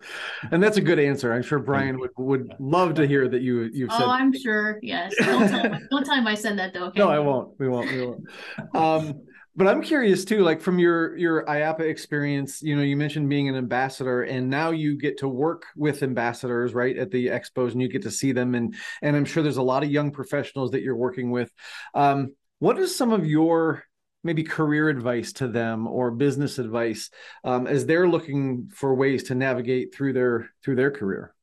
and 0.50 0.62
that's 0.62 0.78
a 0.78 0.80
good 0.80 0.98
answer. 0.98 1.32
I'm 1.32 1.42
sure 1.42 1.58
Brian 1.58 1.98
would 2.00 2.10
would 2.16 2.54
love 2.58 2.94
to 2.94 3.06
hear 3.06 3.28
that 3.28 3.42
you 3.42 3.68
you've 3.72 3.92
said. 3.92 4.02
Oh, 4.02 4.10
I'm 4.10 4.32
sure. 4.32 4.78
Yes. 4.82 5.14
Don't 5.18 5.48
tell, 5.48 5.60
him, 5.60 5.88
don't 5.90 6.06
tell 6.06 6.14
him 6.14 6.26
I 6.26 6.34
said 6.34 6.58
that 6.58 6.72
though. 6.72 6.86
Okay? 6.86 7.00
No, 7.06 7.10
I 7.10 7.18
won't. 7.18 7.52
We 7.58 7.68
won't. 7.68 7.92
We 7.92 8.06
won't. 8.06 8.24
Um, 8.74 9.20
but 9.56 9.66
I'm 9.66 9.80
curious 9.80 10.26
too, 10.26 10.42
like 10.42 10.60
from 10.60 10.78
your 10.78 11.16
your 11.16 11.46
IAAPA 11.46 11.80
experience, 11.80 12.62
you 12.62 12.76
know, 12.76 12.82
you 12.82 12.94
mentioned 12.94 13.30
being 13.30 13.48
an 13.48 13.56
ambassador, 13.56 14.22
and 14.22 14.50
now 14.50 14.70
you 14.70 14.98
get 14.98 15.18
to 15.18 15.28
work 15.28 15.64
with 15.74 16.02
ambassadors, 16.02 16.74
right, 16.74 16.96
at 16.96 17.10
the 17.10 17.28
expos, 17.28 17.72
and 17.72 17.80
you 17.80 17.88
get 17.88 18.02
to 18.02 18.10
see 18.10 18.32
them, 18.32 18.54
and 18.54 18.74
and 19.00 19.16
I'm 19.16 19.24
sure 19.24 19.42
there's 19.42 19.56
a 19.56 19.62
lot 19.62 19.82
of 19.82 19.90
young 19.90 20.10
professionals 20.10 20.72
that 20.72 20.82
you're 20.82 20.96
working 20.96 21.30
with. 21.30 21.50
Um, 21.94 22.34
what 22.58 22.78
is 22.78 22.94
some 22.94 23.12
of 23.12 23.24
your 23.24 23.84
maybe 24.22 24.42
career 24.42 24.90
advice 24.90 25.32
to 25.34 25.48
them 25.48 25.86
or 25.86 26.10
business 26.10 26.58
advice 26.58 27.08
um, 27.44 27.66
as 27.66 27.86
they're 27.86 28.08
looking 28.08 28.68
for 28.74 28.94
ways 28.94 29.22
to 29.24 29.34
navigate 29.34 29.94
through 29.94 30.12
their 30.12 30.50
through 30.62 30.76
their 30.76 30.90
career? 30.90 31.34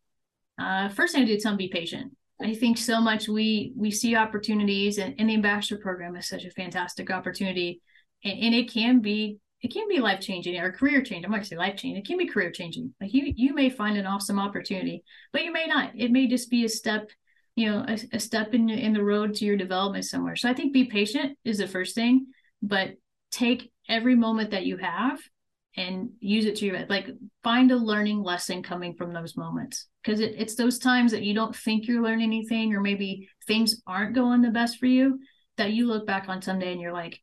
Uh, 0.60 0.88
first 0.90 1.16
thing 1.16 1.26
to 1.26 1.32
do 1.32 1.50
is 1.50 1.58
be 1.58 1.68
patient. 1.68 2.16
I 2.40 2.54
think 2.54 2.78
so 2.78 3.02
much 3.02 3.28
we 3.28 3.74
we 3.76 3.90
see 3.90 4.16
opportunities, 4.16 5.00
and, 5.00 5.16
and 5.18 5.30
the 5.32 5.34
ambassador 5.34 5.82
program 5.82 6.16
is 6.16 6.28
such 6.28 6.46
a 6.46 6.52
fantastic 6.52 7.10
opportunity 7.10 7.82
and, 8.24 8.40
and 8.40 8.56
it 8.56 8.72
can 8.72 9.00
be 9.00 9.40
it 9.62 9.74
can 9.74 9.88
be 9.88 10.00
life 10.00 10.20
changing 10.20 10.60
or 10.60 10.74
career 10.74 11.02
changing. 11.02 11.32
Not 11.32 11.38
gonna 11.38 11.46
say 11.46 11.56
life 11.56 11.78
changing. 11.78 12.02
It 12.02 12.06
can 12.06 12.18
be 12.18 12.28
career 12.28 12.52
changing. 12.52 12.94
Like 13.00 13.14
you, 13.14 13.32
you 13.36 13.54
may 13.54 13.70
find 13.70 13.98
an 13.98 14.06
awesome 14.06 14.38
opportunity, 14.38 15.04
but 15.32 15.44
you 15.44 15.54
may 15.54 15.68
not. 15.68 15.92
It 15.96 16.12
may 16.12 16.28
just 16.28 16.50
be 16.50 16.66
a 16.66 16.70
step, 16.70 17.10
you 17.56 17.72
know, 17.72 17.86
a, 17.88 17.98
a 18.12 18.20
step 18.20 18.54
in 18.54 18.70
in 18.70 18.92
the 18.94 19.04
road 19.04 19.36
to 19.36 19.46
your 19.46 19.56
development 19.56 20.04
somewhere. 20.04 20.36
So 20.36 20.50
I 20.50 20.54
think 20.54 20.74
be 20.74 20.86
patient 20.86 21.38
is 21.46 21.60
the 21.60 21.68
first 21.68 21.96
thing, 21.96 22.28
but 22.62 22.96
take 23.32 23.72
every 23.88 24.16
moment 24.16 24.52
that 24.52 24.66
you 24.66 24.78
have 24.78 25.20
and 25.76 26.10
use 26.20 26.46
it 26.46 26.58
to 26.58 26.66
your 26.66 26.86
like 26.88 27.10
find 27.44 27.72
a 27.72 27.76
learning 27.76 28.22
lesson 28.22 28.62
coming 28.62 28.94
from 28.94 29.12
those 29.12 29.36
moments 29.36 29.88
because 30.04 30.20
it, 30.20 30.36
it's 30.38 30.56
those 30.56 30.78
times 30.78 31.12
that 31.12 31.24
you 31.24 31.34
don't 31.34 31.56
think 31.56 31.88
you're 31.88 32.04
learning 32.04 32.28
anything 32.28 32.74
or 32.74 32.82
maybe 32.82 33.28
things 33.48 33.82
aren't 33.88 34.14
going 34.14 34.42
the 34.42 34.52
best 34.52 34.78
for 34.78 34.86
you 34.86 35.20
that 35.58 35.72
you 35.72 35.88
look 35.88 36.06
back 36.06 36.30
on 36.30 36.42
someday 36.42 36.72
and 36.72 36.82
you're 36.82 36.94
like 36.94 37.20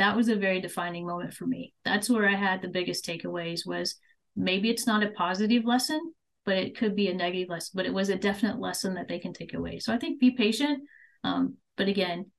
that 0.00 0.16
was 0.16 0.30
a 0.30 0.36
very 0.36 0.62
defining 0.62 1.06
moment 1.06 1.34
for 1.34 1.46
me. 1.46 1.74
That's 1.84 2.08
where 2.08 2.26
I 2.26 2.34
had 2.34 2.62
the 2.62 2.68
biggest 2.68 3.04
takeaways 3.04 3.66
was 3.66 3.96
maybe 4.34 4.70
it's 4.70 4.86
not 4.86 5.02
a 5.02 5.10
positive 5.10 5.66
lesson, 5.66 6.00
but 6.46 6.56
it 6.56 6.74
could 6.74 6.96
be 6.96 7.08
a 7.08 7.14
negative 7.14 7.50
lesson, 7.50 7.72
but 7.74 7.84
it 7.84 7.92
was 7.92 8.08
a 8.08 8.16
definite 8.16 8.58
lesson 8.58 8.94
that 8.94 9.08
they 9.08 9.18
can 9.18 9.34
take 9.34 9.52
away. 9.52 9.78
So 9.78 9.92
I 9.92 9.98
think 9.98 10.18
be 10.18 10.30
patient. 10.30 10.84
Um, 11.22 11.56
but 11.76 11.88
again, 11.88 12.30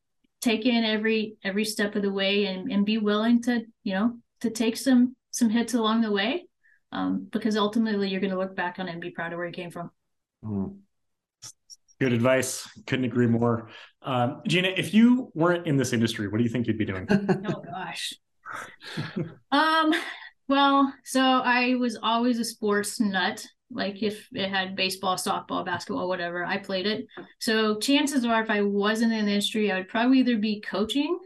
take 0.42 0.66
in 0.66 0.84
every 0.84 1.36
every 1.44 1.64
step 1.64 1.96
of 1.96 2.02
the 2.02 2.12
way 2.12 2.48
and, 2.48 2.72
and 2.72 2.84
be 2.84 2.98
willing 2.98 3.44
to, 3.44 3.62
you 3.84 3.94
know, 3.94 4.18
to 4.40 4.50
take 4.50 4.76
some 4.76 5.16
some 5.30 5.52
hits 5.52 5.76
along 5.76 6.02
the 6.02 6.12
way. 6.12 6.46
Um, 6.92 7.28
because 7.32 7.56
ultimately 7.56 8.10
you're 8.10 8.22
going 8.22 8.34
to 8.34 8.40
look 8.40 8.56
back 8.56 8.80
on 8.80 8.90
it 8.90 8.94
and 8.94 9.00
be 9.00 9.12
proud 9.12 9.34
of 9.34 9.38
where 9.38 9.46
you 9.46 9.54
came 9.54 9.70
from. 9.70 9.92
Mm. 10.44 10.80
Good 12.02 12.14
advice. 12.14 12.68
Couldn't 12.88 13.06
agree 13.06 13.28
more. 13.28 13.70
Um, 14.02 14.42
Gina, 14.48 14.70
if 14.76 14.92
you 14.92 15.32
weren't 15.36 15.68
in 15.68 15.78
this 15.78 15.94
industry, 15.94 16.28
what 16.28 16.40
do 16.40 16.44
you 16.44 16.50
think 16.50 16.66
you'd 16.66 16.80
be 16.80 16.84
doing? 16.84 17.06
oh 17.12 17.62
gosh. 17.62 18.14
um. 19.52 19.94
Well, 20.48 20.92
so 21.04 21.22
I 21.22 21.76
was 21.76 22.00
always 22.02 22.40
a 22.40 22.44
sports 22.44 23.00
nut. 23.00 23.46
Like 23.70 24.02
if 24.02 24.28
it 24.34 24.50
had 24.50 24.76
baseball, 24.76 25.16
softball, 25.16 25.64
basketball, 25.64 26.08
whatever, 26.08 26.44
I 26.44 26.58
played 26.58 26.88
it. 26.88 27.06
So 27.40 27.78
chances 27.78 28.26
are, 28.26 28.42
if 28.42 28.50
I 28.50 28.64
wasn't 28.64 29.14
in 29.14 29.26
the 29.26 29.32
industry, 29.34 29.72
I 29.72 29.78
would 29.78 29.88
probably 29.88 30.22
either 30.22 30.38
be 30.38 30.60
coaching 30.60 31.20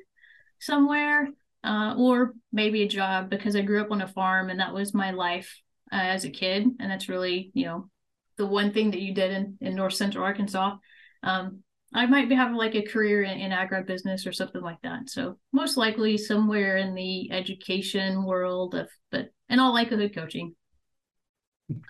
somewhere 0.59 1.29
uh, 1.63 1.95
or 1.97 2.33
maybe 2.51 2.83
a 2.83 2.87
job 2.89 3.29
because 3.29 3.55
I 3.55 3.61
grew 3.61 3.79
up 3.79 3.91
on 3.91 4.01
a 4.01 4.09
farm 4.09 4.49
and 4.49 4.59
that 4.59 4.73
was 4.73 4.93
my 4.93 5.11
life 5.11 5.57
uh, 5.93 5.95
as 5.95 6.25
a 6.25 6.29
kid. 6.29 6.67
And 6.81 6.91
that's 6.91 7.07
really, 7.07 7.51
you 7.53 7.63
know, 7.63 7.89
the 8.37 8.45
one 8.45 8.73
thing 8.73 8.91
that 8.91 9.01
you 9.01 9.13
did 9.13 9.31
in, 9.31 9.57
in 9.61 9.75
North 9.75 9.93
Central 9.93 10.23
Arkansas. 10.23 10.75
Um, 11.23 11.63
I 11.93 12.05
might 12.07 12.27
be 12.27 12.35
having 12.35 12.55
like 12.55 12.75
a 12.75 12.81
career 12.81 13.23
in, 13.23 13.39
in 13.39 13.51
agribusiness 13.51 14.27
or 14.27 14.33
something 14.33 14.61
like 14.61 14.81
that. 14.83 15.09
So 15.09 15.37
most 15.53 15.77
likely 15.77 16.17
somewhere 16.17 16.77
in 16.77 16.93
the 16.93 17.31
education 17.31 18.25
world 18.25 18.75
of, 18.75 18.89
but 19.11 19.29
in 19.49 19.59
all 19.59 19.73
likelihood, 19.73 20.13
coaching. 20.13 20.55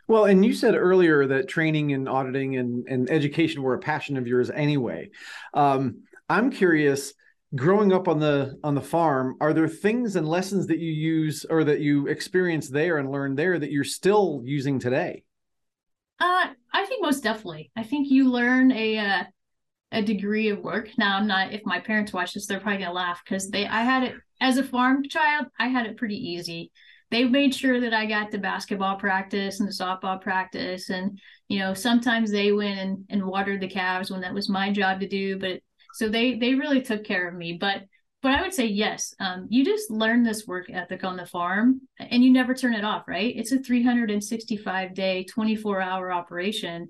Well, 0.07 0.25
and 0.25 0.45
you 0.45 0.53
said 0.53 0.75
earlier 0.75 1.27
that 1.27 1.49
training 1.49 1.93
and 1.93 2.07
auditing 2.07 2.57
and, 2.57 2.87
and 2.87 3.09
education 3.09 3.61
were 3.61 3.73
a 3.73 3.79
passion 3.79 4.15
of 4.15 4.27
yours 4.27 4.49
anyway. 4.49 5.09
Um, 5.53 6.03
I'm 6.29 6.49
curious, 6.49 7.13
growing 7.55 7.91
up 7.91 8.07
on 8.07 8.19
the 8.19 8.57
on 8.63 8.75
the 8.75 8.81
farm, 8.81 9.35
are 9.41 9.53
there 9.53 9.67
things 9.67 10.15
and 10.15 10.27
lessons 10.27 10.67
that 10.67 10.79
you 10.79 10.91
use 10.91 11.45
or 11.49 11.63
that 11.65 11.81
you 11.81 12.07
experience 12.07 12.69
there 12.69 12.99
and 12.99 13.11
learn 13.11 13.35
there 13.35 13.59
that 13.59 13.71
you're 13.71 13.83
still 13.83 14.41
using 14.45 14.79
today? 14.79 15.23
Uh, 16.19 16.47
I 16.73 16.85
think 16.85 17.01
most 17.01 17.23
definitely. 17.23 17.71
I 17.75 17.83
think 17.83 18.09
you 18.09 18.29
learn 18.31 18.71
a 18.71 18.97
uh, 18.97 19.23
a 19.91 20.01
degree 20.01 20.49
of 20.49 20.59
work. 20.59 20.89
Now, 20.97 21.17
I'm 21.17 21.27
not. 21.27 21.53
If 21.53 21.61
my 21.65 21.79
parents 21.79 22.13
watch 22.13 22.33
this, 22.33 22.47
they're 22.47 22.59
probably 22.59 22.79
gonna 22.79 22.93
laugh 22.93 23.21
because 23.25 23.49
they. 23.49 23.67
I 23.67 23.83
had 23.83 24.03
it 24.03 24.15
as 24.41 24.57
a 24.57 24.63
farm 24.63 25.03
child. 25.09 25.47
I 25.59 25.67
had 25.67 25.85
it 25.87 25.97
pretty 25.97 26.17
easy. 26.17 26.71
They 27.11 27.25
made 27.25 27.55
sure 27.55 27.79
that 27.81 27.93
I 27.93 28.05
got 28.05 28.31
the 28.31 28.39
basketball 28.39 28.97
practice 28.97 29.59
and 29.59 29.69
the 29.69 29.73
softball 29.73 30.21
practice, 30.21 30.89
and 30.89 31.19
you 31.49 31.59
know 31.59 31.73
sometimes 31.73 32.31
they 32.31 32.51
went 32.51 32.79
and, 32.79 33.05
and 33.09 33.25
watered 33.25 33.61
the 33.61 33.69
calves 33.69 34.11
when 34.11 34.21
that 34.21 34.33
was 34.33 34.49
my 34.49 34.71
job 34.71 35.01
to 35.01 35.07
do. 35.07 35.39
But 35.39 35.61
so 35.93 36.09
they 36.09 36.35
they 36.37 36.55
really 36.55 36.81
took 36.81 37.03
care 37.03 37.27
of 37.27 37.35
me. 37.35 37.57
But 37.59 37.83
but 38.25 38.33
I 38.33 38.41
would 38.41 38.55
say 38.55 38.65
yes. 38.65 39.13
Um, 39.19 39.45
you 39.51 39.63
just 39.63 39.91
learn 39.91 40.23
this 40.23 40.47
work 40.47 40.65
ethic 40.71 41.03
on 41.03 41.15
the 41.15 41.27
farm, 41.27 41.81
and 41.99 42.23
you 42.23 42.33
never 42.33 42.55
turn 42.55 42.73
it 42.73 42.83
off. 42.83 43.07
Right? 43.07 43.35
It's 43.37 43.51
a 43.51 43.59
365 43.59 44.95
day, 44.95 45.25
24 45.25 45.79
hour 45.79 46.11
operation, 46.11 46.89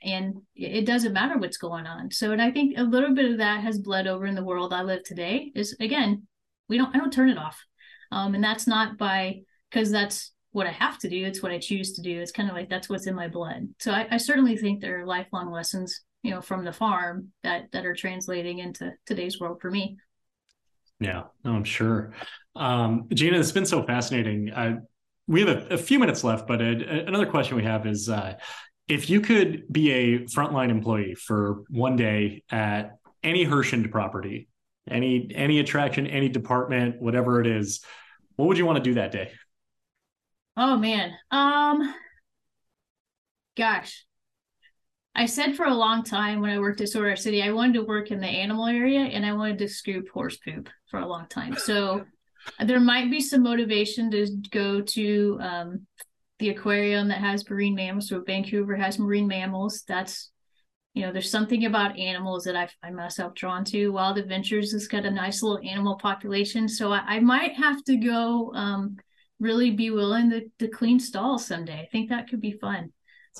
and 0.00 0.36
it 0.54 0.86
doesn't 0.86 1.12
matter 1.12 1.38
what's 1.38 1.56
going 1.56 1.88
on. 1.88 2.12
So, 2.12 2.30
and 2.30 2.40
I 2.40 2.52
think 2.52 2.78
a 2.78 2.84
little 2.84 3.16
bit 3.16 3.32
of 3.32 3.38
that 3.38 3.64
has 3.64 3.80
bled 3.80 4.06
over 4.06 4.26
in 4.26 4.36
the 4.36 4.44
world 4.44 4.72
I 4.72 4.82
live 4.82 5.02
today. 5.02 5.50
Is 5.56 5.74
again, 5.80 6.28
we 6.68 6.78
don't. 6.78 6.94
I 6.94 7.00
don't 7.00 7.12
turn 7.12 7.30
it 7.30 7.38
off, 7.38 7.60
um, 8.12 8.36
and 8.36 8.44
that's 8.44 8.68
not 8.68 8.96
by 8.96 9.40
because 9.72 9.90
that's 9.90 10.34
what 10.52 10.68
I 10.68 10.70
have 10.70 11.00
to 11.00 11.10
do. 11.10 11.24
It's 11.24 11.42
what 11.42 11.50
I 11.50 11.58
choose 11.58 11.94
to 11.94 12.00
do. 12.00 12.20
It's 12.20 12.30
kind 12.30 12.48
of 12.48 12.54
like 12.54 12.70
that's 12.70 12.88
what's 12.88 13.08
in 13.08 13.16
my 13.16 13.26
blood. 13.26 13.66
So 13.80 13.90
I, 13.90 14.06
I 14.12 14.16
certainly 14.18 14.56
think 14.56 14.80
there 14.80 15.00
are 15.00 15.04
lifelong 15.04 15.50
lessons, 15.50 16.02
you 16.22 16.30
know, 16.30 16.40
from 16.40 16.64
the 16.64 16.72
farm 16.72 17.32
that 17.42 17.72
that 17.72 17.84
are 17.84 17.96
translating 17.96 18.60
into 18.60 18.92
today's 19.04 19.40
world 19.40 19.60
for 19.60 19.68
me. 19.68 19.96
Yeah, 21.00 21.24
no, 21.44 21.52
I'm 21.52 21.64
sure. 21.64 22.12
Um, 22.54 23.06
Gina, 23.12 23.38
it's 23.38 23.52
been 23.52 23.66
so 23.66 23.82
fascinating. 23.82 24.50
We 25.28 25.40
have 25.40 25.48
a, 25.48 25.74
a, 25.74 25.78
few 25.78 25.98
minutes 25.98 26.24
left, 26.24 26.46
but 26.46 26.62
a, 26.62 27.06
another 27.06 27.26
question 27.26 27.56
we 27.56 27.64
have 27.64 27.86
is 27.86 28.08
uh, 28.08 28.34
if 28.88 29.10
you 29.10 29.20
could 29.20 29.64
be 29.70 29.90
a 29.90 30.18
frontline 30.20 30.70
employee 30.70 31.14
for 31.14 31.64
one 31.68 31.96
day 31.96 32.44
at 32.50 32.92
any 33.22 33.44
Herschend 33.44 33.90
property, 33.90 34.48
any 34.88 35.30
any 35.34 35.58
attraction, 35.58 36.06
any 36.06 36.28
department, 36.28 37.02
whatever 37.02 37.40
it 37.40 37.46
is, 37.46 37.84
what 38.36 38.46
would 38.46 38.56
you 38.56 38.64
want 38.64 38.76
to 38.76 38.82
do 38.82 38.94
that 38.94 39.12
day? 39.12 39.32
Oh 40.56 40.78
man, 40.78 41.12
um, 41.30 41.94
gosh, 43.56 44.05
I 45.18 45.24
said 45.24 45.56
for 45.56 45.64
a 45.64 45.74
long 45.74 46.04
time 46.04 46.42
when 46.42 46.50
I 46.50 46.58
worked 46.58 46.82
at 46.82 46.90
Silver 46.90 47.06
Dollar 47.06 47.16
City, 47.16 47.42
I 47.42 47.50
wanted 47.50 47.72
to 47.74 47.84
work 47.84 48.10
in 48.10 48.20
the 48.20 48.26
animal 48.26 48.66
area 48.66 49.00
and 49.00 49.24
I 49.24 49.32
wanted 49.32 49.56
to 49.58 49.68
scoop 49.68 50.10
horse 50.10 50.36
poop 50.36 50.68
for 50.90 51.00
a 51.00 51.06
long 51.06 51.26
time. 51.28 51.56
So 51.56 52.04
there 52.62 52.80
might 52.80 53.10
be 53.10 53.22
some 53.22 53.42
motivation 53.42 54.10
to 54.10 54.26
go 54.50 54.82
to 54.82 55.38
um, 55.40 55.86
the 56.38 56.50
aquarium 56.50 57.08
that 57.08 57.20
has 57.20 57.48
marine 57.48 57.74
mammals. 57.74 58.10
So 58.10 58.22
Vancouver 58.26 58.76
has 58.76 58.98
marine 58.98 59.26
mammals. 59.26 59.84
That's, 59.88 60.30
you 60.92 61.06
know, 61.06 61.12
there's 61.12 61.30
something 61.30 61.64
about 61.64 61.98
animals 61.98 62.44
that 62.44 62.54
I 62.54 62.68
find 62.82 62.94
myself 62.94 63.34
drawn 63.34 63.64
to. 63.66 63.88
Wild 63.88 64.18
Adventures 64.18 64.72
has 64.72 64.86
got 64.86 65.06
a 65.06 65.10
nice 65.10 65.42
little 65.42 65.66
animal 65.66 65.96
population. 65.96 66.68
So 66.68 66.92
I, 66.92 67.00
I 67.06 67.20
might 67.20 67.54
have 67.54 67.82
to 67.84 67.96
go 67.96 68.52
um, 68.54 68.96
really 69.40 69.70
be 69.70 69.90
willing 69.90 70.28
to, 70.28 70.42
to 70.58 70.68
clean 70.68 71.00
stalls 71.00 71.46
someday. 71.46 71.80
I 71.80 71.88
think 71.90 72.10
that 72.10 72.28
could 72.28 72.42
be 72.42 72.52
fun 72.52 72.92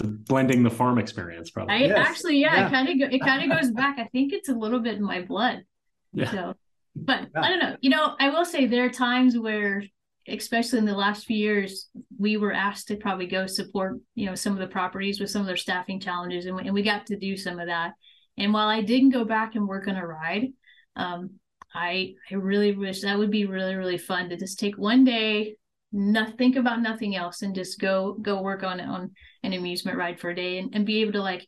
blending 0.02 0.62
the 0.62 0.70
farm 0.70 0.98
experience 0.98 1.50
probably. 1.50 1.74
I 1.74 1.78
yes. 1.78 1.98
actually, 1.98 2.38
yeah, 2.38 2.56
yeah. 2.56 2.66
it 2.66 2.70
kind 2.70 2.88
of 2.88 2.98
go, 2.98 3.14
it 3.16 3.20
kind 3.20 3.50
of 3.50 3.58
goes 3.58 3.70
back. 3.70 3.98
I 3.98 4.04
think 4.06 4.32
it's 4.32 4.48
a 4.48 4.54
little 4.54 4.80
bit 4.80 4.96
in 4.96 5.02
my 5.02 5.22
blood. 5.22 5.64
Yeah. 6.12 6.30
So, 6.30 6.54
but 6.94 7.28
yeah. 7.34 7.42
I 7.42 7.48
don't 7.48 7.58
know. 7.58 7.76
You 7.80 7.90
know, 7.90 8.14
I 8.18 8.30
will 8.30 8.44
say 8.44 8.66
there 8.66 8.84
are 8.84 8.90
times 8.90 9.38
where, 9.38 9.84
especially 10.28 10.78
in 10.78 10.84
the 10.84 10.94
last 10.94 11.24
few 11.24 11.36
years, 11.36 11.88
we 12.18 12.36
were 12.36 12.52
asked 12.52 12.88
to 12.88 12.96
probably 12.96 13.26
go 13.26 13.46
support, 13.46 13.98
you 14.14 14.26
know, 14.26 14.34
some 14.34 14.52
of 14.52 14.58
the 14.58 14.66
properties 14.66 15.20
with 15.20 15.30
some 15.30 15.40
of 15.40 15.46
their 15.46 15.56
staffing 15.56 16.00
challenges, 16.00 16.46
and 16.46 16.56
we, 16.56 16.62
and 16.62 16.74
we 16.74 16.82
got 16.82 17.06
to 17.06 17.16
do 17.16 17.36
some 17.36 17.58
of 17.58 17.68
that. 17.68 17.92
And 18.36 18.52
while 18.52 18.68
I 18.68 18.82
didn't 18.82 19.10
go 19.10 19.24
back 19.24 19.54
and 19.54 19.68
work 19.68 19.88
on 19.88 19.96
a 19.96 20.06
ride, 20.06 20.48
um, 20.96 21.30
I 21.74 22.14
I 22.30 22.34
really 22.34 22.72
wish 22.72 23.02
that 23.02 23.18
would 23.18 23.30
be 23.30 23.46
really 23.46 23.76
really 23.76 23.98
fun 23.98 24.30
to 24.30 24.36
just 24.36 24.58
take 24.58 24.76
one 24.76 25.04
day, 25.04 25.56
not 25.96 26.36
think 26.36 26.56
about 26.56 26.82
nothing 26.82 27.16
else, 27.16 27.42
and 27.42 27.54
just 27.54 27.80
go 27.80 28.16
go 28.20 28.42
work 28.42 28.62
on 28.62 28.80
it 28.80 28.86
on 28.86 29.12
an 29.42 29.52
amusement 29.52 29.96
ride 29.96 30.20
for 30.20 30.30
a 30.30 30.34
day 30.34 30.58
and, 30.58 30.74
and 30.74 30.86
be 30.86 31.00
able 31.00 31.12
to 31.12 31.22
like 31.22 31.46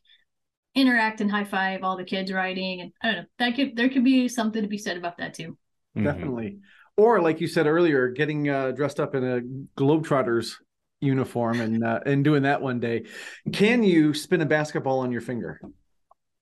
interact 0.75 1.21
and 1.21 1.31
high 1.31 1.43
five 1.43 1.83
all 1.83 1.97
the 1.97 2.03
kids 2.03 2.31
riding 2.31 2.79
and 2.79 2.91
I 3.01 3.07
don't 3.07 3.15
know 3.17 3.25
that 3.39 3.55
could 3.55 3.75
there 3.75 3.89
could 3.89 4.03
be 4.03 4.27
something 4.27 4.61
to 4.61 4.67
be 4.67 4.77
said 4.77 4.97
about 4.97 5.17
that 5.17 5.33
too. 5.33 5.57
Mm-hmm. 5.95 6.03
Definitely. 6.03 6.57
Or 6.97 7.21
like 7.21 7.39
you 7.39 7.47
said 7.47 7.65
earlier, 7.65 8.09
getting 8.09 8.49
uh, 8.49 8.71
dressed 8.71 8.99
up 8.99 9.15
in 9.15 9.23
a 9.23 9.41
Globetrotters 9.79 10.55
uniform 11.01 11.61
and 11.61 11.83
uh, 11.83 11.99
and 12.05 12.23
doing 12.23 12.43
that 12.43 12.61
one 12.61 12.79
day. 12.79 13.05
Can 13.53 13.83
you 13.83 14.13
spin 14.13 14.41
a 14.41 14.45
basketball 14.45 14.99
on 14.99 15.11
your 15.11 15.21
finger? 15.21 15.61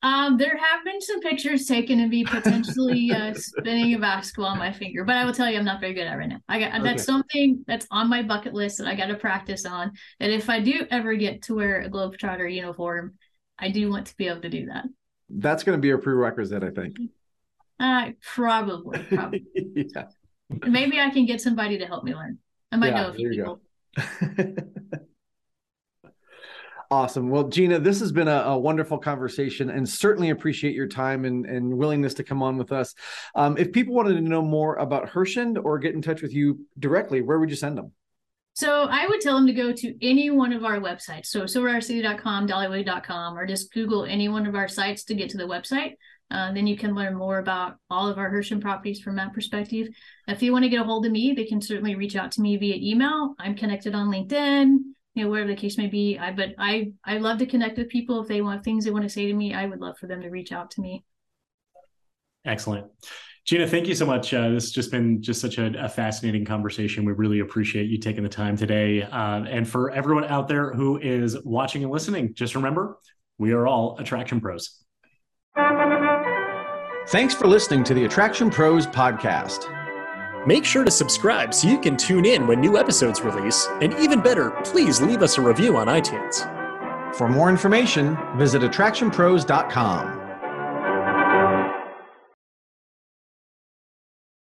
Um, 0.04 0.38
there 0.38 0.56
have 0.56 0.86
been 0.86 1.02
some 1.02 1.22
pictures 1.22 1.66
taken 1.66 2.00
of 2.02 2.10
me 2.10 2.24
potentially 2.24 3.12
uh, 3.12 3.34
spinning 3.34 3.96
a 3.96 4.00
basketball 4.00 4.52
on 4.52 4.60
my 4.60 4.72
finger, 4.72 5.04
but 5.04 5.16
I 5.16 5.26
will 5.26 5.34
tell 5.34 5.50
you, 5.50 5.58
I'm 5.58 5.66
not 5.66 5.80
very 5.80 5.94
good 5.94 6.06
at 6.06 6.18
right 6.18 6.30
now. 6.30 6.40
I 6.48 6.60
got 6.60 6.76
okay. 6.76 6.84
that's 6.84 7.04
something 7.04 7.64
that's 7.66 7.88
on 7.90 8.08
my 8.08 8.22
bucket 8.22 8.54
list 8.54 8.78
that 8.78 8.88
I 8.88 8.96
got 8.96 9.08
to 9.08 9.16
practice 9.16 9.66
on. 9.66 9.94
And 10.20 10.32
if 10.32 10.50
I 10.50 10.60
do 10.60 10.86
ever 10.92 11.16
get 11.16 11.42
to 11.44 11.56
wear 11.56 11.82
a 11.82 11.90
Globetrotter 11.90 12.54
uniform, 12.54 13.16
I 13.58 13.72
do 13.72 13.90
want 13.90 14.08
to 14.08 14.18
be 14.18 14.28
able 14.28 14.42
to 14.42 14.50
do 14.50 14.68
that. 14.68 14.86
That's 15.30 15.64
going 15.64 15.78
to 15.78 15.82
be 15.82 15.90
a 15.90 15.98
prerequisite, 15.98 16.64
I 16.64 16.70
think. 16.70 16.98
Uh, 17.80 18.12
probably, 18.22 19.00
probably. 19.04 19.46
yeah. 19.56 20.06
Maybe 20.50 21.00
I 21.00 21.10
can 21.10 21.26
get 21.26 21.42
somebody 21.42 21.80
to 21.80 21.86
help 21.86 22.04
me 22.04 22.14
learn. 22.14 22.38
I 22.72 22.78
might 22.78 22.90
yeah, 22.90 23.02
know 23.02 23.10
a 23.10 23.14
few 23.14 23.30
people. 23.30 23.62
Awesome. 26.90 27.30
Well, 27.30 27.50
Gina, 27.50 27.80
this 27.80 28.00
has 28.00 28.14
been 28.14 28.30
a, 28.30 28.44
a, 28.44 28.58
wonderful 28.58 28.98
conversation 28.98 29.70
and 29.70 29.88
certainly 29.88 30.30
appreciate 30.30 30.74
your 30.74 30.88
time 30.88 31.26
and, 31.26 31.46
and 31.46 31.78
willingness 31.78 32.14
to 32.16 32.24
come 32.24 32.42
on 32.42 32.58
with 32.58 32.72
us. 32.72 32.96
Um, 33.36 33.58
if 33.58 33.74
people 33.74 33.94
wanted 33.94 34.14
to 34.14 34.22
know 34.22 34.42
more 34.42 34.76
about 34.76 35.10
Herschend 35.10 35.58
or 35.58 35.80
get 35.80 35.96
in 35.96 36.02
touch 36.02 36.22
with 36.22 36.34
you 36.34 36.66
directly, 36.80 37.22
where 37.22 37.40
would 37.40 37.50
you 37.50 37.58
send 37.58 37.78
them? 37.78 37.92
So 38.54 38.88
I 38.90 39.06
would 39.06 39.20
tell 39.20 39.36
them 39.36 39.48
to 39.48 39.54
go 39.54 39.74
to 39.74 39.96
any 40.02 40.30
one 40.30 40.54
of 40.54 40.64
our 40.64 40.80
websites. 40.80 41.26
So 41.28 41.42
silverdollarcity.com, 41.42 42.48
dollywood.com, 42.48 43.38
or 43.38 43.46
just 43.46 43.74
Google 43.74 44.06
any 44.06 44.30
one 44.30 44.48
of 44.48 44.56
our 44.56 44.70
sites 44.70 45.04
to 45.06 45.14
get 45.14 45.30
to 45.32 45.38
the 45.38 45.44
website. 45.44 45.96
Uh, 46.32 46.54
then 46.54 46.68
you 46.68 46.78
can 46.78 46.96
learn 46.96 47.16
more 47.16 47.40
about 47.40 47.76
all 47.90 48.08
of 48.08 48.18
our 48.18 48.30
Herschend 48.30 48.62
properties 48.62 49.02
from 49.02 49.18
that 49.18 49.34
perspective. 49.34 49.90
If 50.28 50.42
you 50.42 50.54
want 50.54 50.64
to 50.64 50.70
get 50.70 50.82
a 50.82 50.86
hold 50.86 51.06
of 51.06 51.12
me, 51.12 51.34
they 51.34 51.46
can 51.46 51.62
certainly 51.62 51.96
reach 51.96 52.16
out 52.16 52.32
to 52.34 52.42
me 52.42 52.56
via 52.58 52.76
email. 52.76 53.36
I'm 53.40 53.56
connected 53.56 53.94
on 53.94 54.08
LinkedIn 54.08 54.94
you 55.18 55.24
know 55.24 55.30
whatever 55.32 55.50
the 55.50 55.56
case 55.56 55.78
may 55.78 55.88
be. 55.88 56.18
I 56.18 56.32
but 56.32 56.50
i 56.58 56.92
i 57.04 57.18
love 57.18 57.40
to 57.40 57.46
connect 57.46 57.78
with 57.78 57.90
people. 57.90 58.22
If 58.22 58.28
they 58.28 58.42
want 58.42 58.64
things 58.64 58.86
they 58.86 58.92
want 58.92 59.04
to 59.04 59.10
say 59.10 59.26
to 59.26 59.34
me 59.34 59.54
i 59.54 59.66
would 59.66 59.82
love 59.82 59.98
for 59.98 60.08
them 60.08 60.22
to 60.22 60.30
reach 60.30 60.52
out 60.52 60.72
to 60.72 60.82
me. 60.82 61.04
Excellent. 62.46 62.88
Gina 63.44 63.68
thank 63.68 63.88
you 63.88 63.96
so 63.96 64.06
much. 64.06 64.34
Uh, 64.34 64.50
this 64.50 64.66
has 64.66 64.72
just 64.72 64.92
been 64.92 65.22
just 65.22 65.42
such 65.42 65.58
a, 65.58 65.86
a, 65.86 65.90
fascinating 65.90 66.44
conversation. 66.46 67.06
We 67.06 67.14
really 67.14 67.40
appreciate 67.40 67.90
you 67.90 67.98
taking 67.98 68.24
the 68.24 68.30
time 68.30 68.58
today. 68.58 69.04
Uh, 69.04 69.44
and 69.46 69.68
for 69.68 69.90
everyone 69.92 70.26
out 70.26 70.48
there 70.48 70.74
who 70.74 70.98
is 70.98 71.42
watching 71.44 71.84
and 71.84 71.92
listening 71.92 72.34
just 72.34 72.56
remember 72.56 73.00
we 73.38 73.54
are 73.54 73.66
all 73.66 73.98
attraction 74.00 74.40
pros. 74.40 74.84
Thanks 77.08 77.34
for 77.34 77.48
listening 77.48 77.84
to 77.86 77.94
the 77.94 78.04
attraction 78.04 78.50
pros 78.50 78.86
podcast 78.86 79.74
Make 80.48 80.64
sure 80.64 80.86
to 80.86 80.92
subscribe 80.92 81.54
so 81.54 81.68
you 81.68 81.78
can 81.78 81.98
tune 81.98 82.26
in 82.26 82.48
when 82.48 82.62
new 82.62 82.78
episodes 82.78 83.20
release, 83.20 83.68
and 83.82 83.94
even 83.96 84.22
better, 84.22 84.52
please 84.64 85.02
leave 85.02 85.22
us 85.22 85.38
a 85.38 85.42
review 85.42 85.76
on 85.76 85.88
iTunes. 85.88 86.46
For 87.16 87.28
more 87.28 87.50
information, 87.50 88.18
visit 88.38 88.62
attractionpros.com. 88.62 90.27